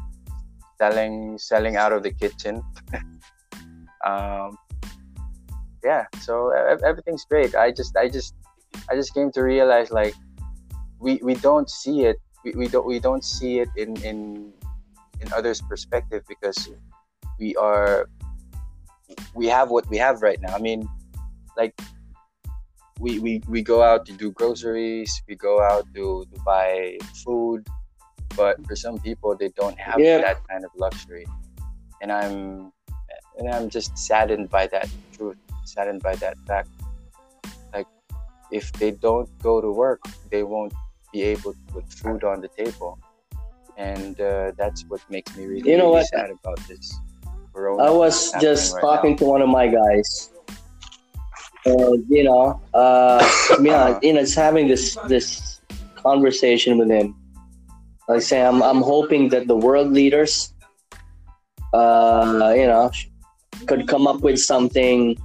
selling 0.78 1.38
selling 1.38 1.76
out 1.76 1.94
of 1.94 2.04
the 2.04 2.12
kitchen. 2.12 2.64
um, 4.06 4.58
yeah 5.84 6.06
so 6.20 6.50
everything's 6.86 7.26
great 7.26 7.56
i 7.56 7.72
just 7.72 7.96
i 7.98 8.08
just 8.08 8.36
i 8.90 8.96
just 8.96 9.14
came 9.14 9.32
to 9.32 9.42
realize 9.42 9.92
like 9.92 10.14
we 11.00 11.20
we 11.24 11.34
don't 11.36 11.70
see 11.70 12.06
it 12.06 12.18
we, 12.46 12.52
we 12.54 12.68
don't 12.68 12.86
we 12.86 13.00
don't 13.00 13.24
see 13.24 13.60
it 13.60 13.70
in 13.78 13.96
in 14.04 14.54
in 15.22 15.34
others 15.34 15.62
perspective 15.62 16.24
because 16.28 16.70
we 17.42 17.56
are 17.58 18.08
we 19.36 19.46
have 19.48 19.70
what 19.70 19.86
we 19.90 19.98
have 19.98 20.22
right 20.22 20.40
now 20.42 20.54
i 20.56 20.60
mean 20.60 20.88
like 21.58 21.74
we 23.00 23.20
we, 23.20 23.42
we 23.48 23.62
go 23.62 23.82
out 23.82 24.06
to 24.06 24.14
do 24.14 24.32
groceries 24.32 25.12
we 25.28 25.36
go 25.36 25.62
out 25.62 25.86
to, 25.94 26.26
to 26.32 26.40
buy 26.46 26.98
food 27.26 27.68
but 28.38 28.56
for 28.66 28.76
some 28.76 28.98
people 29.00 29.36
they 29.36 29.50
don't 29.62 29.78
have 29.78 30.00
yeah. 30.00 30.20
that 30.20 30.38
kind 30.48 30.64
of 30.64 30.72
luxury 30.78 31.26
and 32.02 32.12
i'm 32.12 32.72
and 33.38 33.50
i'm 33.54 33.70
just 33.70 33.98
saddened 33.98 34.50
by 34.50 34.68
that 34.68 34.88
truth 35.12 35.38
saddened 35.72 36.02
by 36.02 36.16
that 36.16 36.38
fact. 36.48 36.70
Like, 37.74 37.88
if 38.52 38.72
they 38.74 38.92
don't 38.92 39.30
go 39.40 39.62
to 39.62 39.72
work, 39.72 40.02
they 40.30 40.44
won't 40.44 40.74
be 41.14 41.22
able 41.24 41.54
to 41.54 41.60
put 41.74 41.92
food 41.92 42.24
on 42.24 42.42
the 42.42 42.50
table, 42.50 43.00
and 43.78 44.20
uh, 44.20 44.52
that's 44.58 44.84
what 44.88 45.02
makes 45.10 45.36
me 45.38 45.46
really, 45.46 45.70
you 45.70 45.78
know 45.78 45.90
really 45.90 46.02
what? 46.02 46.08
sad 46.08 46.30
about 46.30 46.60
this. 46.68 46.94
I 47.56 47.90
was 47.90 48.32
just 48.40 48.76
right 48.76 48.82
talking 48.82 49.12
now. 49.12 49.18
to 49.18 49.26
one 49.26 49.42
of 49.42 49.50
my 49.50 49.68
guys, 49.68 50.30
and 51.66 52.06
you 52.10 52.24
know, 52.24 52.62
uh, 52.74 53.20
yeah, 53.62 54.00
you 54.02 54.14
know, 54.14 54.22
just 54.22 54.36
having 54.36 54.68
this 54.68 54.98
this 55.08 55.62
conversation 55.96 56.78
with 56.78 56.90
him. 56.90 57.16
Like 58.08 58.18
I 58.18 58.20
say, 58.20 58.42
I'm 58.42 58.62
I'm 58.64 58.82
hoping 58.82 59.30
that 59.30 59.48
the 59.48 59.56
world 59.56 59.92
leaders, 59.92 60.54
uh, 61.74 62.54
you 62.56 62.68
know, 62.68 62.92
could 63.68 63.88
come 63.88 64.08
up 64.08 64.22
with 64.22 64.40
something 64.40 65.18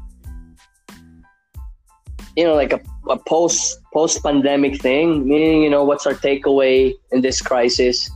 you 2.36 2.44
know 2.44 2.54
like 2.54 2.72
a, 2.72 2.80
a 3.08 3.16
post 3.16 3.80
post 3.92 4.22
pandemic 4.22 4.80
thing 4.80 5.26
meaning 5.26 5.62
you 5.62 5.70
know 5.70 5.84
what's 5.84 6.06
our 6.06 6.14
takeaway 6.14 6.92
in 7.12 7.22
this 7.22 7.40
crisis 7.40 8.10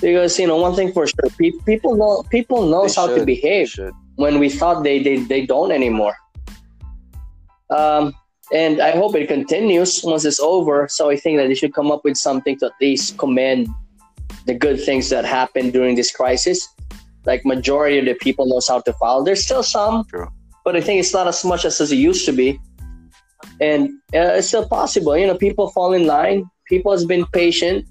because 0.00 0.38
you 0.38 0.46
know 0.46 0.56
one 0.56 0.74
thing 0.74 0.92
for 0.92 1.06
sure 1.06 1.30
pe- 1.38 1.58
people 1.66 1.96
know 1.96 2.22
people 2.30 2.66
knows 2.66 2.94
they 2.94 3.00
how 3.00 3.08
should, 3.08 3.18
to 3.18 3.26
behave 3.26 3.74
when 4.16 4.38
we 4.38 4.48
thought 4.48 4.82
they, 4.82 5.02
they 5.02 5.16
they 5.16 5.46
don't 5.46 5.72
anymore 5.72 6.14
um 7.70 8.12
and 8.52 8.80
i 8.80 8.90
hope 8.90 9.14
it 9.14 9.28
continues 9.28 10.00
once 10.02 10.24
it's 10.24 10.40
over 10.40 10.88
so 10.88 11.10
i 11.10 11.16
think 11.16 11.38
that 11.38 11.48
they 11.48 11.54
should 11.54 11.74
come 11.74 11.90
up 11.90 12.02
with 12.04 12.16
something 12.16 12.58
to 12.58 12.66
at 12.66 12.72
least 12.80 13.18
commend 13.18 13.68
the 14.46 14.54
good 14.54 14.82
things 14.82 15.08
that 15.10 15.24
happened 15.24 15.72
during 15.72 15.94
this 15.94 16.10
crisis 16.10 16.68
like 17.26 17.44
majority 17.44 17.98
of 17.98 18.04
the 18.06 18.14
people 18.14 18.46
knows 18.46 18.66
how 18.68 18.80
to 18.80 18.92
file 18.94 19.22
there's 19.22 19.44
still 19.44 19.62
some 19.62 20.04
True. 20.06 20.28
but 20.64 20.76
i 20.76 20.80
think 20.80 20.98
it's 21.00 21.12
not 21.12 21.28
as 21.28 21.44
much 21.44 21.64
as, 21.64 21.80
as 21.80 21.92
it 21.92 21.96
used 21.96 22.24
to 22.26 22.32
be 22.32 22.58
and 23.60 23.90
uh, 24.14 24.38
it's 24.38 24.48
still 24.48 24.66
possible. 24.66 25.16
You 25.16 25.26
know, 25.26 25.36
people 25.36 25.70
fall 25.70 25.92
in 25.92 26.06
line. 26.06 26.50
People 26.66 26.92
has 26.92 27.04
been 27.04 27.26
patient. 27.26 27.86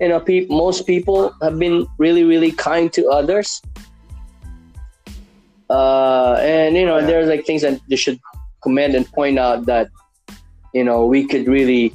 You 0.00 0.08
know, 0.08 0.20
pe- 0.20 0.46
most 0.48 0.86
people 0.86 1.34
have 1.42 1.58
been 1.58 1.86
really, 1.98 2.24
really 2.24 2.52
kind 2.52 2.92
to 2.94 3.06
others. 3.08 3.60
Uh, 5.68 6.38
and 6.40 6.74
you 6.74 6.86
know, 6.86 6.98
yeah. 6.98 7.06
there's 7.06 7.28
like 7.28 7.44
things 7.44 7.62
that 7.62 7.78
they 7.88 7.96
should 7.96 8.18
commend 8.62 8.94
and 8.94 9.06
point 9.12 9.38
out 9.38 9.66
that 9.66 9.88
you 10.74 10.84
know 10.84 11.06
we 11.06 11.26
could 11.26 11.46
really 11.46 11.92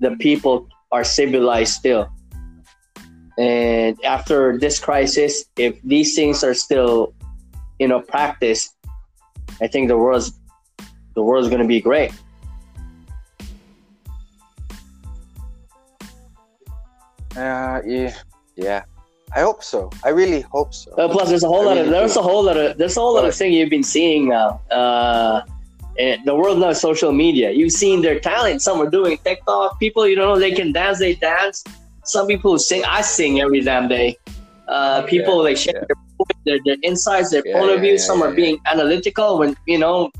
the 0.00 0.10
people 0.16 0.68
are 0.92 1.04
civilized 1.04 1.74
still 1.74 2.08
and 3.38 3.98
after 4.04 4.58
this 4.58 4.78
crisis 4.78 5.44
if 5.56 5.80
these 5.82 6.14
things 6.14 6.42
are 6.42 6.54
still 6.54 7.12
you 7.78 7.88
know 7.88 8.00
practiced 8.00 8.74
i 9.60 9.66
think 9.66 9.88
the 9.88 9.96
world's 9.96 10.32
the 11.14 11.22
world's 11.22 11.48
going 11.48 11.60
to 11.60 11.68
be 11.68 11.80
great 11.80 12.12
Uh, 17.36 17.80
yeah, 17.86 18.14
yeah. 18.56 18.84
I 19.34 19.40
hope 19.40 19.62
so. 19.62 19.90
I 20.04 20.10
really 20.10 20.40
hope 20.42 20.72
so. 20.72 20.92
Uh, 20.92 21.08
plus, 21.08 21.28
there's 21.28 21.42
a 21.44 21.48
whole 21.48 21.62
I 21.68 21.74
lot 21.74 21.76
of 21.78 21.86
really 21.86 21.90
there's 21.98 22.14
do. 22.14 22.20
a 22.20 22.22
whole 22.22 22.44
lot 22.44 22.56
of 22.56 22.78
there's 22.78 22.96
a 22.96 23.00
whole 23.00 23.14
lot 23.14 23.24
of 23.24 23.34
thing 23.34 23.52
you've 23.52 23.70
been 23.70 23.82
seeing 23.82 24.28
now. 24.28 24.60
Uh, 24.70 25.42
and 25.98 26.24
the 26.24 26.34
world 26.34 26.58
knows 26.58 26.80
social 26.80 27.12
media. 27.12 27.50
You've 27.50 27.72
seen 27.72 28.02
their 28.02 28.20
talent. 28.20 28.62
Some 28.62 28.80
are 28.80 28.88
doing 28.90 29.18
TikTok. 29.18 29.80
People, 29.80 30.06
you 30.06 30.16
know, 30.16 30.38
they 30.38 30.52
can 30.52 30.72
dance. 30.72 30.98
They 30.98 31.14
dance. 31.14 31.64
Some 32.04 32.26
people 32.28 32.58
sing. 32.58 32.84
I 32.84 33.00
sing 33.00 33.40
every 33.40 33.60
damn 33.60 33.88
day. 33.88 34.16
Uh, 34.68 35.02
people 35.02 35.36
Yeah, 35.38 35.42
like 35.42 35.56
share 35.56 35.74
yeah. 35.74 35.94
their, 36.44 36.58
their 36.58 36.58
their 36.64 36.76
insights, 36.82 37.30
their 37.30 37.42
Yeah, 37.44 37.58
point 37.58 37.70
of 37.72 37.80
view. 37.80 37.98
Some 37.98 38.22
are 38.22 38.32
being 38.32 38.58
analytical. 38.66 39.38
When 39.38 39.56
you 39.66 39.78
know, 39.78 40.10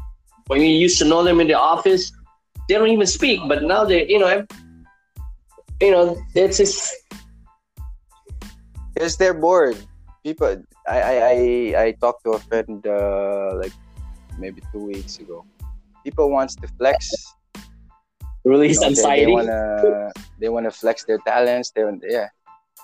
when 0.49 0.61
you 0.61 0.69
used 0.69 0.99
to 0.99 1.05
know 1.05 1.23
them 1.23 1.41
in 1.41 1.47
the 1.47 1.55
office, 1.55 2.13
they 2.69 2.75
don't 2.75 2.89
even 2.89 3.07
speak. 3.07 3.41
But 3.49 3.63
now 3.63 3.85
they, 3.85 4.07
you 4.09 4.19
know, 4.19 4.45
you 5.81 5.91
know, 5.91 6.17
it's 6.35 6.59
just 6.59 6.93
Because 8.97 9.19
they're 9.19 9.35
bored. 9.35 9.77
People, 10.25 10.57
I, 10.89 10.99
I, 11.01 11.13
I, 11.13 11.83
I 11.85 11.93
talked 12.01 12.25
to 12.25 12.31
a 12.33 12.39
friend 12.39 12.81
uh, 12.87 13.55
like 13.61 13.73
maybe 14.39 14.63
two 14.73 14.87
weeks 14.87 15.19
ago. 15.19 15.45
People 16.03 16.31
wants 16.31 16.55
to 16.57 16.67
flex. 16.79 17.13
release 18.45 18.81
you 18.81 18.81
know, 18.81 18.81
they- 18.81 18.89
anxiety. 18.97 19.25
They, 19.27 19.33
wanna, 19.33 20.13
they 20.41 20.49
wanna 20.49 20.71
flex 20.71 21.05
their 21.05 21.19
talents. 21.27 21.73
They 21.77 21.85
want, 21.85 22.03
yeah, 22.09 22.29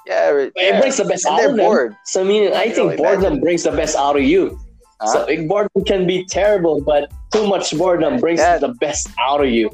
yeah. 0.07 0.37
It 0.37 0.53
yeah. 0.55 0.81
brings 0.81 0.99
the 0.99 1.05
best 1.07 1.25
And 1.25 1.33
out 1.33 1.39
they're 1.39 1.51
of 1.51 1.57
them. 1.57 1.65
bored. 1.65 1.97
So 2.05 2.21
I 2.21 2.25
mean, 2.25 2.53
I 2.53 2.65
You 2.65 2.75
think 2.75 2.91
know, 2.91 2.97
boredom 2.99 3.41
brings 3.41 3.63
the 3.63 3.73
best 3.73 3.97
out 3.97 4.17
of 4.17 4.23
you. 4.23 4.61
Huh? 5.01 5.27
So 5.27 5.47
boredom 5.49 5.83
can 5.87 6.07
be 6.07 6.27
terrible, 6.27 6.83
but 6.83 7.11
too 7.33 7.47
much 7.49 7.73
boredom 7.77 8.19
brings 8.21 8.41
Yeah. 8.41 8.59
the 8.59 8.75
best 8.85 9.09
out 9.19 9.43
of 9.43 9.49
you. 9.51 9.71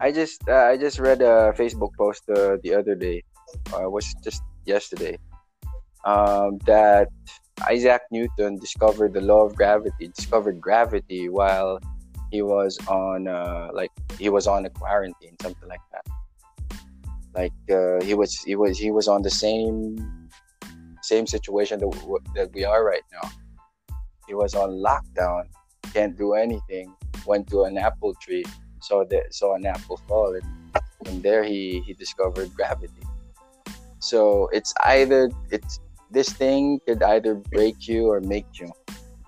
I 0.00 0.12
just 0.12 0.48
uh, 0.48 0.64
I 0.72 0.76
just 0.76 0.98
read 0.98 1.20
a 1.20 1.52
Facebook 1.52 1.92
post 1.96 2.24
uh, 2.30 2.56
the 2.62 2.74
other 2.74 2.94
day. 2.94 3.22
Uh, 3.74 3.90
was 3.90 4.14
just 4.24 4.42
yesterday. 4.64 5.18
Um, 6.04 6.58
that 6.64 7.08
Isaac 7.68 8.00
Newton 8.10 8.56
discovered 8.56 9.12
the 9.12 9.20
law 9.20 9.44
of 9.44 9.54
gravity. 9.54 10.08
Discovered 10.16 10.58
gravity 10.60 11.28
while 11.28 11.78
he 12.30 12.40
was 12.40 12.78
on 12.88 13.28
uh, 13.28 13.68
like 13.74 13.90
he 14.18 14.30
was 14.30 14.46
on 14.46 14.64
a 14.64 14.70
quarantine, 14.70 15.36
something 15.42 15.68
like 15.68 15.84
that. 15.92 16.06
Like 17.34 17.60
uh, 17.70 18.02
he 18.02 18.14
was 18.14 18.40
he 18.40 18.56
was 18.56 18.78
he 18.78 18.90
was 18.90 19.06
on 19.06 19.20
the 19.20 19.30
same 19.30 20.30
same 21.02 21.26
situation 21.26 21.78
that 21.80 21.92
that 22.34 22.48
we 22.54 22.64
are 22.64 22.84
right 22.84 23.04
now. 23.12 23.28
He 24.26 24.34
was 24.34 24.54
on 24.54 24.70
lockdown, 24.80 25.44
can't 25.92 26.16
do 26.16 26.32
anything. 26.32 26.94
Went 27.26 27.48
to 27.48 27.64
an 27.64 27.76
apple 27.76 28.14
tree, 28.22 28.44
saw 28.80 29.04
the 29.04 29.24
saw 29.30 29.54
an 29.54 29.66
apple 29.66 29.98
fall, 30.08 30.34
and 30.34 30.82
from 31.04 31.22
there 31.22 31.44
he 31.44 31.82
he 31.86 31.94
discovered 31.94 32.52
gravity. 32.54 33.02
So 34.00 34.48
it's 34.52 34.72
either 34.84 35.30
it's 35.50 35.80
this 36.10 36.30
thing 36.30 36.80
could 36.86 37.02
either 37.02 37.34
break 37.34 37.86
you 37.86 38.10
or 38.10 38.20
make 38.20 38.46
you. 38.58 38.72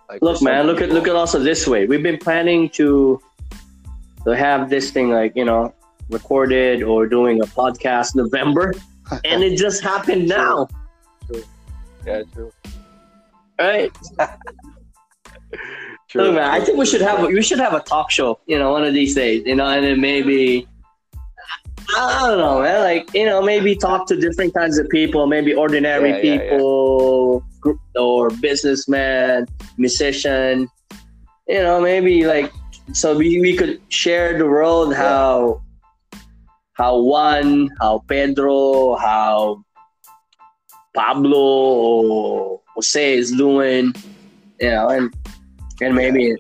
Like 0.09 0.21
Look, 0.23 0.43
man, 0.43 0.67
look 0.67 0.81
at 0.81 0.91
look 0.91 1.07
at 1.09 1.17
also 1.17 1.39
this 1.39 1.67
way. 1.67 1.87
We've 1.87 2.03
been 2.03 2.19
planning 2.19 2.69
to 2.71 3.21
to 4.25 4.31
have 4.37 4.69
this 4.71 4.91
thing 4.91 5.11
like 5.11 5.33
you 5.37 5.45
know 5.45 5.75
recorded 6.11 6.83
or 6.83 7.07
doing 7.07 7.41
a 7.41 7.47
podcast 7.47 8.15
November, 8.15 8.75
and 9.25 9.43
it 9.43 9.57
just 9.57 9.83
happened 9.83 10.29
now, 10.29 10.69
True. 11.27 11.45
Yeah, 12.07 12.23
true. 12.33 12.53
right? 13.59 13.93
True. 16.13 16.25
Look, 16.25 16.35
man, 16.35 16.45
I 16.51 16.61
think 16.61 16.77
we 16.77 16.85
should 16.85 17.01
have 17.01 17.23
we 17.27 17.43
should 17.43 17.59
have 17.59 17.73
a 17.73 17.81
talk 17.81 18.11
show. 18.11 18.39
You 18.47 18.59
know, 18.59 18.71
one 18.71 18.85
of 18.85 18.93
these 18.93 19.15
days. 19.15 19.45
You 19.47 19.55
know, 19.57 19.67
and 19.67 19.83
then 19.83 19.99
maybe 19.99 20.69
I 21.97 22.27
don't 22.29 22.39
know, 22.39 22.61
man. 22.61 22.81
Like 22.83 23.15
you 23.15 23.25
know, 23.25 23.41
maybe 23.41 23.75
talk 23.75 24.07
to 24.09 24.17
different 24.17 24.53
kinds 24.55 24.77
of 24.77 24.89
people. 24.91 25.27
Maybe 25.27 25.55
ordinary 25.55 26.11
Yeah, 26.11 26.17
yeah, 26.17 26.33
yeah. 26.35 26.51
people, 26.51 27.43
gr- 27.61 27.81
or 27.97 28.29
businessman, 28.29 29.47
musician. 29.79 30.69
You 31.49 31.63
know, 31.63 31.81
maybe 31.81 32.27
like 32.27 32.53
so 32.93 33.17
we, 33.17 33.41
we 33.41 33.57
could 33.57 33.81
share 33.89 34.37
the 34.37 34.45
world 34.47 34.91
Yeah. 34.91 34.99
how 34.99 35.63
how 36.75 37.01
Juan, 37.01 37.71
how 37.81 38.05
Pedro, 38.07 38.97
how 38.97 39.65
Pablo 40.95 41.39
or 41.39 42.61
Jose 42.75 43.15
is 43.17 43.33
doing. 43.33 43.95
You 44.61 44.71
know, 44.71 44.89
and 44.91 45.13
and 45.85 45.95
maybe 45.95 46.35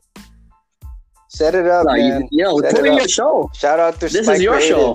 Set 1.28 1.54
it 1.54 1.66
up, 1.66 1.86
you, 1.96 1.96
man. 1.96 2.28
you 2.30 2.44
know, 2.44 2.60
Set 2.60 2.72
it 2.72 2.76
putting 2.76 2.92
your 2.94 3.08
show. 3.08 3.50
Shout 3.54 3.80
out 3.80 3.94
to 4.00 4.08
This 4.08 4.26
Spike 4.26 4.36
is 4.36 4.42
your 4.42 4.60
show. 4.60 4.94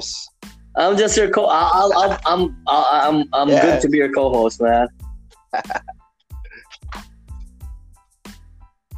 I'm 0.76 0.96
just 0.96 1.18
your 1.18 1.30
co. 1.32 1.46
I'll, 1.46 1.92
I'll, 1.94 2.20
I'm, 2.28 2.56
I'm, 2.68 3.24
I'm 3.34 3.50
Yeah. 3.50 3.64
good 3.66 3.82
to 3.82 3.90
be 3.90 3.98
your 3.98 4.12
co-host, 4.12 4.62
man. 4.62 4.88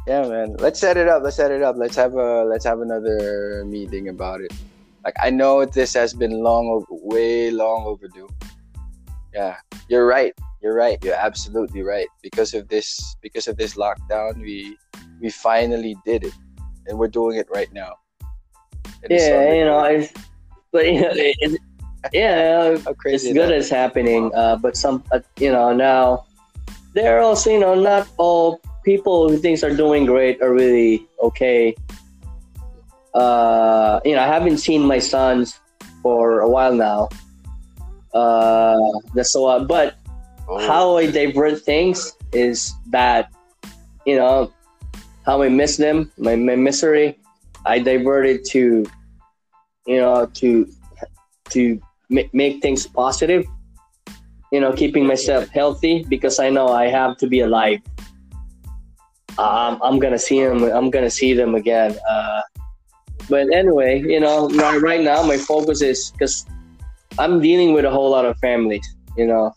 Yeah, 0.06 0.26
man. 0.26 0.56
Let's 0.58 0.80
set 0.80 0.96
it 0.96 1.08
up. 1.08 1.22
Let's 1.22 1.36
set 1.36 1.50
it 1.52 1.62
up. 1.62 1.76
Let's 1.78 1.94
have 1.94 2.14
a 2.14 2.42
let's 2.44 2.64
have 2.64 2.80
another 2.80 3.64
meeting 3.66 4.08
about 4.08 4.40
it. 4.40 4.52
Like 5.04 5.14
I 5.22 5.30
know 5.30 5.64
this 5.64 5.94
has 5.94 6.12
been 6.14 6.42
long, 6.42 6.84
way 6.90 7.50
long 7.50 7.84
overdue. 7.86 8.28
Yeah, 9.32 9.56
you're 9.88 10.06
right. 10.06 10.32
You're 10.62 10.74
right. 10.74 10.98
You're 11.04 11.14
absolutely 11.14 11.82
right. 11.82 12.08
Because 12.22 12.54
of 12.54 12.66
this, 12.68 13.14
because 13.22 13.46
of 13.46 13.56
this 13.56 13.74
lockdown, 13.74 14.40
we 14.40 14.76
we 15.20 15.30
finally 15.30 15.96
did 16.04 16.24
it, 16.24 16.34
and 16.86 16.98
we're 16.98 17.08
doing 17.08 17.38
it 17.38 17.48
right 17.50 17.72
now. 17.72 17.94
So 18.84 19.08
Yeah, 19.08 19.52
you 19.52 19.64
know, 19.64 19.84
it's, 19.84 20.12
but 20.72 20.86
you 20.86 21.00
know, 21.00 21.10
it, 21.12 21.36
it, 21.40 21.60
yeah, 22.12 22.78
how 22.84 22.94
it's 23.04 23.32
good 23.32 23.52
as 23.52 23.68
happening. 23.68 24.32
Uh, 24.34 24.56
but 24.56 24.76
some, 24.76 25.04
uh, 25.12 25.20
you 25.38 25.52
know, 25.52 25.72
now 25.72 26.26
they're 26.94 27.20
also, 27.20 27.50
you 27.50 27.60
know, 27.60 27.74
not 27.74 28.08
all 28.16 28.60
people 28.84 29.28
who 29.28 29.38
things 29.38 29.62
are 29.62 29.74
doing 29.74 30.06
great 30.06 30.40
are 30.42 30.52
really 30.52 31.06
okay. 31.22 31.74
Uh, 33.14 34.00
you 34.04 34.14
know, 34.14 34.22
I 34.22 34.26
haven't 34.26 34.58
seen 34.58 34.82
my 34.82 34.98
sons 34.98 35.58
for 36.02 36.40
a 36.40 36.48
while 36.48 36.74
now. 36.74 37.08
Uh, 38.14 38.78
that's 39.14 39.32
so, 39.32 39.46
uh, 39.46 39.64
but 39.64 39.96
Oh, 40.50 40.58
how 40.66 40.96
I 40.96 41.08
divert 41.08 41.62
things 41.62 42.16
is 42.32 42.74
that, 42.90 43.30
you 44.04 44.16
know, 44.16 44.52
how 45.26 45.42
I 45.42 45.48
miss 45.48 45.76
them, 45.76 46.10
my, 46.18 46.36
my 46.36 46.56
misery, 46.56 47.18
I 47.66 47.78
diverted 47.78 48.44
to, 48.50 48.86
you 49.86 49.96
know, 49.96 50.26
to 50.26 50.66
to 51.50 51.80
ma- 52.08 52.30
make 52.32 52.62
things 52.62 52.86
positive. 52.86 53.44
You 54.52 54.60
know, 54.60 54.72
keeping 54.72 55.06
myself 55.06 55.48
healthy 55.48 56.04
because 56.08 56.40
I 56.40 56.50
know 56.50 56.68
I 56.68 56.88
have 56.88 57.16
to 57.18 57.28
be 57.28 57.40
alive. 57.40 57.80
Um, 59.38 59.78
I'm 59.82 59.98
gonna 59.98 60.18
see 60.18 60.42
them. 60.42 60.64
I'm 60.64 60.90
gonna 60.90 61.10
see 61.10 61.34
them 61.34 61.54
again. 61.54 61.96
Uh, 62.08 62.42
but 63.28 63.52
anyway, 63.52 64.02
you 64.02 64.18
know, 64.18 64.48
right 64.80 65.02
now 65.02 65.22
my 65.22 65.36
focus 65.36 65.82
is 65.82 66.10
because 66.10 66.46
I'm 67.18 67.40
dealing 67.40 67.72
with 67.72 67.84
a 67.84 67.90
whole 67.90 68.10
lot 68.10 68.24
of 68.24 68.38
families. 68.38 68.86
You 69.16 69.26
know, 69.26 69.52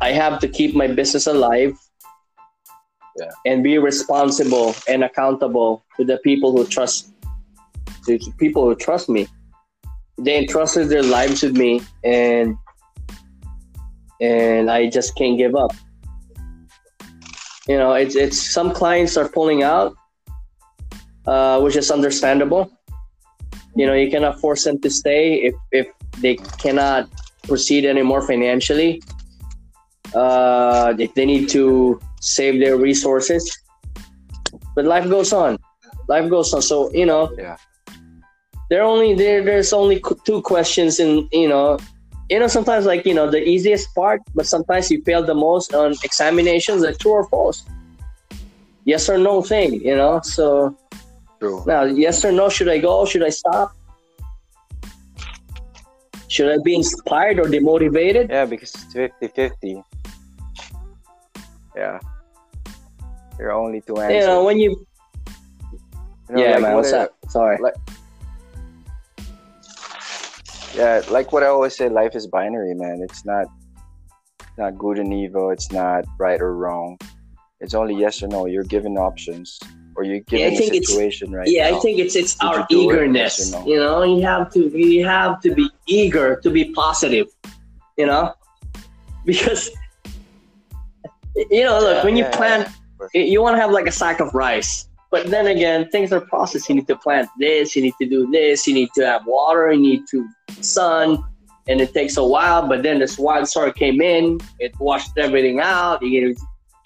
I 0.00 0.12
have 0.12 0.40
to 0.40 0.48
keep 0.48 0.74
my 0.74 0.86
business 0.86 1.26
alive. 1.26 1.76
And 3.44 3.62
be 3.62 3.78
responsible 3.78 4.74
and 4.88 5.04
accountable 5.04 5.84
to 5.96 6.04
the 6.04 6.18
people 6.18 6.56
who 6.56 6.66
trust 6.66 7.12
to, 8.06 8.18
to 8.18 8.30
people 8.38 8.64
who 8.64 8.74
trust 8.74 9.08
me. 9.08 9.28
They 10.18 10.38
entrusted 10.38 10.88
their 10.88 11.02
lives 11.02 11.42
with 11.42 11.56
me 11.56 11.82
and 12.04 12.56
and 14.20 14.70
I 14.70 14.88
just 14.88 15.16
can't 15.16 15.36
give 15.36 15.54
up. 15.54 15.72
You 17.68 17.76
know, 17.76 17.92
it's 17.92 18.14
it's 18.14 18.38
some 18.38 18.72
clients 18.72 19.16
are 19.16 19.28
pulling 19.28 19.62
out, 19.62 19.94
uh, 21.26 21.60
which 21.60 21.76
is 21.76 21.90
understandable. 21.90 22.70
You 23.74 23.86
know, 23.86 23.94
you 23.94 24.10
cannot 24.10 24.40
force 24.40 24.64
them 24.64 24.80
to 24.80 24.90
stay 24.90 25.42
if 25.42 25.54
if 25.72 25.86
they 26.20 26.36
cannot 26.36 27.08
proceed 27.44 27.84
anymore 27.84 28.22
financially. 28.22 29.02
Uh, 30.14 30.94
if 30.98 31.14
they 31.14 31.24
need 31.24 31.48
to 31.48 32.00
save 32.22 32.60
their 32.62 32.78
resources, 32.78 33.42
but 34.74 34.86
life 34.86 35.10
goes 35.10 35.32
on. 35.34 35.58
Life 36.08 36.30
goes 36.30 36.54
on. 36.54 36.62
So 36.62 36.90
you 36.94 37.06
know, 37.06 37.28
Yeah. 37.36 37.56
There 38.70 38.82
only 38.82 39.12
there 39.14 39.44
there's 39.44 39.72
only 39.74 40.00
two 40.24 40.40
questions 40.42 40.98
and 40.98 41.28
you 41.32 41.48
know, 41.48 41.76
you 42.30 42.38
know 42.40 42.48
sometimes 42.48 42.86
like 42.86 43.04
you 43.04 43.12
know 43.12 43.28
the 43.28 43.42
easiest 43.44 43.92
part, 43.94 44.20
but 44.34 44.46
sometimes 44.46 44.90
you 44.90 45.02
fail 45.04 45.22
the 45.22 45.34
most 45.34 45.74
on 45.74 45.92
examinations 46.04 46.80
like 46.82 46.96
true 46.98 47.12
or 47.20 47.28
false. 47.28 47.60
yes 48.84 49.08
or 49.08 49.18
no 49.18 49.42
thing, 49.42 49.74
you 49.84 49.96
know. 49.96 50.20
So 50.24 50.76
True. 51.38 51.62
now, 51.66 51.84
yes 51.84 52.24
or 52.24 52.32
no, 52.32 52.48
should 52.48 52.68
I 52.68 52.78
go? 52.78 53.04
Should 53.04 53.22
I 53.24 53.30
stop? 53.30 53.72
Should 56.28 56.48
I 56.50 56.58
be 56.64 56.74
inspired 56.74 57.38
or 57.38 57.44
demotivated? 57.44 58.30
Yeah, 58.30 58.46
because 58.46 58.74
it's 58.74 58.94
50 58.94 59.28
50. 59.28 59.82
Yeah. 61.76 61.98
There 63.42 63.50
are 63.50 63.60
only 63.60 63.80
two 63.80 63.96
answers. 63.96 64.22
You 64.22 64.26
know, 64.28 64.44
when 64.44 64.56
you 64.60 64.86
You 66.28 66.36
know, 66.36 66.44
yeah, 66.44 66.52
like 66.52 66.62
man, 66.62 66.74
what's 66.76 66.92
up? 66.92 67.10
Sorry. 67.28 67.58
Yeah, 70.76 71.02
like 71.10 71.32
what 71.32 71.42
I 71.42 71.46
always 71.46 71.76
say, 71.76 71.88
life 71.88 72.14
is 72.14 72.28
binary, 72.28 72.72
man. 72.74 73.00
It's 73.02 73.24
not 73.24 73.46
it's 74.38 74.56
not 74.56 74.78
good 74.78 75.00
and 75.00 75.12
evil, 75.12 75.50
it's 75.50 75.72
not 75.72 76.04
right 76.20 76.40
or 76.40 76.54
wrong. 76.54 76.96
It's 77.58 77.74
only 77.74 77.96
yes 77.96 78.22
or 78.22 78.28
no. 78.28 78.46
You're 78.46 78.62
given 78.76 78.96
options. 78.96 79.58
Or 79.96 80.04
you're 80.04 80.20
Yeah, 80.28 80.46
I 80.46 80.50
given 80.50 80.58
think 80.58 80.74
situation 80.86 81.32
right 81.32 81.48
yeah, 81.48 81.70
now. 81.70 81.78
I 81.78 81.80
think 81.80 81.98
it's 81.98 82.14
it's 82.14 82.36
Did 82.36 82.46
our 82.46 82.58
you 82.60 82.66
do 82.68 82.90
it? 82.90 82.94
eagerness. 82.94 83.38
Yes 83.40 83.50
no? 83.50 83.66
You 83.66 83.76
know, 83.80 84.04
you 84.04 84.22
have 84.22 84.52
to 84.52 84.60
you 84.78 85.04
have 85.04 85.40
to 85.40 85.52
be 85.52 85.68
eager 85.88 86.36
to 86.44 86.48
be 86.48 86.66
positive. 86.66 87.26
You 87.98 88.06
know, 88.06 88.34
because 89.24 89.68
you 91.50 91.64
know, 91.64 91.80
look 91.80 91.96
Yeah, 91.96 92.04
when 92.04 92.16
you 92.16 92.22
yeah, 92.22 92.30
yeah. 92.30 92.72
You 93.14 93.42
want 93.42 93.56
to 93.56 93.60
have 93.60 93.70
like 93.70 93.86
a 93.86 93.92
sack 93.92 94.20
of 94.20 94.34
rice. 94.34 94.88
But 95.10 95.26
then 95.26 95.46
again, 95.46 95.88
things 95.90 96.10
are 96.12 96.22
processed. 96.22 96.68
You 96.68 96.76
need 96.76 96.88
to 96.88 96.96
plant 96.96 97.28
this. 97.38 97.76
You 97.76 97.82
need 97.82 97.94
to 98.00 98.08
do 98.08 98.30
this. 98.30 98.66
You 98.66 98.74
need 98.74 98.88
to 98.94 99.06
have 99.06 99.26
water. 99.26 99.70
You 99.72 99.80
need 99.80 100.02
to 100.10 100.26
sun, 100.60 101.22
and 101.68 101.80
it 101.80 101.92
takes 101.92 102.16
a 102.16 102.24
while. 102.24 102.66
But 102.66 102.82
then 102.82 102.98
this 102.98 103.16
wildstorm 103.16 103.74
came 103.74 104.00
in. 104.00 104.40
It 104.58 104.72
washed 104.80 105.10
everything 105.18 105.60
out. 105.60 106.02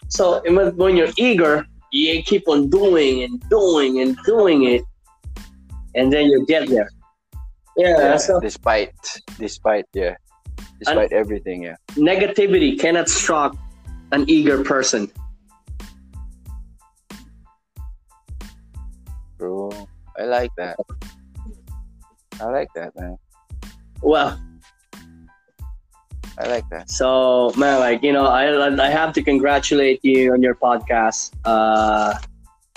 So 0.08 0.42
when- 0.44 0.76
when 0.76 0.96
you're 0.96 1.14
eager, 1.16 1.66
you 1.92 2.22
keep 2.22 2.48
on 2.48 2.68
doing 2.68 3.22
and 3.22 3.40
doing 3.48 4.00
and 4.00 4.16
doing 4.24 4.64
it, 4.64 4.82
and 5.94 6.12
then 6.12 6.26
you 6.26 6.44
get 6.46 6.68
there. 6.68 6.90
Yeah. 7.76 7.98
Yeah, 7.98 8.16
So 8.16 8.40
despite 8.40 8.94
despite 9.38 9.86
yeah. 9.92 10.16
Despite 10.78 11.12
everything, 11.12 11.62
yeah. 11.62 11.76
negativity 11.96 12.78
cannot 12.78 13.08
shock 13.08 13.56
an 14.12 14.24
eager 14.28 14.62
person. 14.62 15.10
Bro. 19.39 19.72
I 20.18 20.24
like 20.24 20.51
that. 20.57 20.76
I 22.41 22.45
like 22.47 22.68
that, 22.74 22.97
man. 22.97 23.18
Well, 24.03 24.41
I 26.39 26.49
like 26.49 26.68
that. 26.70 26.91
So 26.91 27.53
man, 27.57 27.80
like 27.80 28.03
you 28.03 28.12
know, 28.12 28.26
I 28.26 28.49
I 28.82 28.89
have 28.89 29.12
to 29.14 29.22
congratulate 29.22 30.05
you 30.05 30.32
on 30.32 30.43
your 30.43 30.55
podcast. 30.55 31.32
Uh, 31.45 32.18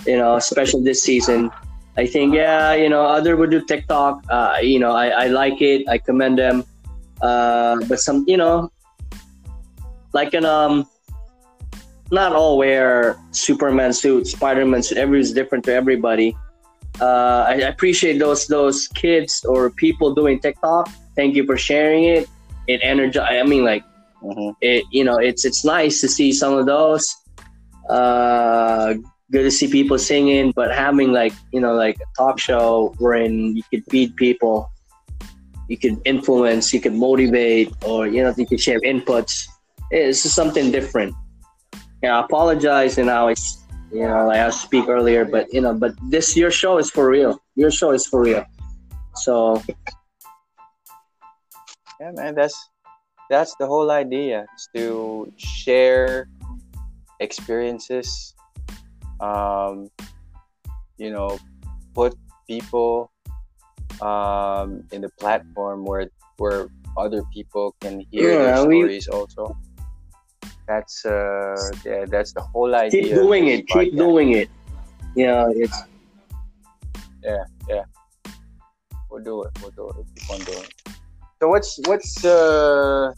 you 0.05 0.18
know, 0.18 0.36
especially 0.36 0.84
this 0.84 1.03
season. 1.03 1.51
I 1.97 2.07
think 2.07 2.34
yeah, 2.34 2.74
you 2.74 2.88
know, 2.88 3.03
other 3.03 3.36
would 3.36 3.51
do 3.51 3.60
TikTok. 3.64 4.24
Uh, 4.30 4.57
you 4.62 4.80
know, 4.80 4.91
I, 4.91 5.07
I 5.07 5.28
like 5.28 5.62
it. 5.62 5.88
I 5.89 5.97
commend 5.97 6.39
them. 6.39 6.64
Uh, 7.22 7.78
but 7.88 7.99
some, 7.99 8.24
you 8.28 8.38
know, 8.38 8.72
like 10.14 10.34
an 10.34 10.45
um, 10.45 10.88
not 12.12 12.32
all 12.34 12.57
wear 12.57 13.20
Superman 13.32 13.91
suit, 13.91 14.28
Spider-Man 14.28 14.84
suit. 14.84 14.97
Everybody's 14.97 15.34
different 15.34 15.66
to 15.66 15.74
everybody. 15.74 16.38
Uh, 17.02 17.45
I, 17.47 17.54
I 17.54 17.70
appreciate 17.70 18.20
those 18.20 18.47
those 18.47 18.88
kids 18.89 19.45
or 19.45 19.70
people 19.70 20.14
doing 20.14 20.39
TikTok. 20.39 20.89
Thank 21.16 21.36
you 21.36 21.45
for 21.45 21.58
sharing 21.58 22.04
it. 22.04 22.30
It 22.68 22.82
energize. 22.84 23.28
I 23.32 23.43
mean, 23.43 23.64
like 23.64 23.84
hmm 24.22 24.50
it 24.62 24.84
you 24.91 25.04
know 25.04 25.18
it's 25.18 25.45
it's 25.45 25.64
nice 25.64 26.02
to 26.02 26.08
see 26.08 26.32
some 26.32 26.54
of 26.54 26.66
those 26.66 27.16
uh 27.89 28.93
good 29.32 29.43
to 29.43 29.52
see 29.52 29.70
people 29.72 29.97
singing 29.97 30.52
but 30.56 30.72
having 30.74 31.12
like 31.12 31.34
you 31.52 31.60
know 31.60 31.74
like 31.74 31.95
a 32.02 32.08
talk 32.18 32.39
show 32.39 32.93
wherein 32.97 33.56
you 33.56 33.64
could 33.72 33.84
feed 33.89 34.16
people 34.16 34.70
you 35.68 35.78
could 35.78 36.02
influence 36.06 36.74
you 36.74 36.82
could 36.82 36.93
motivate 36.93 37.72
or 37.86 38.08
you 38.08 38.22
know 38.22 38.34
you 38.38 38.45
could 38.45 38.60
share 38.60 38.80
inputs 38.82 39.47
it's 39.91 40.24
just 40.24 40.36
something 40.36 40.72
different 40.72 41.16
yeah 42.04 42.20
i 42.20 42.26
apologize 42.26 42.97
and 42.97 43.10
i 43.10 43.24
was 43.24 43.59
you 43.91 44.05
know 44.07 44.27
like 44.27 44.39
i 44.39 44.49
speak 44.49 44.87
earlier 44.87 45.25
but 45.25 45.51
you 45.53 45.61
know 45.61 45.73
but 45.73 45.93
this 46.09 46.35
your 46.37 46.51
show 46.51 46.77
is 46.77 46.89
for 46.91 47.09
real 47.09 47.39
your 47.55 47.71
show 47.71 47.91
is 47.91 48.05
for 48.05 48.21
real 48.21 48.45
so 49.15 49.61
Yeah, 51.99 52.11
man, 52.15 52.31
that's 52.33 52.55
that's 53.29 53.55
the 53.59 53.67
whole 53.67 53.91
idea 53.91 54.47
is 54.55 54.69
to 54.71 55.27
share 55.35 56.31
experiences. 57.19 58.07
Um, 59.19 59.91
you 60.95 61.11
know, 61.11 61.35
put 61.93 62.15
people 62.47 63.11
um 63.99 64.87
in 64.95 65.03
the 65.03 65.11
platform 65.19 65.83
where 65.83 66.07
where 66.39 66.71
other 66.95 67.19
people 67.35 67.75
can 67.83 67.99
hear 68.11 68.31
Yeah, 68.31 68.55
their 68.55 68.67
we- 68.67 68.79
stories 68.87 69.07
also. 69.11 69.51
That's 70.70 70.95
uh 71.05 71.55
yeah, 71.86 72.05
that's 72.13 72.32
the 72.38 72.41
whole 72.41 72.74
idea. 72.76 73.01
keep 73.03 73.13
doing 73.24 73.47
it 73.47 73.67
keep 73.67 73.91
podcast. 73.93 73.97
doing 74.05 74.30
it 74.41 74.49
yeah 75.15 75.63
it's 75.63 75.78
yeah, 77.24 77.43
yeah. 77.67 77.84
We'll 79.09 79.24
do 79.24 79.43
it. 79.43 79.51
We'll 79.61 79.72
do 79.72 79.89
it. 79.89 80.05
Keep 80.15 80.30
on 80.32 80.39
doing 80.45 80.63
it. 80.63 80.74
So 81.41 81.47
what's 81.49 81.80
what's 81.86 82.24
uh 82.24 83.11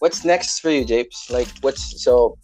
what's 0.00 0.24
next 0.24 0.60
for 0.60 0.70
you, 0.70 0.84
Japes? 0.84 1.30
Like 1.30 1.48
what's 1.60 2.02
so 2.02 2.36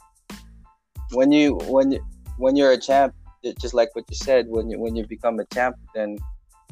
when 1.13 1.33
you 1.33 1.57
when 1.67 1.93
you 1.93 2.01
when 2.39 2.57
you're 2.57 2.73
a 2.73 2.81
champ, 2.81 3.15
just 3.61 3.75
like 3.75 3.95
what 3.95 4.05
you 4.09 4.17
said, 4.17 4.47
when 4.49 4.71
you 4.71 4.79
when 4.79 4.97
you 4.97 5.07
become 5.07 5.39
a 5.41 5.47
champ, 5.53 5.77
then 5.95 6.17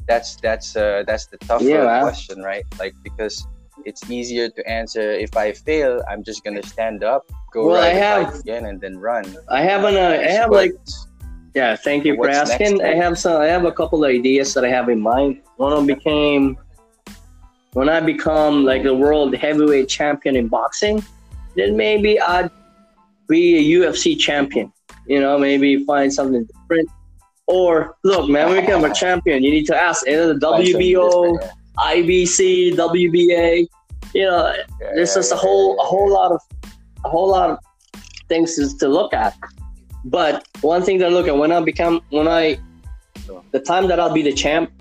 that's 0.07 0.35
that's 0.37 0.75
uh 0.75 1.03
that's 1.05 1.27
the 1.27 1.37
tougher 1.39 1.65
Yeah, 1.65 2.01
question, 2.01 2.41
right? 2.41 2.65
Like 2.79 2.95
because 3.03 3.45
it's 3.85 4.09
easier 4.09 4.49
to 4.49 4.69
answer 4.69 5.11
if 5.11 5.35
I 5.37 5.51
fail, 5.51 6.01
I'm 6.09 6.23
just 6.23 6.43
gonna 6.43 6.63
stand 6.63 7.03
up, 7.03 7.25
go 7.51 7.67
Well, 7.67 7.75
ride 7.81 7.91
I 7.91 7.93
have- 7.93 8.39
again, 8.39 8.65
and 8.65 8.79
then 8.81 8.97
run. 8.99 9.25
I 9.47 9.61
have 9.61 9.83
an 9.85 9.95
uh, 9.95 10.17
I 10.21 10.31
have 10.31 10.49
But- 10.49 10.55
like 10.57 10.73
yeah. 11.55 11.75
Thank 11.75 12.05
you 12.05 12.15
for 12.15 12.29
asking. 12.29 12.81
I 12.83 12.93
have 12.93 13.17
some. 13.17 13.41
I 13.41 13.47
have 13.47 13.65
a 13.65 13.71
couple 13.71 14.03
of 14.05 14.09
ideas 14.09 14.53
that 14.53 14.63
I 14.63 14.69
have 14.69 14.87
in 14.87 15.01
mind. 15.01 15.41
When 15.57 15.73
I 15.73 15.81
became, 15.83 16.57
when 17.73 17.89
I 17.89 17.99
become 17.99 18.63
like 18.65 18.83
the 18.83 18.93
world 18.93 19.35
heavyweight 19.35 19.89
champion 19.89 20.35
in 20.35 20.47
boxing, 20.47 21.03
then 21.55 21.75
maybe 21.75 22.19
I'd 22.21 22.51
be 23.27 23.57
a 23.57 23.79
UFC 23.81 24.17
champion. 24.17 24.71
You 25.07 25.19
know, 25.21 25.37
maybe 25.39 25.83
find 25.85 26.13
something 26.13 26.45
different. 26.45 26.87
Or 27.47 27.95
look, 28.03 28.29
man, 28.29 28.47
when 28.49 28.57
you 28.57 28.61
become 28.61 28.85
a 28.85 28.93
champion, 28.93 29.43
you 29.43 29.49
need 29.49 29.65
to 29.65 29.75
ask 29.75 30.07
either 30.07 30.33
the 30.35 30.39
WBO. 30.39 31.35
IBC, 31.79 32.75
WBA. 32.75 33.67
You 34.13 34.25
know, 34.25 34.53
Yeah, 34.81 34.91
there's 34.95 35.13
just 35.13 35.31
a 35.31 35.35
whole 35.35 35.79
a 35.79 35.83
whole 35.83 36.11
lot 36.11 36.31
of 36.31 36.41
a 37.05 37.09
whole 37.09 37.29
lot 37.29 37.51
of 37.51 37.59
things 38.27 38.55
to, 38.55 38.77
to 38.77 38.87
look 38.87 39.13
at 39.13 39.35
but 40.05 40.47
one 40.61 40.83
thing 40.83 40.97
that 40.99 41.07
I 41.07 41.09
look 41.09 41.27
at 41.27 41.37
when 41.37 41.51
i 41.51 41.59
become 41.59 42.01
when 42.09 42.27
i 42.27 42.57
the 43.51 43.59
time 43.59 43.87
that 43.87 43.99
i'll 43.99 44.13
be 44.13 44.21
the 44.21 44.33
champ 44.33 44.71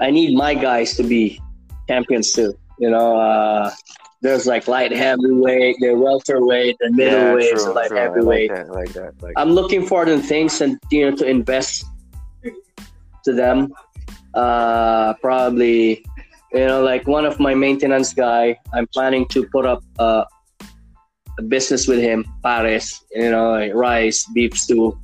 i 0.00 0.10
need 0.10 0.36
my 0.36 0.54
guys 0.54 0.96
to 0.96 1.02
be 1.02 1.40
champions 1.88 2.32
too 2.32 2.56
you 2.78 2.90
know 2.90 3.16
uh 3.18 3.70
there's 4.22 4.46
like 4.46 4.66
light 4.68 4.92
heavyweight 4.92 5.76
the 5.80 5.94
welterweight 5.94 6.76
the 6.80 6.90
middleweight 6.92 7.56
true, 7.56 7.74
light 7.74 7.88
true. 7.88 7.96
Heavyweight 7.96 8.50
Like 8.50 8.66
that, 8.66 8.72
like 8.72 8.92
that. 8.92 9.22
Like 9.22 9.34
I'm 9.36 9.50
looking 9.50 9.86
for 9.86 10.04
them 10.04 10.20
things 10.20 10.60
and 10.60 10.78
you 10.90 11.10
know 11.10 11.16
to 11.16 11.26
invest 11.26 11.84
to 13.24 13.32
them. 13.32 13.72
Uh, 14.36 15.14
probably, 15.22 16.04
you 16.52 16.66
know, 16.66 16.82
like 16.82 17.06
one 17.06 17.24
of 17.24 17.40
my 17.40 17.54
maintenance 17.54 18.12
guy. 18.12 18.44
I'm 18.74 18.86
planning 18.88 19.26
to 19.28 19.46
put 19.54 19.64
up 19.66 19.82
uh, 19.98 20.24
a 21.38 21.42
business 21.42 21.88
with 21.88 22.00
him, 22.00 22.24
Paris. 22.42 23.02
You 23.12 23.30
know, 23.30 23.52
like 23.52 23.72
rice, 23.74 24.26
beef 24.34 24.52
stew. 24.56 24.98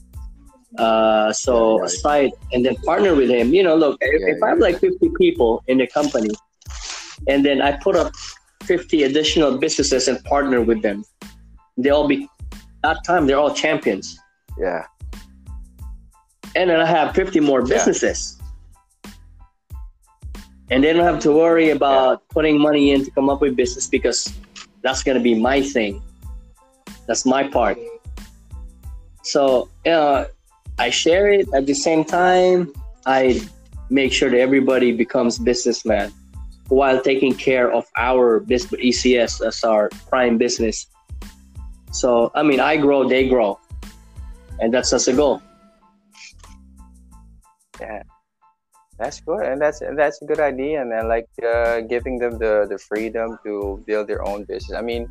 Uh, 0.78 1.32
so 1.32 1.52
Yeah, 1.76 1.76
yeah. 1.78 1.84
aside 1.86 2.30
and 2.52 2.64
then 2.64 2.76
partner 2.84 3.14
with 3.14 3.30
him. 3.30 3.52
You 3.54 3.62
know, 3.62 3.76
look, 3.76 3.98
if, 4.00 4.20
Yeah, 4.20 4.46
I 4.46 4.48
have 4.50 4.58
yeah. 4.58 4.64
like 4.68 4.78
50 4.80 5.10
people 5.18 5.62
in 5.66 5.78
the 5.78 5.86
company, 5.86 6.30
and 7.28 7.44
then 7.44 7.60
I 7.62 7.72
put 7.72 7.96
up 7.96 8.12
50 8.64 9.02
additional 9.04 9.58
businesses 9.58 10.08
and 10.08 10.22
partner 10.24 10.60
with 10.62 10.80
them, 10.82 11.04
they 11.76 11.90
all 11.90 12.06
be 12.08 12.28
that 12.82 12.98
time 13.04 13.26
they're 13.26 13.38
all 13.38 13.54
champions 13.54 14.18
yeah, 14.58 14.84
and 16.54 16.68
then 16.70 16.80
I 16.80 16.86
have 16.86 17.14
50 17.14 17.40
more 17.40 17.60
Yeah. 17.60 17.74
businesses. 17.74 18.38
And 20.72 20.82
they 20.82 20.94
don't 20.94 21.04
have 21.04 21.20
to 21.20 21.32
worry 21.32 21.68
about 21.68 22.26
putting 22.30 22.58
money 22.58 22.92
in 22.92 23.04
to 23.04 23.10
come 23.10 23.28
up 23.28 23.42
with 23.42 23.54
business 23.54 23.86
because 23.86 24.32
that's 24.80 25.02
going 25.02 25.18
to 25.18 25.22
be 25.22 25.34
my 25.34 25.60
thing. 25.60 26.02
That's 27.06 27.26
my 27.26 27.46
part. 27.46 27.76
So, 29.22 29.68
know, 29.84 30.24
I 30.78 30.88
share 30.88 31.30
it 31.30 31.46
at 31.52 31.66
the 31.66 31.74
same 31.74 32.06
time. 32.06 32.72
I 33.04 33.46
make 33.90 34.14
sure 34.14 34.30
that 34.30 34.40
everybody 34.40 34.92
becomes 34.92 35.38
businessman 35.38 36.10
while 36.68 37.02
taking 37.02 37.34
care 37.34 37.70
of 37.70 37.84
our 37.98 38.40
business 38.40 38.80
ECS 38.80 39.46
as 39.46 39.62
our 39.64 39.90
prime 40.08 40.38
business. 40.38 40.86
So 41.92 42.32
I 42.34 42.42
mean, 42.42 42.60
I 42.60 42.78
grow, 42.78 43.06
they 43.06 43.28
grow, 43.28 43.60
and 44.58 44.72
that's 44.72 44.88
just 44.88 45.06
a 45.06 45.12
goal. 45.12 45.42
Yeah, 47.78 48.04
that's 48.98 49.20
good, 49.20 49.44
and 49.44 49.60
that's 49.60 49.80
and 49.80 49.98
that's 49.98 50.20
a 50.22 50.26
good 50.26 50.40
idea, 50.40 50.84
man. 50.84 51.08
Like 51.08 51.28
uh, 51.42 51.80
giving 51.80 52.18
them 52.18 52.38
the 52.38 52.66
the 52.68 52.78
freedom 52.78 53.38
to 53.44 53.82
build 53.86 54.08
their 54.08 54.22
own 54.24 54.44
business. 54.44 54.76
I 54.76 54.82
mean, 54.82 55.08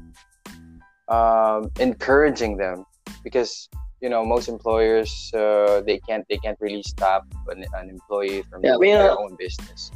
um, 1.07 1.69
encouraging 1.79 2.57
them 2.57 2.85
because 3.23 3.69
you 4.01 4.09
know 4.09 4.25
most 4.25 4.47
employers 4.47 5.31
uh, 5.33 5.81
they 5.85 5.99
can't 6.07 6.25
they 6.29 6.37
can't 6.37 6.57
really 6.59 6.83
stop 6.83 7.25
an, 7.49 7.65
an 7.75 7.89
employee 7.89 8.43
from 8.49 8.61
Yeah, 8.63 8.73
doing 8.73 8.93
their 8.93 9.17
own 9.17 9.35
business 9.37 9.91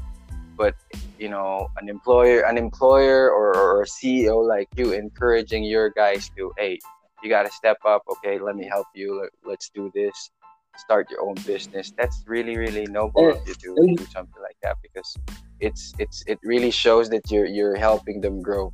but 0.57 0.75
you 1.17 1.29
know 1.29 1.67
an 1.77 1.89
employer 1.89 2.41
an 2.41 2.57
employer 2.57 3.29
or, 3.29 3.55
or 3.55 3.81
a 3.81 3.85
ceo 3.85 4.47
like 4.47 4.69
you 4.75 4.93
encouraging 4.93 5.63
your 5.63 5.89
guys 5.89 6.29
to 6.37 6.51
hey 6.57 6.79
you 7.23 7.29
got 7.29 7.43
to 7.43 7.51
step 7.51 7.77
up 7.85 8.03
okay 8.09 8.37
let 8.39 8.55
me 8.55 8.65
help 8.65 8.87
you 8.93 9.21
Let, 9.21 9.31
let's 9.43 9.69
do 9.69 9.91
this 9.93 10.31
start 10.77 11.09
your 11.09 11.21
own 11.27 11.35
business 11.45 11.91
that's 11.97 12.23
really 12.27 12.57
really 12.57 12.85
noble 12.87 13.31
of 13.31 13.37
you 13.47 13.53
to 13.55 13.75
do 13.95 14.05
something 14.11 14.41
like 14.41 14.57
that 14.63 14.75
because 14.83 15.15
it's 15.59 15.93
it's 15.99 16.23
it 16.27 16.39
really 16.43 16.71
shows 16.71 17.09
that 17.09 17.29
you're 17.31 17.45
you're 17.45 17.75
helping 17.75 18.21
them 18.21 18.41
grow 18.41 18.73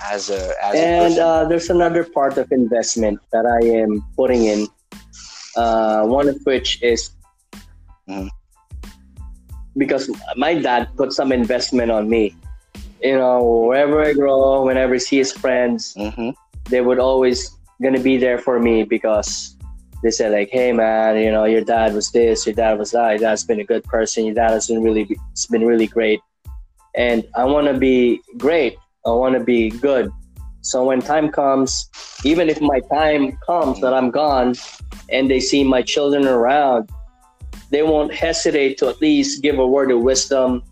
as 0.00 0.30
a 0.30 0.52
as 0.62 0.74
and 0.78 1.14
person. 1.14 1.22
uh, 1.22 1.44
there's 1.48 1.70
another 1.70 2.04
part 2.04 2.36
of 2.38 2.50
investment 2.52 3.18
that 3.32 3.46
I 3.46 3.64
am 3.66 4.04
putting 4.16 4.44
in. 4.44 4.66
Uh, 5.56 6.04
one 6.04 6.28
of 6.28 6.36
which 6.44 6.82
is 6.82 7.10
Mhm. 8.08 8.28
because 9.76 10.10
my 10.36 10.54
dad 10.54 10.88
put 10.96 11.12
some 11.12 11.32
investment 11.32 11.90
on 11.90 12.08
me. 12.08 12.36
You 13.02 13.16
know, 13.18 13.42
wherever 13.68 14.02
I 14.02 14.12
grow, 14.12 14.64
whenever 14.64 14.94
I 14.94 14.98
see 14.98 15.16
his 15.18 15.32
friends, 15.32 15.94
Mhm. 15.96 16.34
they 16.68 16.80
would 16.80 16.98
always 16.98 17.50
gonna 17.82 18.00
be 18.00 18.16
there 18.16 18.38
for 18.38 18.58
me 18.60 18.84
because 18.84 19.55
they 20.06 20.12
said 20.12 20.30
like, 20.30 20.50
"Hey 20.52 20.70
man, 20.70 21.18
you 21.18 21.32
know, 21.32 21.46
your 21.46 21.62
dad 21.62 21.92
was 21.92 22.12
this, 22.12 22.46
your 22.46 22.54
dad 22.54 22.78
was 22.78 22.92
that. 22.92 23.10
Your 23.10 23.18
dad's 23.18 23.42
been 23.42 23.58
a 23.58 23.64
good 23.64 23.82
person. 23.82 24.24
Your 24.24 24.36
dad 24.36 24.52
has 24.52 24.68
been 24.68 24.80
really, 24.80 25.04
it's 25.32 25.46
been 25.46 25.66
really 25.66 25.88
great." 25.88 26.20
And 26.94 27.26
I 27.34 27.42
want 27.44 27.66
to 27.66 27.74
be 27.74 28.20
great. 28.38 28.76
I 29.04 29.10
want 29.10 29.34
to 29.34 29.42
be 29.42 29.70
good. 29.70 30.08
So 30.60 30.84
when 30.84 31.00
time 31.00 31.28
comes, 31.32 31.90
even 32.24 32.48
if 32.48 32.60
my 32.60 32.78
time 32.94 33.36
comes 33.44 33.80
that 33.80 33.92
I'm 33.92 34.12
gone, 34.12 34.54
and 35.10 35.28
they 35.28 35.40
see 35.40 35.64
my 35.64 35.82
children 35.82 36.24
around, 36.24 36.88
they 37.70 37.82
won't 37.82 38.14
hesitate 38.14 38.78
to 38.78 38.88
at 38.88 39.00
least 39.00 39.42
give 39.42 39.58
a 39.58 39.66
word 39.66 39.90
of 39.90 40.02
wisdom, 40.02 40.62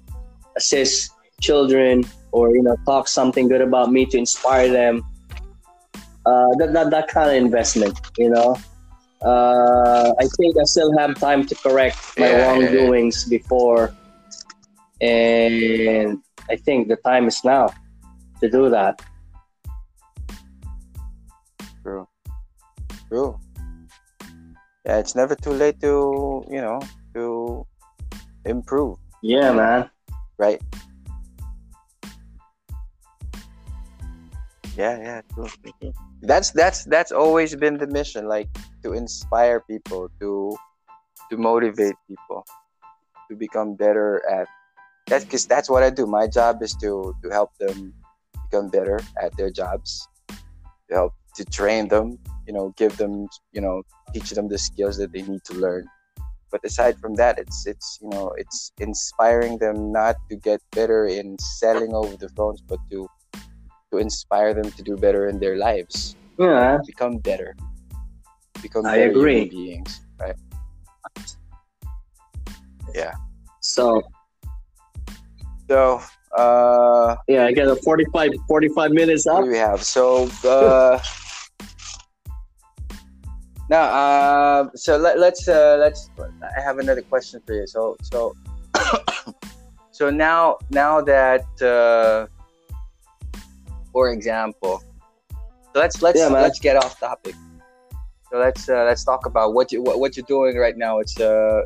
assist 0.57 1.11
children, 1.41 2.05
or 2.31 2.55
you 2.55 2.63
know, 2.63 2.77
talk 2.87 3.09
something 3.09 3.49
good 3.49 3.63
about 3.63 3.91
me 3.91 4.07
to 4.07 4.17
inspire 4.17 4.71
them 4.71 5.03
uh, 6.25 6.55
that, 6.59 6.73
that 6.73 6.91
that 6.91 7.09
kind 7.09 7.31
of 7.31 7.37
investment, 7.37 7.99
you 8.17 8.31
know. 8.31 8.57
Uh, 9.23 10.13
I 10.19 10.27
think 10.37 10.57
I 10.59 10.65
still 10.65 10.97
have 10.99 11.15
time 11.19 11.47
to 11.47 11.55
correct 11.55 11.97
my 12.19 12.29
Yeah, 12.29 12.33
yeah, 12.33 12.37
yeah. 12.37 12.45
wrongdoings 12.47 13.25
before, 13.25 13.93
and 15.01 16.19
I 16.51 16.57
think 16.57 16.89
the 16.89 16.97
time 16.97 17.27
is 17.29 17.43
now 17.45 17.71
to 18.43 18.51
do 18.51 18.69
that. 18.71 19.01
True. 21.83 22.09
True. 23.09 23.39
Yeah, 24.85 24.99
it's 24.99 25.15
never 25.15 25.35
too 25.35 25.53
late 25.53 25.81
to, 25.81 26.45
you 26.51 26.61
know, 26.61 26.81
to 27.15 27.67
improve, 28.45 28.99
Yeah, 29.23 29.53
man. 29.53 29.89
right? 30.37 30.61
Yeah, 34.77 34.99
yeah, 34.99 35.21
true. 35.33 35.49
That's 36.21 36.51
that's 36.51 36.85
that's 36.85 37.13
always 37.13 37.55
been 37.57 37.79
the 37.79 37.87
mission, 37.87 38.27
like 38.29 38.49
to 38.85 38.93
inspire 38.93 39.61
people, 39.61 40.09
to 40.21 40.57
to 41.31 41.37
motivate 41.37 41.97
people 42.07 42.45
to 43.31 43.35
become 43.37 43.75
better 43.75 44.21
at 44.29 44.47
that's 45.09 45.25
because 45.25 45.47
that's 45.47 45.69
what 45.69 45.83
I 45.83 45.91
do. 45.91 46.07
My 46.07 46.27
job 46.29 46.63
is 46.63 46.73
to 46.81 47.17
to 47.23 47.29
help 47.31 47.57
them 47.59 47.93
become 48.49 48.69
better 48.69 49.01
at 49.21 49.37
their 49.37 49.51
jobs, 49.51 50.09
to 50.89 50.93
help 50.93 51.13
to 51.37 51.45
train 51.45 51.89
them, 51.89 52.19
you 52.47 52.53
know, 52.53 52.73
give 52.77 52.97
them, 52.97 53.29
you 53.53 53.61
know, 53.61 53.83
teach 54.13 54.31
them 54.31 54.49
the 54.49 54.59
skills 54.59 54.97
that 54.99 55.13
they 55.13 55.23
need 55.23 55.43
to 55.45 55.55
learn. 55.55 55.89
But 56.51 56.65
aside 56.65 56.97
from 57.01 57.15
that, 57.17 57.39
it's 57.39 57.67
it's 57.67 57.99
you 58.01 58.09
know, 58.11 58.33
it's 58.37 58.73
inspiring 58.79 59.59
them 59.59 59.93
not 59.93 60.17
to 60.31 60.37
get 60.37 60.61
better 60.73 61.07
in 61.07 61.37
selling 61.59 61.93
over 61.93 62.17
the 62.17 62.29
phones, 62.31 62.61
but 62.63 62.79
to 62.91 63.09
to 63.93 63.99
inspire 63.99 64.55
them 64.55 64.71
to 64.71 64.83
do 64.83 64.97
better 64.97 65.29
in 65.29 65.39
their 65.39 65.57
lives, 65.57 66.17
Yeah, 66.39 66.79
become 66.87 67.19
better, 67.19 67.55
become 68.65 68.87
I 68.87 68.97
agree. 69.13 69.45
human 69.45 69.49
beings, 69.49 70.01
right? 70.19 70.37
Yeah. 72.95 73.13
So 73.61 74.03
So, 75.69 76.01
uh, 76.37 77.17
yeah, 77.29 77.45
I 77.45 77.53
got 77.53 77.69
a 77.69 77.77
45, 77.77 78.31
45 78.49 78.91
minutes 78.93 79.27
up. 79.27 79.45
we 79.45 79.57
have? 79.57 79.83
So, 79.83 80.29
uh, 80.45 80.99
now, 83.71 83.85
uh, 84.01 84.69
so 84.75 84.97
let, 84.97 85.19
let's 85.19 85.49
uh, 85.49 85.77
let's. 85.81 86.11
I 86.21 86.61
have 86.61 86.79
another 86.79 87.03
question 87.03 87.41
for 87.47 87.55
you. 87.55 87.67
So, 87.67 87.97
so, 88.03 88.35
so 89.91 90.11
now, 90.11 90.59
now 90.71 91.01
that, 91.01 91.47
uh, 91.63 92.29
for 93.93 94.13
example, 94.13 94.83
so 95.73 95.77
let's 95.81 96.03
let's 96.03 96.21
Yeah, 96.21 96.29
let's 96.29 96.61
get 96.61 96.77
off 96.77 97.01
topic. 97.01 97.35
So 98.35 98.41
let's 98.41 98.69
uh, 98.69 98.83
let's 98.83 99.05
talk 99.05 99.27
about 99.27 99.55
what 99.55 99.71
you 99.71 99.81
what, 99.81 100.01
what 100.01 100.17
you're 100.17 100.27
doing 100.27 100.59
right 100.59 100.77
now. 100.77 100.99
It's 100.99 101.21
uh, 101.21 101.63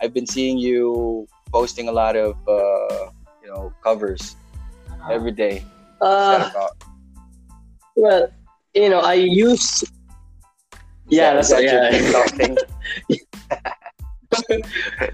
I've 0.00 0.14
been 0.14 0.26
seeing 0.26 0.56
you 0.56 1.28
posting 1.52 1.90
a 1.90 1.92
lot 1.92 2.16
of 2.16 2.32
uh, 2.48 3.12
you 3.44 3.52
know 3.52 3.70
covers 3.84 4.34
every 5.12 5.32
day. 5.32 5.62
Uh, 6.00 6.48
well, 7.96 8.32
you 8.72 8.88
know, 8.88 9.00
I 9.00 9.12
use. 9.12 9.84
Yeah, 11.06 11.34
that's 11.34 11.50
that 11.50 11.64
yeah. 11.68 11.92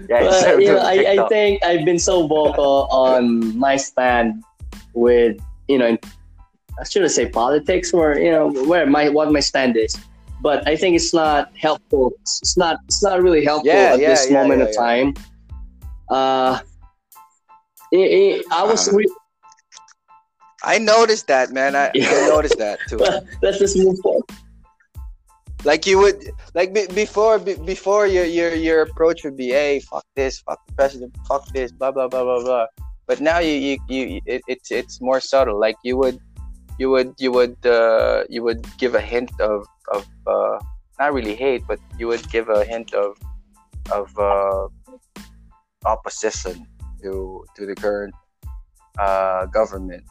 Yeah, 0.07 0.23
it's 0.23 0.63
you 0.63 0.71
know, 0.71 0.79
I, 0.79 1.19
I 1.19 1.27
think 1.27 1.61
I've 1.65 1.83
been 1.83 1.99
so 1.99 2.27
vocal 2.27 2.87
on 2.91 3.59
my 3.59 3.75
stand 3.75 4.41
with, 4.93 5.35
you 5.67 5.79
know, 5.79 5.97
I 6.79 6.83
shouldn't 6.85 7.11
say 7.11 7.27
politics 7.27 7.91
or, 7.91 8.17
you 8.17 8.31
know, 8.31 8.47
where 8.63 8.85
my 8.85 9.09
what 9.09 9.33
my 9.33 9.41
stand 9.41 9.75
is. 9.75 9.97
But 10.43 10.67
I 10.67 10.75
think 10.75 10.95
it's 10.99 11.13
not 11.13 11.55
helpful. 11.55 12.11
It's 12.43 12.57
not 12.57 12.75
it's 12.89 13.01
not 13.01 13.23
really 13.23 13.43
helpful 13.45 13.71
Yeah, 13.71 13.93
at 13.95 13.99
yeah, 13.99 14.09
this 14.11 14.29
yeah, 14.29 14.41
moment 14.43 14.61
of 14.61 14.69
time. 14.75 15.07
Uh, 16.11 16.59
I- 17.95 18.09
I 18.19 18.43
I 18.59 18.63
was 18.71 18.87
Uh-huh. 18.87 18.97
re- 18.97 19.15
I 20.63 20.75
noticed 20.79 21.27
that, 21.27 21.51
man. 21.51 21.75
I, 21.75 21.91
I 21.95 22.27
noticed 22.35 22.57
that 22.57 22.79
too. 22.89 22.97
well, 22.99 23.19
let's 23.41 23.59
just 23.59 23.75
move 23.77 23.97
forward. 24.03 24.23
Like 25.65 25.85
you 25.87 25.97
would, 26.03 26.19
like 26.55 26.73
be, 26.73 26.87
before, 26.87 27.39
be, 27.39 27.55
before 27.55 28.03
your 28.07 28.25
your 28.25 28.51
your 28.67 28.81
approach 28.87 29.23
would 29.23 29.37
be, 29.37 29.49
hey, 29.55 29.79
fuck 29.79 30.03
this, 30.15 30.39
fuck 30.43 30.59
the 30.67 30.73
president, 30.75 31.15
fuck 31.27 31.43
this, 31.55 31.71
blah 31.71 31.91
blah 31.95 32.07
blah 32.11 32.23
blah 32.23 32.43
blah. 32.43 32.65
But 33.07 33.21
now 33.21 33.39
you 33.39 33.55
you, 33.67 33.77
you 33.87 34.19
it, 34.25 34.41
it's 34.47 34.71
it's 34.71 34.99
more 34.99 35.19
subtle. 35.21 35.57
Like 35.59 35.75
you 35.83 35.95
would, 35.97 36.19
you 36.77 36.89
would 36.89 37.13
you 37.19 37.31
would 37.31 37.57
uh, 37.65 38.23
you 38.29 38.43
would 38.43 38.65
give 38.77 38.95
a 38.95 39.01
hint 39.01 39.31
of 39.39 39.65
of 39.91 40.07
uh, 40.27 40.59
not 40.99 41.13
really 41.13 41.35
hate, 41.35 41.63
but 41.67 41.79
you 41.97 42.07
would 42.07 42.29
give 42.31 42.49
a 42.49 42.63
hint 42.63 42.93
of 42.93 43.17
of 43.91 44.17
uh, 44.17 44.67
opposition 45.85 46.65
to 47.01 47.45
to 47.55 47.65
the 47.65 47.75
current 47.75 48.13
uh, 48.99 49.45
government. 49.47 50.03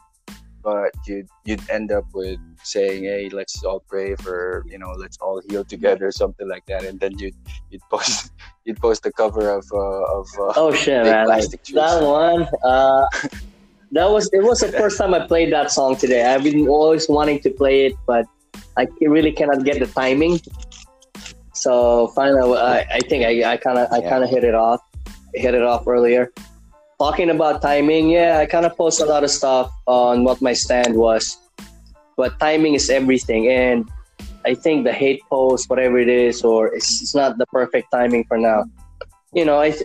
But 0.63 0.95
you'd 1.05 1.27
you'd 1.43 1.69
end 1.69 1.91
up 1.91 2.05
with 2.13 2.39
saying, 2.63 3.03
"Hey, 3.03 3.27
let's 3.27 3.63
all 3.63 3.81
pray 3.81 4.15
for 4.15 4.63
you 4.65 4.77
know, 4.77 4.91
let's 4.95 5.17
all 5.17 5.41
heal 5.49 5.65
together," 5.65 6.09
something 6.11 6.47
like 6.47 6.65
that, 6.67 6.85
and 6.85 6.99
then 6.99 7.19
you'd 7.19 7.35
you'd 7.69 7.83
post 7.91 8.31
you'd 8.63 8.79
post 8.79 9.03
the 9.03 9.11
cover 9.11 9.49
of 9.49 9.65
uh, 9.73 10.03
of 10.19 10.27
uh, 10.39 10.53
Oh 10.55 10.71
shit, 10.73 11.03
man! 11.09 11.27
Like, 11.27 11.51
that 11.51 12.01
one. 12.01 12.47
That 13.93 14.09
was 14.09 14.27
it. 14.33 14.41
Was 14.41 14.61
the 14.61 14.71
first 14.71 14.97
time 14.97 15.13
I 15.13 15.27
played 15.27 15.53
that 15.53 15.71
song 15.71 15.95
today. 15.95 16.25
I've 16.25 16.43
been 16.43 16.67
always 16.67 17.07
wanting 17.07 17.39
to 17.41 17.51
play 17.51 17.85
it, 17.85 17.93
but 18.07 18.25
I 18.75 18.87
really 19.01 19.31
cannot 19.31 19.63
get 19.63 19.77
the 19.77 19.85
timing. 19.85 20.39
So 21.53 22.07
finally, 22.15 22.57
I, 22.57 22.79
I 22.89 22.99
think 23.05 23.23
I 23.23 23.55
kind 23.57 23.77
of 23.77 23.91
I 23.91 24.01
kind 24.01 24.23
of 24.23 24.31
hit 24.31 24.43
it 24.43 24.55
off, 24.55 24.81
hit 25.35 25.53
it 25.53 25.61
off 25.61 25.87
earlier. 25.87 26.33
Talking 26.97 27.29
about 27.29 27.61
timing, 27.61 28.09
yeah, 28.09 28.39
I 28.39 28.47
kind 28.47 28.65
of 28.65 28.75
post 28.75 28.99
a 28.99 29.05
lot 29.05 29.23
of 29.23 29.29
stuff 29.29 29.69
on 29.85 30.23
what 30.23 30.41
my 30.41 30.53
stand 30.53 30.95
was, 30.95 31.37
but 32.17 32.39
timing 32.39 32.73
is 32.73 32.89
everything, 32.89 33.47
and 33.47 33.87
I 34.45 34.55
think 34.55 34.85
the 34.85 34.93
hate 34.93 35.21
post, 35.29 35.69
whatever 35.69 35.99
it 35.99 36.09
is, 36.09 36.43
or 36.43 36.73
it's, 36.73 37.01
it's 37.01 37.13
not 37.13 37.37
the 37.37 37.45
perfect 37.47 37.91
timing 37.91 38.23
for 38.25 38.37
now. 38.37 38.65
You 39.33 39.45
know, 39.45 39.59
I 39.59 39.75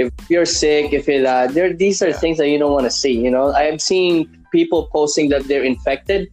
if 0.00 0.08
you're 0.32 0.46
sick, 0.46 0.92
if 0.98 1.06
you're 1.08 1.22
that, 1.22 1.52
there 1.54 1.72
these 1.72 1.98
are 2.02 2.12
things 2.12 2.36
that 2.38 2.48
you 2.48 2.58
don't 2.58 2.72
want 2.78 2.86
to 2.90 2.94
see. 3.02 3.12
You 3.24 3.30
know, 3.30 3.52
I'm 3.52 3.78
seeing 3.78 4.14
people 4.56 4.88
posting 4.92 5.28
that 5.32 5.44
they're 5.48 5.64
infected, 5.74 6.28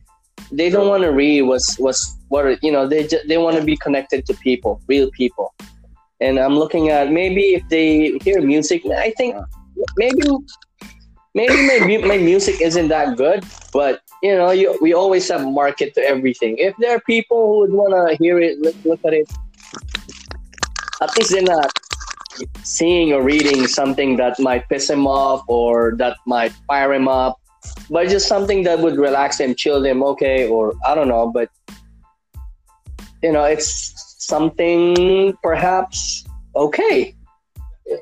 they 0.52 0.70
don't 0.70 0.88
want 0.88 1.04
to 1.04 1.12
read 1.12 1.42
what's 1.44 1.70
what's 1.78 2.02
what 2.30 2.46
are- 2.46 2.60
you 2.66 2.72
know 2.72 2.88
they 2.88 3.02
ju- 3.12 3.26
they 3.28 3.38
want 3.46 3.56
to 3.60 3.64
be 3.72 3.76
connected 3.86 4.26
to 4.28 4.34
people, 4.48 4.82
real 4.88 5.10
people. 5.12 5.54
And 6.26 6.40
I'm 6.40 6.56
looking 6.58 6.90
at 6.90 7.12
maybe 7.12 7.44
if 7.58 7.64
they 7.70 8.18
hear 8.26 8.42
music, 8.42 8.82
I 9.08 9.12
think 9.20 9.36
maybe 9.98 10.24
maybe 11.36 11.58
my 11.70 11.78
my 12.08 12.18
music 12.18 12.56
isn't 12.62 12.88
that 12.96 13.18
good, 13.18 13.44
but 13.74 14.02
you 14.24 14.34
know, 14.34 14.50
you, 14.50 14.68
we 14.82 14.94
always 14.94 15.30
have 15.30 15.46
market 15.46 15.94
to 15.96 16.02
everything. 16.02 16.58
If 16.58 16.74
there 16.82 16.96
are 16.96 17.02
people 17.02 17.40
who 17.48 17.56
would 17.62 17.74
want 17.82 17.94
to 17.94 18.16
hear 18.22 18.40
it, 18.40 18.58
look, 18.66 18.76
look 18.84 19.02
at 19.06 19.14
it, 19.14 19.28
at 21.06 21.10
least 21.16 21.30
they're 21.34 21.44
not 21.44 21.70
seeing 22.64 23.14
or 23.14 23.22
reading 23.22 23.68
something 23.68 24.18
that 24.18 24.40
might 24.40 24.68
piss 24.70 24.90
him 24.90 25.08
off 25.08 25.44
or 25.48 25.94
that 25.98 26.18
might 26.26 26.52
fire 26.68 26.94
him 26.94 27.08
up, 27.08 27.40
but 27.90 28.10
just 28.10 28.28
something 28.28 28.64
that 28.64 28.80
would 28.80 28.98
relax 28.98 29.40
him, 29.40 29.56
chill 29.56 29.84
him, 29.84 30.04
okay, 30.04 30.48
or 30.48 30.74
I 30.88 30.96
don't 30.96 31.08
know, 31.08 31.32
but 31.32 31.50
you 33.24 33.32
know, 33.32 33.44
it's 33.44 33.94
something 34.20 35.36
perhaps 35.42 36.26
okay. 36.56 37.14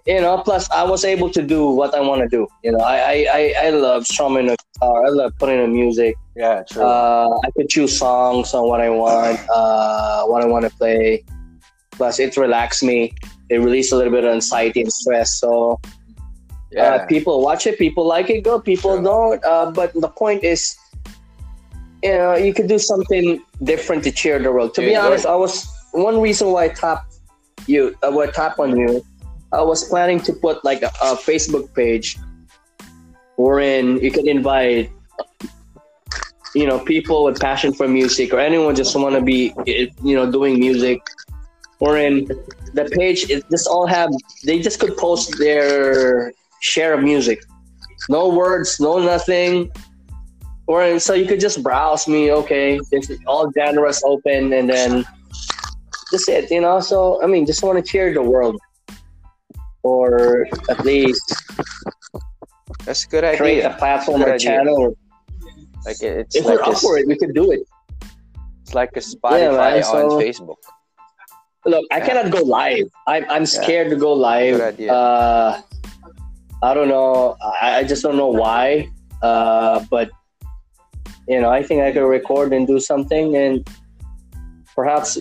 You 0.08 0.20
know, 0.20 0.40
plus 0.40 0.70
I 0.72 0.84
was 0.84 1.06
able 1.06 1.30
to 1.30 1.44
do 1.44 1.70
what 1.70 1.94
I 1.94 2.00
want 2.00 2.22
to 2.22 2.28
do. 2.28 2.48
You 2.64 2.72
know, 2.72 2.80
I 2.80 3.28
I, 3.32 3.54
I, 3.66 3.70
love 3.70 4.08
strumming 4.08 4.50
a 4.50 4.56
guitar. 4.58 5.06
I 5.06 5.10
love 5.10 5.34
putting 5.38 5.64
in 5.64 5.74
music. 5.74 6.16
Yeah, 6.36 6.64
true. 6.64 6.82
Uh, 6.82 7.40
I 7.46 7.52
could 7.52 7.70
choose 7.70 7.96
songs 7.96 8.56
on 8.56 8.68
what 8.68 8.82
I 8.82 8.90
want, 8.90 9.40
uh, 9.54 10.26
what 10.26 10.44
I 10.44 10.48
want 10.48 10.66
to 10.66 10.72
play. 10.72 11.24
Plus, 11.92 12.20
it 12.20 12.36
relaxes 12.36 12.82
me. 12.82 13.14
It 13.50 13.58
releases 13.58 13.92
a 13.92 13.98
little 13.98 14.12
bit 14.12 14.24
of 14.24 14.34
anxiety 14.34 14.82
and 14.82 14.92
stress. 14.92 15.40
So, 15.40 15.80
yeah. 16.72 16.84
uh, 16.84 17.06
people 17.06 17.42
watch 17.42 17.68
it. 17.68 17.78
People 17.78 18.06
like 18.06 18.30
it. 18.30 18.44
Go. 18.44 18.60
People 18.60 18.96
Sure. 18.96 19.04
don't. 19.04 19.46
Uh, 19.46 19.72
but 19.72 19.94
the 19.94 20.10
point 20.10 20.44
is, 20.44 20.76
you 22.04 22.14
know, 22.14 22.36
you 22.36 22.54
could 22.54 22.68
do 22.68 22.80
something 22.80 23.42
different 23.64 24.04
to 24.04 24.12
cheer 24.12 24.40
the 24.40 24.52
world. 24.52 24.74
To 24.76 24.82
There 24.82 24.90
be 24.90 24.96
honest, 24.96 25.26
I 25.26 25.36
was 25.36 25.68
one 25.92 26.20
reason 26.22 26.52
why 26.52 26.66
I 26.66 26.70
tapped 26.70 27.16
you. 27.68 27.96
Uh, 28.04 28.18
I 28.20 28.28
tap 28.28 28.60
on 28.60 28.78
you. 28.78 29.04
I 29.52 29.62
was 29.62 29.88
planning 29.88 30.20
to 30.22 30.34
put 30.34 30.64
like 30.66 30.82
a, 30.82 30.92
a 31.02 31.16
Facebook 31.16 31.74
page, 31.74 32.18
wherein 33.38 33.98
you 34.04 34.12
could 34.12 34.28
invite 34.28 34.92
you 36.56 36.66
know 36.66 36.80
people 36.80 37.26
with 37.26 37.40
passion 37.40 37.74
for 37.74 37.88
music 37.88 38.34
or 38.34 38.40
anyone 38.40 38.74
just 38.74 38.96
want 38.96 39.14
to 39.14 39.22
be 39.22 39.54
you 39.68 40.16
know 40.16 40.32
doing 40.32 40.58
music 40.58 41.00
or 41.80 41.98
in 41.98 42.26
the 42.74 42.86
page 42.98 43.30
it 43.30 43.44
just 43.52 43.68
all 43.68 43.86
have 43.88 44.10
they 44.46 44.60
just 44.60 44.80
could 44.80 44.96
post 44.98 45.38
their 45.38 46.32
share 46.62 46.94
of 46.94 47.04
music 47.04 47.44
no 48.10 48.30
words 48.30 48.80
no 48.80 49.00
nothing 49.00 49.70
or 50.68 50.84
in, 50.84 51.00
so 51.00 51.14
you 51.14 51.26
could 51.28 51.40
just 51.40 51.62
browse 51.62 52.08
me 52.08 52.32
okay 52.32 52.80
it's 52.92 53.12
all 53.28 53.52
genres 53.58 54.02
open 54.06 54.54
and 54.54 54.70
then 54.70 55.06
just 56.12 56.30
it 56.30 56.50
you 56.50 56.62
know 56.62 56.80
so 56.80 57.22
i 57.24 57.28
mean 57.28 57.46
just 57.46 57.62
want 57.64 57.78
to 57.78 57.84
cheer 57.92 58.14
the 58.14 58.22
world 58.22 58.60
or 59.84 60.48
at 60.70 60.84
least 60.86 61.22
That's 62.86 63.04
a 63.06 63.08
good 63.08 63.24
create 63.38 63.60
a 63.62 63.68
idea. 63.68 63.78
platform 63.78 64.22
or 64.24 64.32
idea. 64.34 64.40
channel 64.40 64.78
or 64.78 64.90
Like 65.86 66.02
it's 66.02 66.36
if 66.36 66.46
like 66.46 66.58
we're 66.60 66.74
up 66.74 66.78
for 66.80 66.98
it 66.98 67.08
we 67.08 67.18
could 67.18 67.34
do 67.36 67.52
it 67.52 67.62
it's 68.64 68.74
like 68.74 68.92
a 68.98 69.00
Spotify 69.00 69.74
man, 69.78 69.84
so- 69.84 70.18
on 70.18 70.22
Facebook. 70.24 70.58
Look, 71.66 71.86
I 71.92 72.00
cannot 72.00 72.32
go 72.32 72.44
live. 72.44 72.86
I'm 73.08 73.26
I'm 73.30 73.46
scared 73.46 73.90
to 73.90 73.96
go 73.96 74.14
live. 74.14 74.62
Uh, 74.80 75.62
I 76.62 76.74
don't 76.74 76.88
know. 76.88 77.38
I, 77.42 77.78
I 77.80 77.84
just 77.84 78.04
don't 78.04 78.18
know 78.18 78.28
why. 78.28 78.90
Uh, 79.22 79.84
but 79.90 80.12
you 81.28 81.42
know, 81.42 81.50
I 81.50 81.64
think 81.64 81.82
I 81.82 81.92
could 81.92 82.06
record 82.06 82.54
and 82.54 82.68
do 82.68 82.80
something, 82.80 83.36
and 83.36 83.68
perhaps 84.76 85.18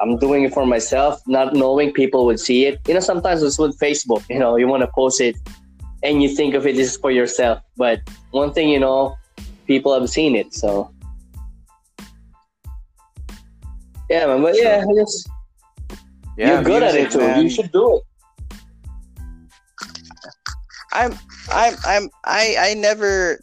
I'm 0.00 0.18
doing 0.18 0.42
it 0.42 0.52
for 0.52 0.66
myself, 0.66 1.22
not 1.28 1.54
knowing 1.54 1.92
people 1.92 2.26
would 2.26 2.40
see 2.40 2.66
it. 2.66 2.80
You 2.88 2.94
know, 2.94 3.00
sometimes 3.00 3.42
it's 3.44 3.58
with 3.58 3.78
Facebook. 3.78 4.24
You 4.28 4.40
know, 4.40 4.56
you 4.56 4.66
want 4.66 4.82
to 4.82 4.90
post 4.92 5.20
it, 5.20 5.36
and 6.02 6.20
you 6.22 6.28
think 6.28 6.54
of 6.54 6.66
it 6.66 6.74
this 6.74 6.90
is 6.90 6.96
for 6.96 7.12
yourself. 7.12 7.62
But 7.76 8.00
one 8.32 8.52
thing 8.52 8.68
you 8.68 8.80
know, 8.80 9.14
people 9.68 9.94
have 9.94 10.10
seen 10.10 10.34
it. 10.34 10.54
So 10.54 10.90
yeah, 14.10 14.26
man. 14.26 14.42
But 14.42 14.56
yeah, 14.56 14.84
I 14.88 14.94
just 14.94 15.30
Yeah, 16.42 16.54
you're 16.58 16.64
good 16.64 16.82
at 16.82 16.94
it 16.96 17.10
too. 17.12 17.18
man. 17.18 17.42
You 17.44 17.50
should 17.50 17.70
do 17.70 17.96
it. 17.96 18.02
I'm 20.92 21.14
I'm 21.50 21.74
I'm 21.86 22.10
I 22.24 22.56
I 22.58 22.74
never 22.74 23.38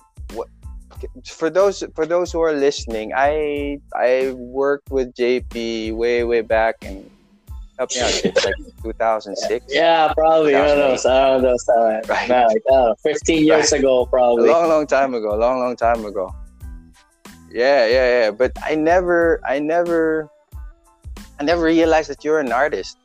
for 1.26 1.50
those 1.50 1.82
for 1.96 2.06
those 2.06 2.32
who 2.32 2.42
are 2.42 2.52
listening, 2.52 3.14
I 3.16 3.80
I 3.96 4.34
worked 4.36 4.92
with 4.92 5.16
JP 5.16 5.96
way 5.96 6.24
way 6.26 6.42
back 6.42 6.76
and 6.84 7.10
help 7.80 7.90
me 7.96 8.02
out, 8.02 8.12
it's 8.26 8.44
like 8.44 8.56
2006. 8.84 9.66
Yeah, 9.70 10.12
probably. 10.14 10.56
I 10.56 10.68
don't 10.68 10.78
know. 10.78 10.96
So 10.98 11.10
I 11.10 11.28
don't 11.32 11.42
know. 11.44 11.56
So, 11.66 11.72
uh, 11.74 12.02
Right. 12.08 12.28
man, 12.28 12.48
like, 12.48 12.62
I 12.70 12.94
15 13.02 13.46
years 13.46 13.72
ago, 13.72 14.06
probably. 14.08 14.50
A 14.50 14.52
probably. 14.52 14.68
long 14.68 14.70
long 14.70 14.88
time 14.88 15.14
ago, 15.16 15.36
long 15.36 15.60
long 15.60 15.76
time 15.78 16.04
ago. 16.04 16.36
Yeah, 17.50 17.88
yeah, 17.88 18.08
yeah, 18.28 18.32
but 18.32 18.52
I 18.62 18.76
never 18.76 19.40
I 19.48 19.58
never 19.60 20.30
I 21.40 21.44
never 21.44 21.64
realized 21.64 22.10
that 22.10 22.24
you're 22.24 22.40
an 22.40 22.52
artist. 22.52 22.98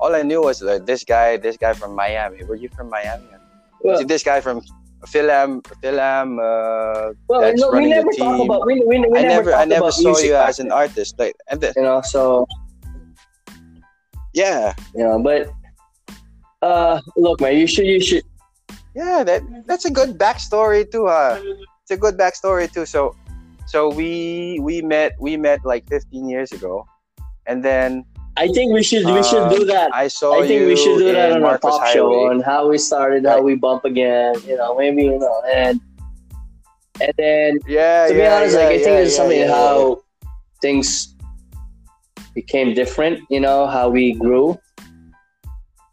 All 0.00 0.14
I 0.14 0.22
knew 0.22 0.42
was 0.42 0.60
like 0.60 0.86
this 0.86 1.04
guy, 1.04 1.36
this 1.36 1.56
guy 1.56 1.72
from 1.72 1.94
Miami. 1.94 2.42
Were 2.44 2.56
you 2.56 2.68
from 2.70 2.90
Miami? 2.90 3.24
Well, 3.80 3.98
See, 3.98 4.04
this 4.04 4.22
guy 4.24 4.40
from 4.40 4.60
Philam, 5.06 5.62
Philam, 5.82 6.38
uh, 6.40 7.12
well 7.28 7.40
that's 7.42 7.60
no, 7.60 7.68
we 7.68 7.74
running 7.74 7.90
the 7.90 7.96
never 7.96 8.12
talk 8.12 8.36
team. 8.38 8.50
about. 8.50 8.66
We, 8.66 8.80
we, 8.80 8.98
we 8.98 9.18
I 9.18 9.22
never, 9.22 9.28
never, 9.50 9.54
I 9.54 9.64
never 9.64 9.80
about 9.84 9.94
saw 9.94 10.18
you 10.18 10.34
as 10.34 10.58
an 10.58 10.72
artist. 10.72 11.18
Like, 11.18 11.36
and 11.48 11.60
then, 11.60 11.74
You 11.76 11.82
know, 11.82 12.00
so 12.02 12.46
yeah, 14.32 14.74
you 14.94 15.04
know, 15.04 15.22
but 15.22 15.52
uh, 16.62 17.00
look, 17.16 17.40
man, 17.40 17.56
you 17.56 17.66
should, 17.66 17.86
you 17.86 18.00
should. 18.00 18.24
yeah, 18.96 19.22
that 19.22 19.42
that's 19.66 19.84
a 19.84 19.90
good 19.90 20.18
backstory 20.18 20.90
too. 20.90 21.06
Huh? 21.06 21.38
It's 21.82 21.90
a 21.92 21.96
good 21.96 22.16
backstory 22.16 22.72
too. 22.72 22.86
So, 22.86 23.14
so 23.66 23.88
we 23.88 24.58
we 24.62 24.82
met 24.82 25.12
we 25.20 25.36
met 25.36 25.64
like 25.64 25.86
15 25.88 26.28
years 26.28 26.52
ago, 26.52 26.86
and 27.46 27.64
then 27.64 28.04
I 28.36 28.48
think 28.48 28.72
we 28.72 28.82
should, 28.82 29.06
we 29.06 29.22
should 29.22 29.48
do 29.50 29.62
Um, 29.62 29.68
that. 29.68 29.94
I 29.94 30.08
saw 30.08 30.42
I 30.42 30.46
think 30.46 30.62
you 30.62 30.66
we 30.66 30.76
should 30.76 30.98
do 30.98 31.12
that 31.12 31.32
on 31.32 31.42
Marcos 31.42 31.76
a 31.76 31.78
talk 31.78 31.86
show 31.94 32.10
Highway. 32.10 32.34
on 32.34 32.40
how 32.40 32.68
we 32.68 32.78
started, 32.78 33.24
how 33.24 33.40
we 33.42 33.54
bump 33.54 33.84
again. 33.84 34.34
You 34.46 34.56
know, 34.56 34.74
maybe 34.76 35.04
you 35.04 35.18
know, 35.18 35.42
and 35.46 35.80
and 37.00 37.12
then 37.16 37.58
Yeah, 37.66 38.08
to 38.08 38.14
be 38.14 38.20
yeah, 38.20 38.34
honest, 38.36 38.54
yeah, 38.56 38.64
like 38.64 38.74
I 38.74 38.78
think 38.82 38.96
it's 39.06 39.16
something 39.16 39.38
yeah, 39.40 39.54
how 39.54 40.02
things 40.60 41.14
became 42.34 42.74
different. 42.74 43.20
You 43.30 43.40
know 43.40 43.66
how 43.66 43.88
we 43.88 44.14
grew. 44.14 44.58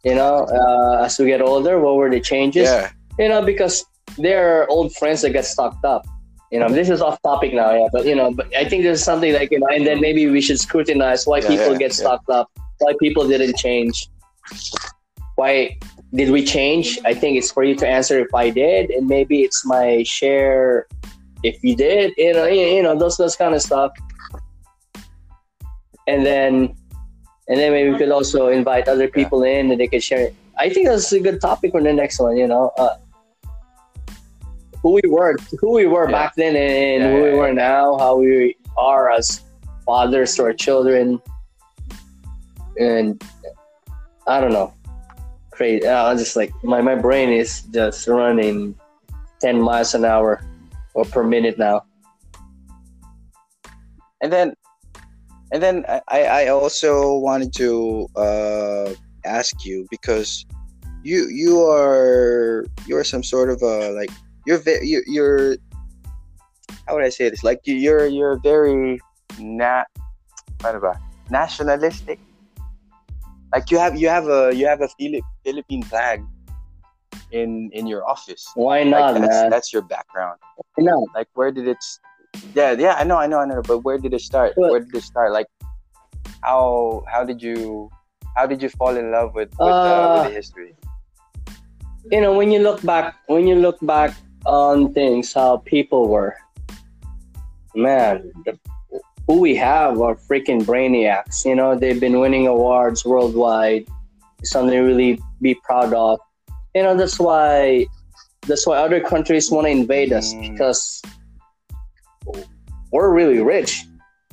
You 0.04 0.16
know, 0.16 0.50
uh, 0.50 1.04
as 1.06 1.18
we 1.18 1.26
get 1.26 1.40
older, 1.40 1.78
what 1.78 1.94
were 1.94 2.10
the 2.10 2.18
changes? 2.20 2.66
Yeah, 2.66 2.90
You 3.22 3.28
know, 3.30 3.40
because 3.46 3.84
there 4.18 4.58
are 4.58 4.66
old 4.68 4.90
friends 4.98 5.22
that 5.22 5.30
get 5.30 5.44
stocked 5.46 5.84
up. 5.84 6.02
You 6.52 6.60
know, 6.60 6.68
this 6.68 6.90
is 6.90 7.00
off 7.00 7.20
topic 7.22 7.54
now, 7.54 7.72
yeah. 7.72 7.88
But 7.90 8.04
you 8.04 8.14
know, 8.14 8.30
but 8.30 8.54
I 8.54 8.68
think 8.68 8.84
there's 8.84 9.02
something 9.02 9.32
like 9.32 9.50
you 9.50 9.58
know, 9.58 9.68
and 9.68 9.86
then 9.86 10.02
maybe 10.02 10.28
we 10.28 10.42
should 10.42 10.60
scrutinize 10.60 11.26
why 11.26 11.38
Yeah, 11.38 11.48
people 11.48 11.72
yeah, 11.72 11.78
get 11.78 11.92
yeah. 11.92 12.04
stocked 12.04 12.28
up, 12.28 12.50
why 12.78 12.92
people 13.00 13.26
didn't 13.26 13.56
change, 13.56 14.06
why 15.36 15.78
did 16.12 16.28
we 16.28 16.44
change? 16.44 16.98
I 17.06 17.14
think 17.14 17.38
it's 17.38 17.50
for 17.50 17.64
you 17.64 17.74
to 17.76 17.88
answer 17.88 18.20
if 18.20 18.34
I 18.34 18.50
did, 18.50 18.90
and 18.90 19.08
maybe 19.08 19.40
it's 19.40 19.64
my 19.64 20.02
share 20.02 20.86
if 21.42 21.56
you 21.64 21.74
did. 21.74 22.12
You 22.18 22.34
know, 22.34 22.46
you 22.46 22.66
you 22.76 22.82
know 22.82 22.98
those 22.98 23.16
those 23.16 23.34
kind 23.34 23.54
of 23.54 23.62
stuff. 23.62 23.92
And 26.06 26.26
then, 26.26 26.74
and 27.48 27.56
then 27.58 27.72
maybe 27.72 27.90
we 27.92 27.96
could 27.96 28.10
also 28.10 28.48
invite 28.48 28.88
other 28.88 29.08
people 29.08 29.42
in, 29.42 29.70
and 29.70 29.80
they 29.80 29.86
could 29.86 30.02
share. 30.02 30.30
I 30.58 30.68
think 30.68 30.86
that's 30.88 31.12
a 31.12 31.20
good 31.20 31.40
topic 31.40 31.72
for 31.72 31.82
the 31.82 31.94
next 31.94 32.20
one. 32.20 32.36
You 32.36 32.46
know, 32.46 32.72
uh, 32.76 32.96
who 34.82 34.98
we 35.02 35.08
were, 35.08 35.36
who 35.60 35.72
we 35.72 35.86
were 35.86 36.10
Yeah. 36.10 36.18
back 36.18 36.34
then, 36.36 36.56
and 36.56 37.02
Yeah, 37.02 37.10
who 37.10 37.22
we 37.22 37.32
were 37.32 37.52
now, 37.52 37.96
how 37.98 38.16
we 38.16 38.56
are 38.76 39.10
as 39.10 39.40
fathers 39.86 40.34
to 40.36 40.44
our 40.44 40.52
children, 40.52 41.20
and 42.78 43.22
I 44.26 44.40
don't 44.40 44.52
know, 44.52 44.74
crazy. 45.50 45.86
Uh, 45.86 46.04
I'm 46.10 46.18
just 46.18 46.36
like 46.36 46.52
my 46.62 46.80
my 46.80 46.94
brain 46.94 47.30
is 47.30 47.62
just 47.70 48.06
running 48.08 48.74
ten 49.40 49.60
miles 49.60 49.94
an 49.94 50.04
hour 50.04 50.42
or 50.94 51.04
per 51.04 51.22
minute 51.22 51.58
now. 51.58 51.82
and 54.22 54.32
then, 54.32 54.54
and 55.52 55.62
then 55.62 55.84
I 56.08 56.46
I 56.46 56.48
also 56.48 57.18
wanted 57.18 57.52
to 57.54 58.06
uh 58.16 58.94
ask 59.24 59.64
you 59.64 59.86
because 59.90 60.46
you 61.02 61.26
you 61.28 61.60
are 61.62 62.64
you're 62.86 63.04
some 63.04 63.22
sort 63.22 63.50
of 63.50 63.62
a 63.62 63.90
like 63.90 64.10
you're 64.46 64.58
very 64.58 64.86
you're, 64.86 65.02
you're 65.06 65.56
how 66.86 66.94
would 66.94 67.04
I 67.04 67.10
say 67.10 67.28
this 67.30 67.42
like 67.44 67.60
you- 67.64 67.76
you're 67.76 68.06
you're 68.06 68.38
very 68.42 68.98
not 69.38 69.86
na 70.62 70.68
ano 70.68 70.78
ba 70.80 70.92
nationalistic 71.30 72.18
like 73.54 73.70
you 73.70 73.78
have 73.78 73.96
you 73.96 74.08
have 74.08 74.26
a 74.28 74.52
you 74.54 74.66
have 74.66 74.80
a 74.80 74.88
Philip, 74.98 75.24
Philippine 75.44 75.82
flag 75.86 76.20
in 77.32 77.70
in 77.72 77.86
your 77.86 78.04
office 78.04 78.44
Why 78.54 78.84
like 78.84 79.08
not, 79.08 79.20
that's, 79.20 79.28
man? 79.40 79.50
that's 79.50 79.68
your 79.72 79.82
background 79.82 80.38
Why 80.76 80.84
not? 80.84 81.08
like 81.16 81.28
where 81.34 81.50
did 81.50 81.66
it 81.68 81.80
Yeah, 82.52 82.76
yeah, 82.76 83.00
I 83.00 83.04
know, 83.04 83.16
I 83.16 83.24
know, 83.26 83.40
I 83.40 83.46
know. 83.48 83.64
But 83.64 83.80
where 83.80 83.96
did 83.96 84.12
it 84.12 84.20
start? 84.20 84.52
What? 84.60 84.70
Where 84.72 84.80
did 84.84 84.92
it 84.92 85.04
start? 85.04 85.32
Like, 85.32 85.48
how 86.44 87.00
how 87.08 87.24
did 87.24 87.40
you 87.40 87.88
how 88.36 88.44
did 88.44 88.60
you 88.60 88.68
fall 88.76 88.96
in 88.96 89.08
love 89.08 89.32
with 89.32 89.48
with, 89.56 89.72
uh, 89.72 89.88
Uh, 89.88 90.12
with 90.12 90.24
the 90.28 90.32
history? 90.36 90.76
You 92.12 92.20
know, 92.20 92.36
when 92.36 92.52
you 92.52 92.60
look 92.60 92.84
back, 92.84 93.16
when 93.24 93.48
you 93.48 93.56
look 93.56 93.80
back 93.80 94.12
on 94.46 94.92
things, 94.92 95.32
how 95.32 95.58
people 95.58 96.08
were, 96.08 96.36
man, 97.74 98.32
the, 98.44 98.58
who 99.26 99.40
we 99.40 99.54
have 99.54 100.00
are 100.00 100.16
freaking 100.16 100.62
brainiacs. 100.62 101.44
You 101.44 101.54
know, 101.54 101.78
they've 101.78 102.00
been 102.00 102.18
winning 102.18 102.46
awards 102.46 103.04
worldwide. 103.04 103.86
Something 104.44 104.72
to 104.72 104.80
really 104.80 105.20
be 105.40 105.54
proud 105.54 105.94
of. 105.94 106.18
You 106.74 106.82
know, 106.82 106.96
that's 106.96 107.18
why 107.20 107.86
that's 108.48 108.66
why 108.66 108.78
other 108.78 109.00
countries 109.00 109.50
want 109.50 109.66
to 109.66 109.70
invade 109.70 110.12
us 110.12 110.34
Mm. 110.34 110.50
because 110.50 111.00
we're 112.90 113.12
really 113.12 113.38
rich 113.40 113.84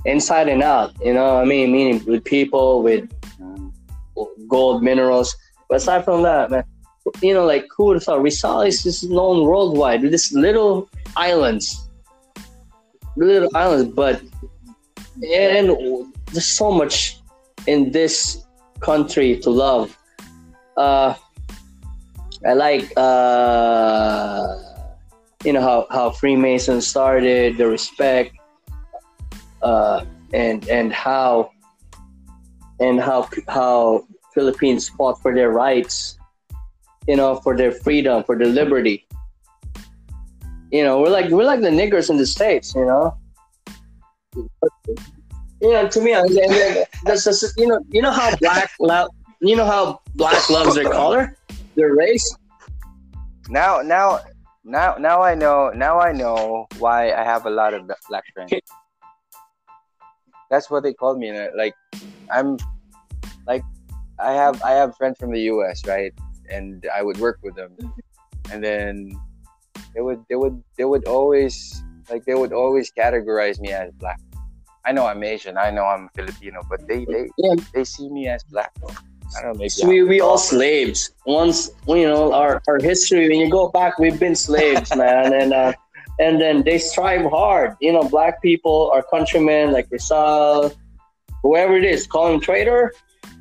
inside 0.05 0.47
and 0.47 0.63
out. 0.63 0.91
You 1.03 1.13
know, 1.13 1.37
I 1.37 1.45
mean, 1.45 1.71
meaning 1.71 2.03
with 2.05 2.23
people, 2.23 2.81
with 2.81 3.07
Mm. 3.39 3.71
gold 4.47 4.81
minerals. 4.81 5.35
But 5.69 5.75
aside 5.75 6.03
from 6.05 6.23
that, 6.23 6.49
man, 6.49 6.63
you 7.21 7.33
know, 7.33 7.45
like 7.45 7.67
thought? 7.99 8.21
Rizal 8.21 8.61
is 8.61 8.83
just 8.83 9.09
known 9.09 9.45
worldwide 9.45 10.01
these 10.01 10.33
little 10.33 10.89
islands, 11.15 11.89
little 13.15 13.49
islands, 13.55 13.91
but 13.93 14.21
and 15.23 15.75
there's 16.31 16.45
so 16.45 16.71
much 16.71 17.19
in 17.67 17.91
this 17.91 18.43
country 18.79 19.37
to 19.39 19.49
love. 19.49 19.97
Uh, 20.77 21.13
I 22.45 22.53
like 22.53 22.91
uh, 22.95 24.55
you 25.43 25.53
know 25.53 25.61
how 25.61 25.87
how 25.91 26.11
Freemasons 26.11 26.87
started, 26.87 27.57
the 27.57 27.67
respect, 27.67 28.35
uh, 29.61 30.05
and 30.33 30.67
and 30.69 30.93
how 30.93 31.51
and 32.79 32.99
how 32.99 33.27
how 33.47 34.07
Philippines 34.33 34.89
fought 34.89 35.21
for 35.21 35.33
their 35.33 35.49
rights, 35.49 36.18
you 37.07 37.15
know, 37.15 37.35
for 37.37 37.55
their 37.55 37.71
freedom, 37.71 38.23
for 38.23 38.37
their 38.37 38.47
liberty. 38.47 39.07
You 40.71 40.83
know, 40.83 41.01
we're 41.01 41.09
like 41.09 41.29
we're 41.31 41.45
like 41.45 41.61
the 41.61 41.69
niggers 41.69 42.09
in 42.09 42.17
the 42.17 42.25
states, 42.25 42.75
you 42.75 42.85
know. 42.85 43.17
You 45.61 45.71
know, 45.73 45.87
to 45.87 46.01
me, 46.01 46.13
I- 46.13 46.85
that's 47.03 47.23
just 47.25 47.43
you 47.57 47.67
know, 47.67 47.79
you 47.89 48.01
know 48.01 48.11
how 48.11 48.35
black 48.37 48.71
love, 48.79 49.09
you 49.41 49.55
know 49.55 49.65
how 49.65 50.01
black 50.15 50.49
loves 50.49 50.75
their 50.75 50.89
color, 50.89 51.35
their 51.75 51.95
race. 51.95 52.35
Now, 53.49 53.81
now, 53.81 54.19
now, 54.63 54.95
now 54.99 55.23
I 55.23 55.33
know. 55.33 55.71
Now 55.73 55.99
I 55.99 56.11
know 56.11 56.67
why 56.77 57.11
I 57.11 57.23
have 57.23 57.45
a 57.47 57.49
lot 57.49 57.73
of 57.73 57.89
black 58.07 58.23
friends. 58.33 58.53
That's 60.51 60.69
what 60.69 60.83
they 60.83 60.93
called 60.93 61.17
me. 61.17 61.31
Like, 61.55 61.73
I'm, 62.31 62.57
like, 63.47 63.63
I 64.19 64.33
have 64.33 64.61
I 64.61 64.71
have 64.71 64.95
friends 64.97 65.17
from 65.19 65.31
the 65.31 65.41
U.S. 65.53 65.85
right, 65.87 66.13
and 66.49 66.85
I 66.93 67.01
would 67.03 67.17
work 67.17 67.39
with 67.43 67.55
them, 67.55 67.75
and 68.51 68.63
then 68.63 69.11
they 69.93 70.01
would 70.01 70.23
they 70.29 70.35
would 70.35 70.61
they 70.77 70.85
would 70.85 71.05
always 71.07 71.83
like 72.09 72.25
they 72.25 72.35
would 72.35 72.53
always 72.53 72.91
categorize 72.91 73.59
me 73.59 73.71
as 73.71 73.91
black. 73.93 74.19
I 74.85 74.91
know 74.91 75.05
I'm 75.05 75.23
Asian. 75.23 75.57
I 75.57 75.71
know 75.71 75.85
I'm 75.85 76.09
Filipino, 76.15 76.61
but 76.69 76.87
they 76.87 77.05
they 77.05 77.29
Yeah. 77.37 77.55
they 77.73 77.83
see 77.83 78.09
me 78.09 78.27
as 78.27 78.43
black. 78.43 78.71
I 79.37 79.41
don't 79.41 79.53
know. 79.53 79.59
Maybe 79.59 79.69
So 79.69 79.87
we, 79.87 80.03
we 80.03 80.21
all 80.21 80.37
slaves. 80.39 81.11
Once 81.25 81.69
you 81.87 82.07
know 82.07 82.33
our, 82.33 82.61
our 82.67 82.79
history, 82.79 83.29
when 83.29 83.39
you 83.39 83.49
go 83.49 83.69
back, 83.69 83.99
we've 83.99 84.19
been 84.19 84.35
slaves, 84.35 84.95
man, 84.95 85.33
and 85.33 85.53
uh, 85.53 85.73
and 86.19 86.41
then 86.41 86.63
they 86.63 86.77
strive 86.79 87.29
hard. 87.29 87.75
You 87.79 87.93
know, 87.93 88.03
black 88.03 88.41
people, 88.41 88.89
our 88.93 89.03
countrymen, 89.03 89.71
like 89.71 89.87
Rizal, 89.91 90.71
whoever 91.43 91.75
it 91.77 91.83
is, 91.85 92.07
call 92.07 92.33
him 92.33 92.39
traitor. 92.39 92.91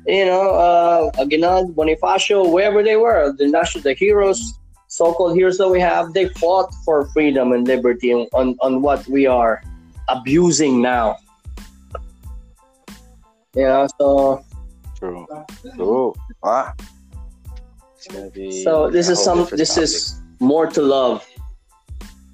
You 0.07 0.25
know, 0.25 0.51
uh, 0.51 1.11
Aguinaldo, 1.21 1.73
Bonifacio, 1.73 2.51
wherever 2.51 2.81
they 2.81 2.95
were, 2.95 3.33
the 3.37 3.47
national, 3.47 3.83
the 3.83 3.93
heroes, 3.93 4.41
so-called 4.87 5.35
heroes 5.35 5.57
that 5.57 5.69
we 5.69 5.79
have, 5.79 6.13
they 6.13 6.29
fought 6.29 6.73
for 6.85 7.05
freedom 7.07 7.51
and 7.51 7.67
liberty 7.67 8.13
on, 8.13 8.27
on, 8.33 8.55
on 8.61 8.81
what 8.81 9.05
we 9.07 9.27
are 9.27 9.61
abusing 10.07 10.81
now. 10.81 11.17
Yeah, 13.53 13.87
so 13.99 14.43
True. 14.99 15.25
True. 15.75 16.13
Ah. 16.43 16.73
It's 17.95 18.07
gonna 18.07 18.29
be 18.29 18.63
So 18.63 18.89
this 18.89 19.07
is 19.07 19.23
some. 19.23 19.47
This 19.51 19.75
topic. 19.75 19.83
is 19.83 20.19
more 20.39 20.67
to 20.67 20.81
love. 20.81 21.25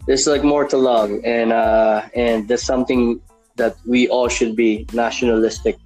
This 0.08 0.22
is 0.22 0.28
like 0.28 0.44
more 0.44 0.66
to 0.66 0.78
love, 0.78 1.12
and 1.24 1.54
uh, 1.54 2.10
and 2.16 2.48
that's 2.48 2.64
something 2.64 3.22
that 3.56 3.78
we 3.86 4.08
all 4.10 4.28
should 4.28 4.56
be 4.56 4.86
nationalistic, 4.94 5.78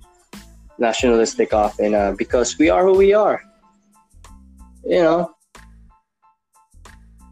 nationalistic 0.79 1.53
of, 1.53 1.77
and 1.79 1.93
uh, 1.95 2.11
because 2.17 2.57
we 2.57 2.69
are 2.69 2.83
who 2.85 2.97
we 2.97 3.13
are. 3.13 3.41
You 4.85 5.03
know, 5.03 5.31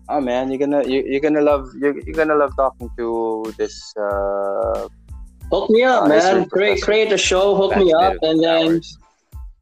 Oh 0.10 0.22
man, 0.22 0.50
you're 0.50 0.60
gonna 0.60 0.84
you, 0.88 1.04
you're 1.06 1.20
gonna 1.20 1.42
love 1.42 1.68
you're, 1.80 1.98
you're 2.00 2.16
gonna 2.16 2.36
love 2.36 2.56
talking 2.56 2.90
to 2.98 3.54
this 3.58 3.94
uh 4.00 4.88
hook 5.52 5.70
me 5.70 5.84
up, 5.84 6.04
Uh, 6.04 6.08
man. 6.08 6.46
Create 6.50 6.82
create 6.82 7.12
a 7.12 7.18
show, 7.18 7.56
hook 7.56 7.76
me 7.76 7.92
up, 7.94 8.16
and 8.22 8.42
then 8.44 8.68
hours. 8.68 8.98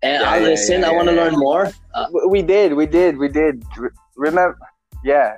and 0.04 0.22
Yeah, 0.22 0.30
I'll 0.30 0.42
yeah, 0.42 0.48
listen. 0.54 0.82
yeah, 0.82 0.90
I 0.90 0.92
want 0.92 1.10
to 1.10 1.16
learn 1.16 1.34
more. 1.34 1.72
Uh, 1.94 2.06
we 2.30 2.42
did 2.44 2.74
we 2.74 2.86
did 2.86 3.18
we 3.18 3.28
did 3.28 3.64
remember 4.16 4.58
yeah 5.04 5.38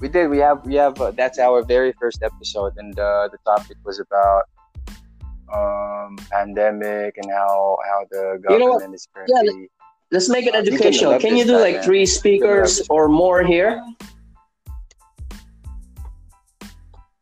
we 0.00 0.08
did 0.08 0.28
we 0.30 0.38
have 0.38 0.64
we 0.66 0.74
have 0.76 1.00
uh, 1.00 1.10
that's 1.10 1.38
our 1.38 1.62
very 1.62 1.92
first 2.00 2.22
episode 2.22 2.72
and 2.78 2.98
uh, 2.98 3.28
the 3.32 3.38
topic 3.44 3.76
was 3.84 3.98
about 4.00 4.44
um 5.52 6.16
pandemic 6.30 7.16
and 7.18 7.30
how 7.30 7.76
how 7.88 8.00
the 8.10 8.38
You 8.50 8.58
know 8.58 8.72
government 8.78 8.94
is 8.94 9.06
currently 9.12 9.60
Yeah, 9.62 9.66
let's 10.10 10.28
make 10.28 10.46
it 10.46 10.54
Uh, 10.54 10.58
you 10.58 10.76
can 10.78 10.88
educational. 10.88 11.18
Can 11.20 11.36
you 11.36 11.44
do 11.44 11.56
like 11.58 11.76
man. 11.76 11.84
three 11.84 12.00
You 12.00 12.06
can 12.06 12.14
love 12.14 12.20
speakers 12.20 12.72
or 12.88 13.08
more 13.08 13.42
here? 13.42 13.82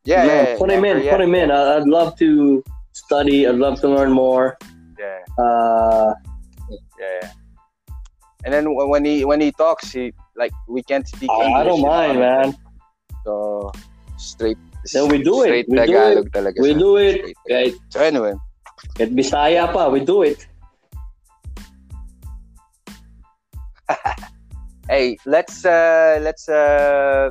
yeah, 0.04 0.24
yeah, 0.26 0.42
yeah, 0.50 0.58
put 0.58 0.70
him 0.70 0.84
in. 0.84 0.96
Put 1.08 1.20
him 1.20 1.34
in. 1.34 1.50
I- 1.50 1.76
I'd 1.76 1.86
love 1.88 2.16
to 2.18 2.62
study. 2.92 3.46
I'd 3.46 3.56
love 3.56 3.80
to 3.80 3.88
learn 3.88 4.10
more. 4.10 4.58
yeah 4.98 5.18
Uh, 5.38 6.14
yeah, 6.98 7.18
yeah. 7.22 7.30
And 8.44 8.52
then 8.52 8.64
when 8.74 9.04
he 9.04 9.24
when 9.24 9.40
he 9.40 9.52
talks, 9.52 9.92
he 9.92 10.12
like 10.36 10.52
we 10.68 10.82
can't 10.82 11.06
speak. 11.06 11.30
I 11.30 11.46
English, 11.46 11.66
don't 11.68 11.82
know, 11.82 11.94
mind, 11.94 12.18
man. 12.18 12.48
So 13.24 13.70
straight. 14.18 14.58
Then 14.90 15.06
we 15.08 15.22
do 15.22 15.42
it. 15.42 15.46
straight 15.46 15.68
We 15.68 15.76
do 15.78 15.86
Tagalog 15.86 16.26
talaga 16.34 16.58
We 16.58 16.74
siya. 16.74 16.78
do 16.82 16.90
it. 16.98 17.16
Kahit, 17.46 17.74
So 17.94 18.00
anyway, 18.02 18.34
kahit 18.98 19.14
Bisaya 19.14 19.70
pa, 19.70 19.86
we 19.88 20.02
do 20.02 20.22
it. 20.26 20.42
hey, 24.88 25.16
let's 25.26 25.64
uh 25.64 26.18
let's 26.22 26.48
uh 26.48 27.30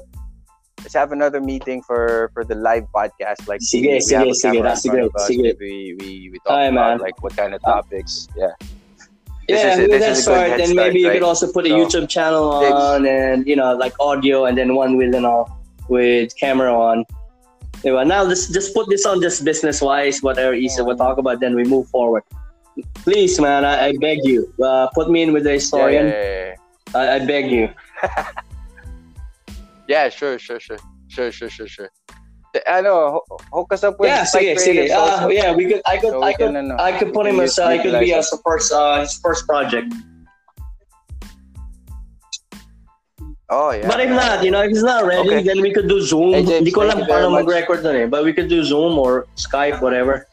let's 0.79 0.93
have 0.93 1.11
another 1.11 1.41
meeting 1.41 1.81
for 1.83 2.29
for 2.33 2.43
the 2.43 2.55
live 2.55 2.85
podcast. 2.93 3.47
Like 3.47 3.61
Sige, 3.61 3.97
we, 3.97 3.99
sige, 3.99 4.31
sige, 4.37 4.59
that's 4.63 4.85
great, 4.87 5.11
sige. 5.27 5.57
We 5.59 5.95
we 5.99 6.09
we 6.31 6.37
talk 6.45 6.55
Aye, 6.57 6.71
about 6.71 6.97
man. 6.97 7.03
like 7.03 7.17
what 7.23 7.35
kind 7.35 7.53
of 7.53 7.61
topics. 7.61 8.27
Yeah. 8.37 8.53
This 9.49 9.57
yeah, 9.59 9.75
this 9.75 9.83
is 9.83 9.83
a 9.83 9.87
good 9.89 10.15
start, 10.15 10.49
then 10.57 10.71
start, 10.71 10.75
maybe 10.75 10.99
you 11.01 11.11
could 11.11 11.23
also 11.25 11.51
put 11.51 11.65
a 11.65 11.69
So, 11.69 11.75
YouTube 11.75 12.07
channel 12.07 12.51
on 12.51 13.05
and, 13.05 13.43
you 13.47 13.55
know, 13.57 13.75
like 13.75 13.91
audio 13.99 14.45
and 14.45 14.55
then 14.55 14.75
one 14.75 14.95
with, 14.95 15.13
you 15.13 15.19
know, 15.19 15.49
with 15.89 16.31
camera 16.37 16.71
on. 16.71 17.03
Anyway, 17.83 18.05
now 18.05 18.23
let's 18.23 18.47
just 18.47 18.73
put 18.73 18.87
this 18.89 19.05
on 19.05 19.21
just 19.21 19.43
business 19.43 19.81
wise, 19.81 20.21
whatever 20.21 20.53
Isa 20.53 20.83
will 20.83 20.95
talk 20.97 21.17
about, 21.17 21.39
then 21.39 21.55
we 21.55 21.63
move 21.63 21.87
forward. 21.89 22.23
Please, 23.03 23.39
man, 23.39 23.65
I, 23.65 23.87
I 23.87 23.93
beg 23.99 24.19
you, 24.23 24.53
uh, 24.63 24.87
put 24.93 25.09
me 25.09 25.23
in 25.23 25.33
with 25.33 25.43
the 25.43 25.51
historian. 25.53 26.07
yeah, 26.07 26.23
yeah, 26.23 26.55
yeah. 26.93 26.99
I, 26.99 27.15
I 27.15 27.25
beg 27.25 27.51
you. 27.51 27.69
Yeah, 29.87 30.07
sure, 30.07 30.39
sure, 30.39 30.59
sure, 30.59 30.77
sure, 31.09 31.31
sure, 31.31 31.49
sure, 31.49 31.67
sure. 31.67 31.89
I 32.67 32.79
know. 32.81 33.19
ho- 33.27 33.37
Hook 33.51 33.73
us 33.73 33.83
up 33.83 33.99
with 33.99 34.07
yeah, 34.09 34.23
sige, 34.23 34.55
sige. 34.59 34.87
Uh, 34.91 35.27
yeah, 35.27 35.53
we 35.53 35.67
could. 35.67 35.81
I 35.85 35.97
could. 35.97 36.11
So 36.11 36.23
I 36.23 36.31
could. 36.33 36.47
can, 36.47 36.55
ano, 36.55 36.75
I 36.79 36.91
could 36.97 37.13
put 37.13 37.25
him 37.27 37.39
as. 37.39 37.59
Uh, 37.59 37.69
he 37.69 37.79
could 37.79 37.99
be 37.99 38.13
as 38.13 38.31
a 38.31 38.37
first. 38.43 38.71
Uh, 38.71 39.01
his 39.01 39.19
first 39.19 39.47
project. 39.47 39.91
Oh 43.51 43.71
yeah. 43.71 43.85
But 43.85 43.99
if 43.99 44.09
not, 44.09 44.45
you 44.45 44.51
know, 44.51 44.63
if 44.63 44.69
he's 44.69 44.81
not 44.81 45.03
ready, 45.05 45.27
Okay. 45.27 45.43
then 45.43 45.59
we 45.59 45.73
could 45.73 45.89
do 45.89 45.99
Zoom. 45.99 46.31
Hey, 46.31 46.47
James, 46.47 46.63
Hindi 46.63 46.71
ko 46.71 46.87
thank 46.87 46.95
alam 46.95 46.99
you 47.03 47.05
very 47.05 47.27
paano 47.27 47.35
mag-record 47.35 47.83
dun 47.83 47.95
eh. 47.99 48.07
But 48.07 48.23
we 48.23 48.31
could 48.31 48.47
do 48.47 48.63
Zoom 48.63 48.95
or 48.97 49.27
Skype, 49.35 49.83
whatever. 49.83 50.25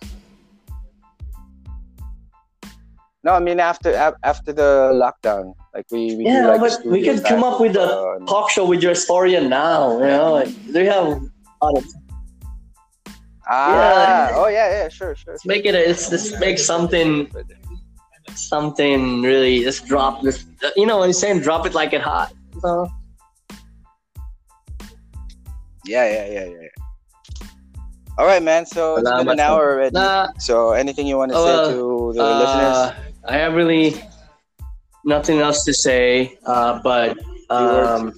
No, 3.27 3.35
I 3.35 3.43
mean 3.43 3.59
after 3.59 3.91
after 4.23 4.55
the 4.55 4.95
lockdown, 4.95 5.59
like 5.75 5.91
we, 5.91 6.15
we 6.15 6.23
do 6.25 6.31
Yeah, 6.31 6.47
like 6.47 6.63
but 6.63 6.79
we 6.87 7.03
could 7.03 7.27
come 7.27 7.43
up 7.43 7.59
with 7.59 7.75
a 7.75 7.83
uh, 7.83 8.23
talk 8.31 8.55
show 8.55 8.65
with 8.65 8.87
your 8.87 8.95
story 8.95 9.35
now. 9.43 9.99
You 9.99 10.15
know, 10.15 10.33
like, 10.39 10.55
they 10.71 10.87
have. 10.87 11.19
Ah, 13.51 14.31
oh 14.39 14.47
yeah, 14.47 14.71
yeah, 14.71 14.89
sure, 14.89 15.17
sure. 15.19 15.35
let's 15.35 15.45
make 15.45 15.67
it. 15.67 15.75
A, 15.75 15.91
let's 15.91 16.09
just 16.09 16.39
make 16.39 16.61
something, 16.61 17.27
something 18.37 19.23
really. 19.27 19.67
Just 19.67 19.91
drop 19.91 20.23
this. 20.23 20.47
You 20.77 20.87
know, 20.87 20.99
what 21.03 21.11
I'm 21.11 21.17
saying, 21.17 21.41
drop 21.41 21.67
it 21.67 21.75
like 21.75 21.93
it 21.93 22.01
hot. 22.01 22.31
So, 22.63 22.87
Yeah, 25.89 26.05
yeah, 26.05 26.27
yeah, 26.29 26.45
yeah. 26.45 26.69
All 28.19 28.27
right, 28.27 28.43
man. 28.43 28.67
So 28.67 28.97
it's 28.99 29.11
been 29.11 29.29
an 29.29 29.41
hour 29.41 29.73
already. 29.73 29.95
Nah, 29.95 30.29
So 30.39 30.73
anything 30.73 31.07
you 31.07 31.17
want 31.17 31.33
to 31.33 31.39
Oh, 31.39 31.47
say 31.47 31.57
well, 31.57 31.71
to 31.71 32.19
the 32.19 32.25
uh, 32.25 32.39
listeners? 32.43 32.79
I 33.25 33.35
have 33.39 33.55
really 33.55 33.97
nothing 35.05 35.41
else 35.41 35.65
to 35.65 35.73
say, 35.73 36.37
uh, 36.45 36.81
but 36.85 37.17
um, 37.49 38.13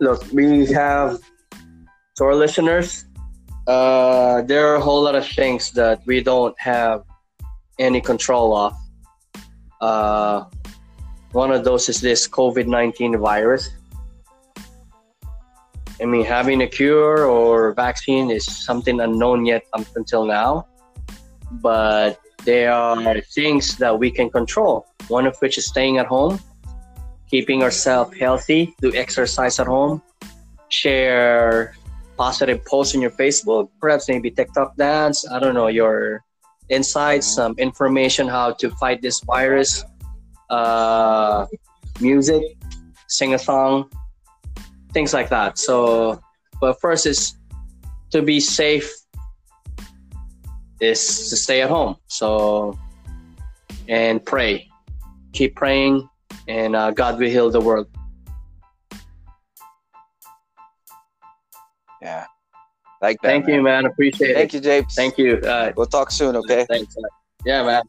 look, 0.00 0.20
we 0.32 0.66
have 0.66 1.18
to 2.16 2.24
our 2.24 2.34
listeners. 2.34 3.06
Uh, 3.66 4.42
there 4.42 4.68
are 4.68 4.74
a 4.74 4.80
whole 4.80 5.00
lot 5.00 5.14
of 5.14 5.26
things 5.26 5.70
that 5.72 6.04
we 6.04 6.22
don't 6.22 6.54
have 6.60 7.04
any 7.78 8.02
control 8.02 8.54
of. 8.54 8.74
Uh, 9.80 10.44
one 11.32 11.50
of 11.50 11.64
those 11.64 11.88
is 11.88 12.02
this 12.02 12.28
COVID 12.28 12.66
nineteen 12.66 13.16
virus. 13.16 13.70
I 16.00 16.06
mean, 16.06 16.24
having 16.24 16.62
a 16.62 16.66
cure 16.66 17.24
or 17.24 17.72
vaccine 17.74 18.30
is 18.30 18.44
something 18.44 19.00
unknown 19.00 19.46
yet 19.46 19.62
up 19.72 19.86
until 19.94 20.26
now, 20.26 20.66
but 21.52 22.18
there 22.44 22.72
are 22.72 23.20
things 23.20 23.76
that 23.78 23.98
we 23.98 24.10
can 24.10 24.28
control. 24.28 24.86
One 25.08 25.26
of 25.26 25.36
which 25.38 25.56
is 25.56 25.66
staying 25.66 25.98
at 25.98 26.06
home, 26.06 26.40
keeping 27.30 27.62
ourselves 27.62 28.16
healthy, 28.18 28.74
do 28.80 28.92
exercise 28.94 29.60
at 29.60 29.66
home, 29.66 30.02
share 30.68 31.74
positive 32.16 32.64
posts 32.64 32.94
on 32.94 33.00
your 33.00 33.10
Facebook, 33.10 33.68
perhaps 33.80 34.08
maybe 34.08 34.30
TikTok 34.30 34.76
dance. 34.76 35.24
I 35.30 35.38
don't 35.38 35.54
know 35.54 35.68
your 35.68 36.22
insights, 36.68 37.34
some 37.34 37.54
information 37.58 38.26
how 38.26 38.52
to 38.52 38.70
fight 38.82 39.00
this 39.02 39.20
virus, 39.20 39.84
uh, 40.50 41.46
music, 42.00 42.42
sing 43.08 43.34
a 43.34 43.38
song, 43.38 43.90
things 44.94 45.12
like 45.12 45.28
that. 45.28 45.58
So, 45.58 46.22
but 46.60 46.80
first 46.80 47.04
is 47.04 47.36
to 48.10 48.22
be 48.22 48.40
safe 48.40 48.90
is 50.80 51.28
to 51.30 51.36
stay 51.36 51.60
at 51.62 51.68
home. 51.68 51.96
So, 52.06 52.78
and 53.88 54.24
pray, 54.24 54.68
keep 55.32 55.56
praying, 55.56 56.08
and 56.48 56.74
uh, 56.74 56.92
God 56.92 57.18
will 57.18 57.28
heal 57.28 57.50
the 57.50 57.60
world. 57.60 57.88
Yeah. 62.00 62.26
Like 63.02 63.20
that. 63.20 63.28
Thank 63.28 63.46
man. 63.46 63.54
you, 63.54 63.62
man. 63.62 63.86
Appreciate 63.86 64.18
Thank 64.18 64.30
it. 64.30 64.34
Thank 64.34 64.54
you, 64.54 64.60
Japes. 64.60 64.94
Thank 64.94 65.18
you. 65.18 65.36
Uh, 65.38 65.72
We'll 65.76 65.86
talk 65.86 66.10
soon, 66.10 66.36
okay? 66.36 66.64
thanks. 66.68 66.96
Yeah, 67.44 67.64
man. 67.64 67.82